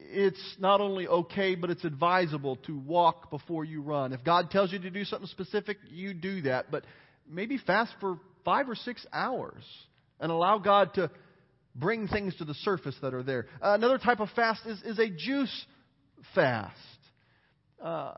It's 0.00 0.56
not 0.58 0.80
only 0.80 1.06
okay, 1.06 1.54
but 1.54 1.70
it's 1.70 1.84
advisable 1.84 2.56
to 2.66 2.78
walk 2.78 3.30
before 3.30 3.64
you 3.64 3.82
run. 3.82 4.12
If 4.12 4.24
God 4.24 4.50
tells 4.50 4.72
you 4.72 4.78
to 4.78 4.90
do 4.90 5.04
something 5.04 5.28
specific, 5.28 5.76
you 5.90 6.14
do 6.14 6.42
that. 6.42 6.70
But 6.70 6.84
maybe 7.28 7.58
fast 7.58 7.92
for 8.00 8.18
five 8.44 8.68
or 8.68 8.74
six 8.74 9.06
hours 9.12 9.62
and 10.18 10.32
allow 10.32 10.58
God 10.58 10.94
to 10.94 11.10
bring 11.74 12.08
things 12.08 12.34
to 12.36 12.44
the 12.44 12.54
surface 12.54 12.96
that 13.02 13.12
are 13.12 13.22
there. 13.22 13.46
Another 13.60 13.98
type 13.98 14.20
of 14.20 14.30
fast 14.30 14.64
is, 14.66 14.80
is 14.82 14.98
a 14.98 15.10
juice 15.10 15.66
fast. 16.34 16.76
Uh, 17.82 18.14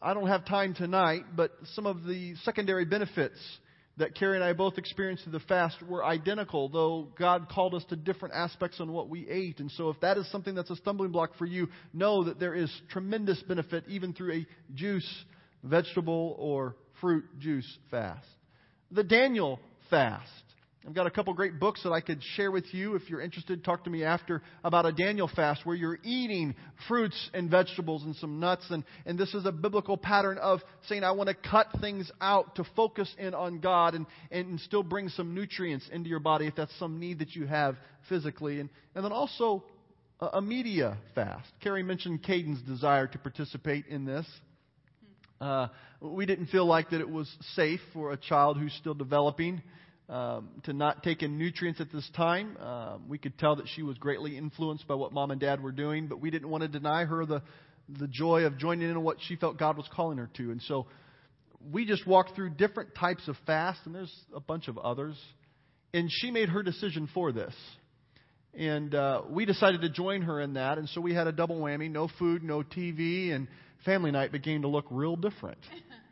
I 0.00 0.14
don't 0.14 0.28
have 0.28 0.44
time 0.44 0.74
tonight, 0.74 1.22
but 1.34 1.52
some 1.74 1.86
of 1.86 2.04
the 2.04 2.34
secondary 2.44 2.84
benefits 2.84 3.38
that 3.96 4.14
Carrie 4.14 4.36
and 4.36 4.44
I 4.44 4.52
both 4.52 4.76
experienced 4.76 5.24
through 5.24 5.32
the 5.32 5.40
fast 5.40 5.80
were 5.82 6.04
identical, 6.04 6.68
though 6.68 7.08
God 7.16 7.48
called 7.48 7.74
us 7.74 7.84
to 7.90 7.96
different 7.96 8.34
aspects 8.34 8.80
on 8.80 8.92
what 8.92 9.08
we 9.08 9.28
ate. 9.28 9.60
And 9.60 9.70
so, 9.70 9.90
if 9.90 10.00
that 10.00 10.18
is 10.18 10.30
something 10.30 10.54
that's 10.54 10.70
a 10.70 10.76
stumbling 10.76 11.12
block 11.12 11.36
for 11.38 11.46
you, 11.46 11.68
know 11.92 12.24
that 12.24 12.40
there 12.40 12.54
is 12.54 12.70
tremendous 12.90 13.40
benefit 13.42 13.84
even 13.88 14.12
through 14.12 14.32
a 14.32 14.46
juice, 14.74 15.24
vegetable, 15.62 16.34
or 16.38 16.76
fruit 17.00 17.24
juice 17.38 17.78
fast. 17.90 18.26
The 18.90 19.04
Daniel 19.04 19.60
fast. 19.90 20.28
I've 20.86 20.92
got 20.92 21.06
a 21.06 21.10
couple 21.10 21.32
great 21.32 21.58
books 21.58 21.82
that 21.84 21.92
I 21.92 22.02
could 22.02 22.22
share 22.36 22.50
with 22.50 22.66
you 22.74 22.94
if 22.94 23.08
you're 23.08 23.22
interested. 23.22 23.64
Talk 23.64 23.84
to 23.84 23.90
me 23.90 24.04
after 24.04 24.42
about 24.62 24.84
a 24.84 24.92
Daniel 24.92 25.30
fast 25.34 25.64
where 25.64 25.74
you're 25.74 25.98
eating 26.02 26.54
fruits 26.86 27.30
and 27.32 27.50
vegetables 27.50 28.02
and 28.02 28.14
some 28.16 28.38
nuts. 28.38 28.66
And, 28.68 28.84
and 29.06 29.18
this 29.18 29.32
is 29.32 29.46
a 29.46 29.52
biblical 29.52 29.96
pattern 29.96 30.36
of 30.36 30.60
saying, 30.88 31.02
I 31.02 31.12
want 31.12 31.30
to 31.30 31.34
cut 31.34 31.68
things 31.80 32.12
out 32.20 32.56
to 32.56 32.64
focus 32.76 33.10
in 33.18 33.32
on 33.32 33.60
God 33.60 33.94
and, 33.94 34.04
and 34.30 34.60
still 34.60 34.82
bring 34.82 35.08
some 35.08 35.34
nutrients 35.34 35.88
into 35.90 36.10
your 36.10 36.20
body 36.20 36.46
if 36.46 36.54
that's 36.54 36.78
some 36.78 37.00
need 37.00 37.20
that 37.20 37.34
you 37.34 37.46
have 37.46 37.76
physically. 38.10 38.60
And, 38.60 38.68
and 38.94 39.02
then 39.02 39.12
also 39.12 39.64
a, 40.20 40.26
a 40.34 40.42
media 40.42 40.98
fast. 41.14 41.48
Carrie 41.62 41.82
mentioned 41.82 42.22
Caden's 42.22 42.60
desire 42.60 43.06
to 43.06 43.18
participate 43.18 43.86
in 43.86 44.04
this. 44.04 44.26
Uh, 45.40 45.68
we 46.02 46.26
didn't 46.26 46.46
feel 46.46 46.66
like 46.66 46.90
that 46.90 47.00
it 47.00 47.08
was 47.08 47.34
safe 47.54 47.80
for 47.94 48.12
a 48.12 48.18
child 48.18 48.58
who's 48.58 48.74
still 48.74 48.94
developing 48.94 49.62
um, 50.08 50.48
to 50.64 50.72
not 50.72 51.02
take 51.02 51.22
in 51.22 51.38
nutrients 51.38 51.80
at 51.80 51.90
this 51.92 52.08
time. 52.14 52.56
Um, 52.58 53.08
we 53.08 53.18
could 53.18 53.38
tell 53.38 53.56
that 53.56 53.66
she 53.74 53.82
was 53.82 53.96
greatly 53.98 54.36
influenced 54.36 54.86
by 54.86 54.94
what 54.94 55.12
mom 55.12 55.30
and 55.30 55.40
dad 55.40 55.62
were 55.62 55.72
doing, 55.72 56.08
but 56.08 56.20
we 56.20 56.30
didn't 56.30 56.48
want 56.48 56.62
to 56.62 56.68
deny 56.68 57.04
her 57.04 57.24
the 57.24 57.42
the 57.88 58.08
joy 58.08 58.44
of 58.44 58.56
joining 58.58 58.90
in 58.90 59.02
what 59.02 59.18
she 59.20 59.36
felt 59.36 59.58
God 59.58 59.76
was 59.76 59.86
calling 59.92 60.18
her 60.18 60.30
to. 60.36 60.50
And 60.50 60.62
so 60.62 60.86
we 61.72 61.84
just 61.84 62.06
walked 62.06 62.34
through 62.34 62.50
different 62.50 62.94
types 62.94 63.26
of 63.28 63.36
fast, 63.46 63.80
and 63.84 63.94
there's 63.94 64.14
a 64.34 64.40
bunch 64.40 64.68
of 64.68 64.78
others. 64.78 65.16
And 65.92 66.08
she 66.10 66.30
made 66.30 66.48
her 66.48 66.62
decision 66.62 67.08
for 67.12 67.32
this. 67.32 67.54
And 68.54 68.94
uh, 68.94 69.22
we 69.28 69.44
decided 69.44 69.80
to 69.82 69.88
join 69.88 70.22
her 70.22 70.40
in 70.40 70.54
that. 70.54 70.78
And 70.78 70.88
so 70.88 71.00
we 71.00 71.12
had 71.14 71.26
a 71.26 71.32
double 71.32 71.60
whammy 71.60 71.90
no 71.90 72.08
food, 72.18 72.42
no 72.42 72.62
TV, 72.62 73.32
and 73.32 73.48
family 73.84 74.10
night 74.10 74.32
began 74.32 74.62
to 74.62 74.68
look 74.68 74.86
real 74.90 75.16
different. 75.16 75.58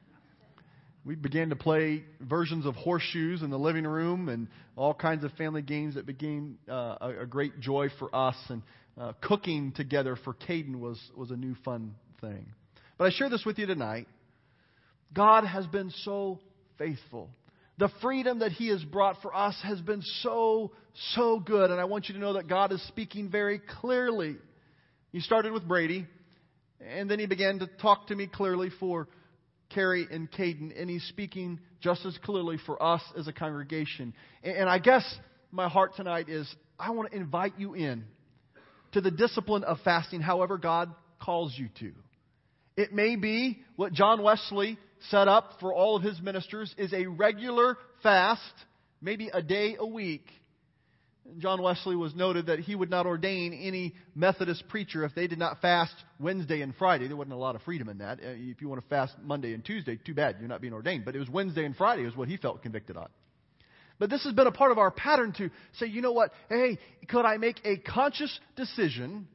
we 1.05 1.17
began 1.17 1.51
to 1.51 1.57
play 1.57 2.05
versions 2.21 2.65
of 2.65 2.77
horseshoes 2.77 3.43
in 3.43 3.51
the 3.51 3.59
living 3.59 3.85
room 3.85 4.29
and 4.29 4.47
all 4.77 4.95
kinds 4.95 5.25
of 5.25 5.33
family 5.33 5.63
games 5.63 5.97
that 5.97 6.07
became 6.07 6.59
uh, 6.69 6.97
a, 7.01 7.15
a, 7.23 7.27
great 7.27 7.59
joy 7.59 7.89
for 7.99 8.15
us. 8.15 8.37
And 8.49 8.63
uh, 8.97 9.13
cooking 9.21 9.73
together 9.73 10.17
for 10.23 10.35
Caden 10.35 10.79
was, 10.79 11.01
was 11.17 11.31
a 11.31 11.37
new 11.37 11.57
fun 11.65 11.95
thing. 12.21 12.47
But 12.99 13.07
I 13.07 13.11
share 13.11 13.29
this 13.29 13.45
with 13.45 13.59
you 13.59 13.67
tonight. 13.67 14.07
God 15.13 15.45
has 15.45 15.67
been 15.67 15.91
so 16.05 16.39
faithful. 16.79 17.31
The 17.79 17.91
freedom 18.01 18.39
that 18.41 18.53
He 18.53 18.69
has 18.69 18.85
brought 18.85 19.21
for 19.23 19.35
us 19.35 19.57
has 19.65 19.81
been 19.81 20.03
so, 20.21 20.71
so 21.15 21.41
good. 21.41 21.71
And 21.71 21.81
I 21.81 21.85
want 21.85 22.09
you 22.09 22.15
to 22.15 22.21
know 22.21 22.35
that 22.35 22.49
God 22.49 22.71
is 22.71 22.87
speaking 22.87 23.29
very 23.29 23.61
clearly. 23.81 24.37
He 25.11 25.21
started 25.21 25.53
with 25.53 25.67
Brady, 25.67 26.07
and 26.81 27.11
then 27.11 27.19
He 27.19 27.27
began 27.27 27.59
to 27.59 27.67
talk 27.67 28.07
to 28.07 28.15
me 28.15 28.29
clearly 28.29 28.71
for 28.79 29.09
Carrie 29.75 30.07
and 30.11 30.31
Caden, 30.31 30.73
and 30.81 30.89
he's 30.89 31.05
speaking 31.05 31.61
just 31.81 32.05
as 32.07 32.17
clearly 32.19 32.59
for 32.65 32.83
us 32.83 33.03
as 33.17 33.29
a 33.29 33.33
congregation. 33.33 34.15
And, 34.43 34.57
and 34.57 34.69
I 34.69 34.79
guess 34.79 35.05
my 35.51 35.69
heart 35.69 35.97
tonight 35.97 36.29
is 36.29 36.53
I 36.79 36.91
want 36.91 37.11
to 37.11 37.17
invite 37.17 37.55
you 37.59 37.75
in 37.75 38.05
to 38.93 39.01
the 39.01 39.11
discipline 39.11 39.65
of 39.65 39.79
fasting, 39.85 40.21
however 40.21 40.59
God 40.59 40.95
calls 41.21 41.55
you 41.57 41.69
to. 41.81 41.93
It 42.77 42.93
may 42.93 43.17
be 43.17 43.63
what 43.77 43.93
John 43.93 44.23
Wesley 44.23 44.79
set 45.11 45.29
up 45.29 45.55
for 45.61 45.75
all 45.75 45.97
of 45.97 46.03
his 46.03 46.21
ministers 46.21 46.75
is 46.79 46.93
a 46.93 47.07
regular 47.07 47.77
fast, 48.03 48.41
maybe 49.01 49.29
a 49.33 49.43
day 49.43 49.77
a 49.79 49.87
week 49.87 50.25
John 51.39 51.63
Wesley 51.63 51.97
was 51.97 52.15
noted 52.15 52.47
that 52.47 52.59
he 52.59 52.75
would 52.75 52.91
not 52.91 53.07
ordain 53.07 53.53
any 53.55 53.95
Methodist 54.15 54.69
preacher 54.69 55.05
if 55.05 55.15
they 55.15 55.27
did 55.27 55.39
not 55.39 55.61
fast 55.61 55.95
Wednesday 56.19 56.63
and 56.63 56.75
Friday. 56.75 57.07
There 57.07 57.17
wasn't 57.17 57.35
a 57.35 57.39
lot 57.39 57.55
of 57.55 57.63
freedom 57.63 57.89
in 57.89 57.99
that. 57.99 58.19
Uh, 58.19 58.29
if 58.29 58.61
you 58.61 58.69
want 58.69 58.83
to 58.83 58.89
fast 58.89 59.15
Monday 59.23 59.55
and 59.55 59.65
Tuesday, 59.65 59.97
too 59.97 60.15
bad, 60.15 60.37
you're 60.41 60.49
not 60.49 60.61
being 60.61 60.73
ordained. 60.73 61.05
But 61.05 61.15
it 61.15 61.21
was 61.21 61.31
Wednesday 61.31 61.65
and 61.65 61.77
Friday 61.77 62.05
is 62.05 62.17
what 62.17 62.29
he 62.29 62.37
felt 62.37 62.63
convicted 62.63 62.97
on. 62.97 63.09
But 63.99 64.11
this 64.11 64.25
has 64.25 64.33
been 64.33 64.49
a 64.49 64.53
part 64.53 64.73
of 64.73 64.79
our 64.79 64.91
pattern 64.91 65.33
to 65.39 65.51
say, 65.75 65.87
you 65.87 66.03
know 66.03 66.13
what? 66.13 66.33
Hey, 66.49 66.79
could 67.09 67.25
I 67.25 67.37
make 67.37 67.61
a 67.65 67.77
conscious 67.77 68.37
decision 68.57 69.29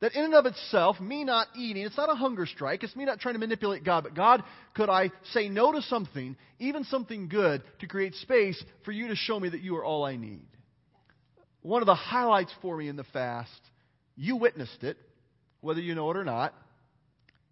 that 0.00 0.16
in 0.16 0.24
and 0.24 0.34
of 0.34 0.46
itself, 0.46 0.98
me 1.00 1.22
not 1.22 1.46
eating, 1.56 1.84
it's 1.84 1.96
not 1.96 2.10
a 2.10 2.16
hunger 2.16 2.44
strike, 2.44 2.82
it's 2.82 2.96
me 2.96 3.04
not 3.04 3.20
trying 3.20 3.34
to 3.34 3.38
manipulate 3.38 3.84
God, 3.84 4.02
but 4.02 4.14
God, 4.14 4.42
could 4.74 4.90
I 4.90 5.12
say 5.32 5.48
no 5.48 5.70
to 5.70 5.80
something, 5.82 6.36
even 6.58 6.82
something 6.82 7.28
good, 7.28 7.62
to 7.78 7.86
create 7.86 8.16
space 8.16 8.60
for 8.84 8.90
you 8.90 9.08
to 9.08 9.14
show 9.14 9.38
me 9.38 9.50
that 9.50 9.60
you 9.60 9.76
are 9.76 9.84
all 9.84 10.04
I 10.04 10.16
need? 10.16 10.42
One 11.62 11.82
of 11.82 11.86
the 11.86 11.94
highlights 11.94 12.52
for 12.60 12.76
me 12.76 12.88
in 12.88 12.96
the 12.96 13.04
fast, 13.04 13.50
you 14.16 14.36
witnessed 14.36 14.82
it, 14.82 14.96
whether 15.60 15.80
you 15.80 15.94
know 15.94 16.10
it 16.10 16.16
or 16.16 16.24
not. 16.24 16.54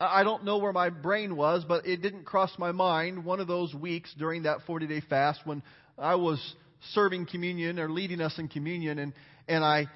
I 0.01 0.25
don't 0.25 0.45
know 0.45 0.59
where 0.59 0.73
my 0.73 0.89
brain 0.89 1.37
was, 1.37 1.65
but 1.67 1.87
it 1.87 2.01
didn't 2.01 2.25
cross 2.25 2.51
my 2.59 2.73
mind 2.73 3.25
one 3.25 3.39
of 3.39 3.47
those 3.47 3.75
weeks 3.75 4.13
during 4.19 4.45
that 4.45 4.59
40 4.67 4.87
day 4.87 5.03
fast 5.09 5.41
when 5.45 5.63
I 5.99 6.15
was 6.15 6.41
serving 6.93 7.27
communion 7.27 7.79
or 7.79 7.91
leading 7.91 8.21
us 8.21 8.39
in 8.39 8.49
communion, 8.49 8.99
and, 8.99 9.13
and 9.47 9.63
I 9.63 9.89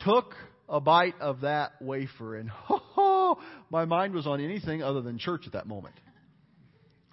took 0.00 0.34
a 0.68 0.80
bite 0.80 1.14
of 1.20 1.42
that 1.42 1.72
wafer, 1.80 2.36
and 2.36 2.50
ho, 2.50 2.80
ho, 2.82 3.38
my 3.70 3.84
mind 3.84 4.14
was 4.14 4.26
on 4.26 4.40
anything 4.40 4.82
other 4.82 5.00
than 5.00 5.18
church 5.18 5.42
at 5.46 5.52
that 5.52 5.66
moment. 5.66 5.94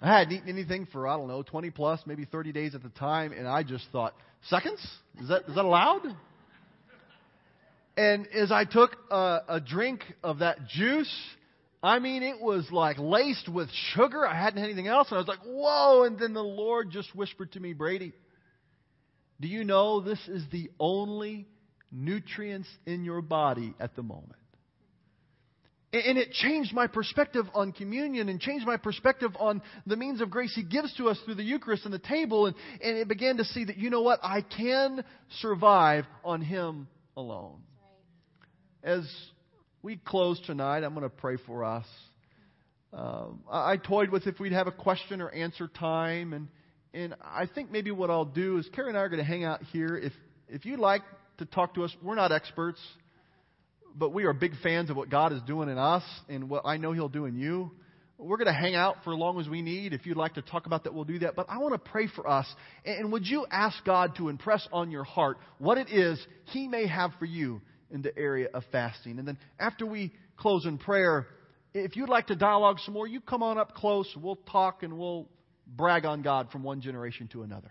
I 0.02 0.18
hadn't 0.18 0.34
eaten 0.34 0.48
anything 0.48 0.88
for, 0.90 1.06
I 1.06 1.16
don't 1.16 1.28
know, 1.28 1.42
20 1.42 1.70
plus, 1.70 2.00
maybe 2.06 2.24
30 2.24 2.52
days 2.52 2.74
at 2.74 2.82
the 2.82 2.88
time, 2.88 3.32
and 3.32 3.46
I 3.46 3.62
just 3.62 3.84
thought, 3.92 4.14
seconds? 4.48 4.80
Is 5.20 5.28
that, 5.28 5.42
is 5.46 5.54
that 5.54 5.64
allowed? 5.64 6.02
And 8.00 8.28
as 8.28 8.50
I 8.50 8.64
took 8.64 8.96
a, 9.10 9.40
a 9.46 9.60
drink 9.60 10.02
of 10.24 10.38
that 10.38 10.66
juice, 10.68 11.14
I 11.82 11.98
mean, 11.98 12.22
it 12.22 12.40
was 12.40 12.66
like 12.72 12.96
laced 12.98 13.46
with 13.46 13.68
sugar. 13.92 14.26
I 14.26 14.34
hadn't 14.42 14.58
had 14.58 14.64
anything 14.64 14.86
else. 14.86 15.08
And 15.10 15.16
I 15.16 15.18
was 15.18 15.28
like, 15.28 15.40
whoa. 15.44 16.04
And 16.04 16.18
then 16.18 16.32
the 16.32 16.42
Lord 16.42 16.90
just 16.90 17.14
whispered 17.14 17.52
to 17.52 17.60
me, 17.60 17.74
Brady, 17.74 18.14
do 19.38 19.48
you 19.48 19.64
know 19.64 20.00
this 20.00 20.18
is 20.28 20.42
the 20.50 20.70
only 20.80 21.46
nutrients 21.92 22.68
in 22.86 23.04
your 23.04 23.20
body 23.20 23.74
at 23.78 23.94
the 23.94 24.02
moment? 24.02 24.32
And 25.92 26.16
it 26.16 26.32
changed 26.32 26.72
my 26.72 26.86
perspective 26.86 27.44
on 27.52 27.72
communion 27.72 28.30
and 28.30 28.40
changed 28.40 28.64
my 28.66 28.78
perspective 28.78 29.32
on 29.38 29.60
the 29.86 29.96
means 29.96 30.22
of 30.22 30.30
grace 30.30 30.54
He 30.54 30.62
gives 30.62 30.96
to 30.96 31.10
us 31.10 31.20
through 31.26 31.34
the 31.34 31.44
Eucharist 31.44 31.84
and 31.84 31.92
the 31.92 31.98
table. 31.98 32.46
And, 32.46 32.56
and 32.82 32.96
it 32.96 33.08
began 33.08 33.36
to 33.36 33.44
see 33.44 33.64
that, 33.66 33.76
you 33.76 33.90
know 33.90 34.00
what? 34.00 34.20
I 34.22 34.40
can 34.40 35.04
survive 35.40 36.06
on 36.24 36.40
Him 36.40 36.88
alone. 37.14 37.60
As 38.82 39.08
we 39.82 39.96
close 39.96 40.40
tonight, 40.46 40.84
I'm 40.84 40.94
going 40.94 41.02
to 41.02 41.10
pray 41.10 41.36
for 41.46 41.64
us. 41.64 41.86
Um, 42.92 43.40
I, 43.50 43.72
I 43.72 43.76
toyed 43.76 44.10
with 44.10 44.26
if 44.26 44.40
we'd 44.40 44.52
have 44.52 44.66
a 44.66 44.72
question 44.72 45.20
or 45.20 45.30
answer 45.30 45.68
time. 45.68 46.32
And, 46.32 46.48
and 46.92 47.14
I 47.22 47.46
think 47.46 47.70
maybe 47.70 47.90
what 47.90 48.10
I'll 48.10 48.24
do 48.24 48.58
is 48.58 48.68
Carrie 48.74 48.88
and 48.88 48.98
I 48.98 49.02
are 49.02 49.08
going 49.08 49.22
to 49.22 49.28
hang 49.28 49.44
out 49.44 49.62
here. 49.72 49.96
If, 49.96 50.12
if 50.48 50.64
you'd 50.64 50.80
like 50.80 51.02
to 51.38 51.44
talk 51.44 51.74
to 51.74 51.84
us, 51.84 51.94
we're 52.02 52.14
not 52.14 52.32
experts 52.32 52.80
but 53.94 54.12
we 54.12 54.24
are 54.24 54.32
big 54.32 54.52
fans 54.62 54.90
of 54.90 54.96
what 54.96 55.10
God 55.10 55.32
is 55.32 55.42
doing 55.42 55.68
in 55.68 55.78
us 55.78 56.02
and 56.28 56.48
what 56.48 56.62
I 56.64 56.76
know 56.76 56.92
He'll 56.92 57.08
do 57.08 57.26
in 57.26 57.36
you. 57.36 57.70
We're 58.18 58.36
going 58.36 58.46
to 58.46 58.52
hang 58.52 58.74
out 58.74 58.96
for 59.02 59.14
as 59.14 59.18
long 59.18 59.40
as 59.40 59.48
we 59.48 59.62
need. 59.62 59.94
If 59.94 60.04
you'd 60.04 60.16
like 60.16 60.34
to 60.34 60.42
talk 60.42 60.66
about 60.66 60.84
that, 60.84 60.92
we'll 60.92 61.04
do 61.04 61.20
that. 61.20 61.34
But 61.34 61.46
I 61.48 61.58
want 61.58 61.72
to 61.72 61.90
pray 61.90 62.06
for 62.14 62.28
us. 62.28 62.46
And 62.84 63.10
would 63.12 63.26
you 63.26 63.46
ask 63.50 63.82
God 63.84 64.16
to 64.16 64.28
impress 64.28 64.66
on 64.72 64.90
your 64.90 65.04
heart 65.04 65.38
what 65.58 65.78
it 65.78 65.90
is 65.90 66.24
He 66.46 66.68
may 66.68 66.86
have 66.86 67.12
for 67.18 67.24
you 67.24 67.62
in 67.90 68.02
the 68.02 68.16
area 68.16 68.48
of 68.52 68.64
fasting? 68.72 69.18
And 69.18 69.26
then 69.26 69.38
after 69.58 69.86
we 69.86 70.12
close 70.36 70.66
in 70.66 70.78
prayer, 70.78 71.26
if 71.74 71.96
you'd 71.96 72.08
like 72.08 72.28
to 72.28 72.36
dialogue 72.36 72.78
some 72.84 72.94
more, 72.94 73.06
you 73.06 73.20
come 73.20 73.42
on 73.42 73.58
up 73.58 73.74
close. 73.74 74.12
We'll 74.20 74.36
talk 74.36 74.82
and 74.82 74.98
we'll 74.98 75.28
brag 75.66 76.04
on 76.04 76.22
God 76.22 76.50
from 76.50 76.62
one 76.62 76.80
generation 76.80 77.28
to 77.28 77.42
another. 77.42 77.70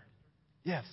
Yes. 0.64 0.84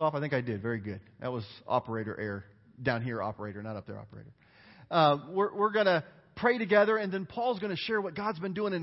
Off? 0.00 0.14
I 0.14 0.20
think 0.20 0.32
I 0.32 0.40
did. 0.40 0.62
Very 0.62 0.80
good. 0.80 1.00
That 1.20 1.32
was 1.32 1.44
operator 1.66 2.18
error. 2.18 2.44
Down 2.80 3.02
here, 3.02 3.20
operator, 3.20 3.60
not 3.62 3.74
up 3.74 3.86
there, 3.86 3.98
operator. 3.98 4.30
Uh, 4.90 5.18
we're 5.30 5.52
we're 5.52 5.72
going 5.72 5.86
to 5.86 6.04
pray 6.36 6.58
together, 6.58 6.96
and 6.96 7.12
then 7.12 7.26
Paul's 7.26 7.58
going 7.58 7.74
to 7.74 7.82
share 7.82 8.00
what 8.00 8.14
God's 8.14 8.38
been 8.38 8.54
doing 8.54 8.72
in 8.72 8.76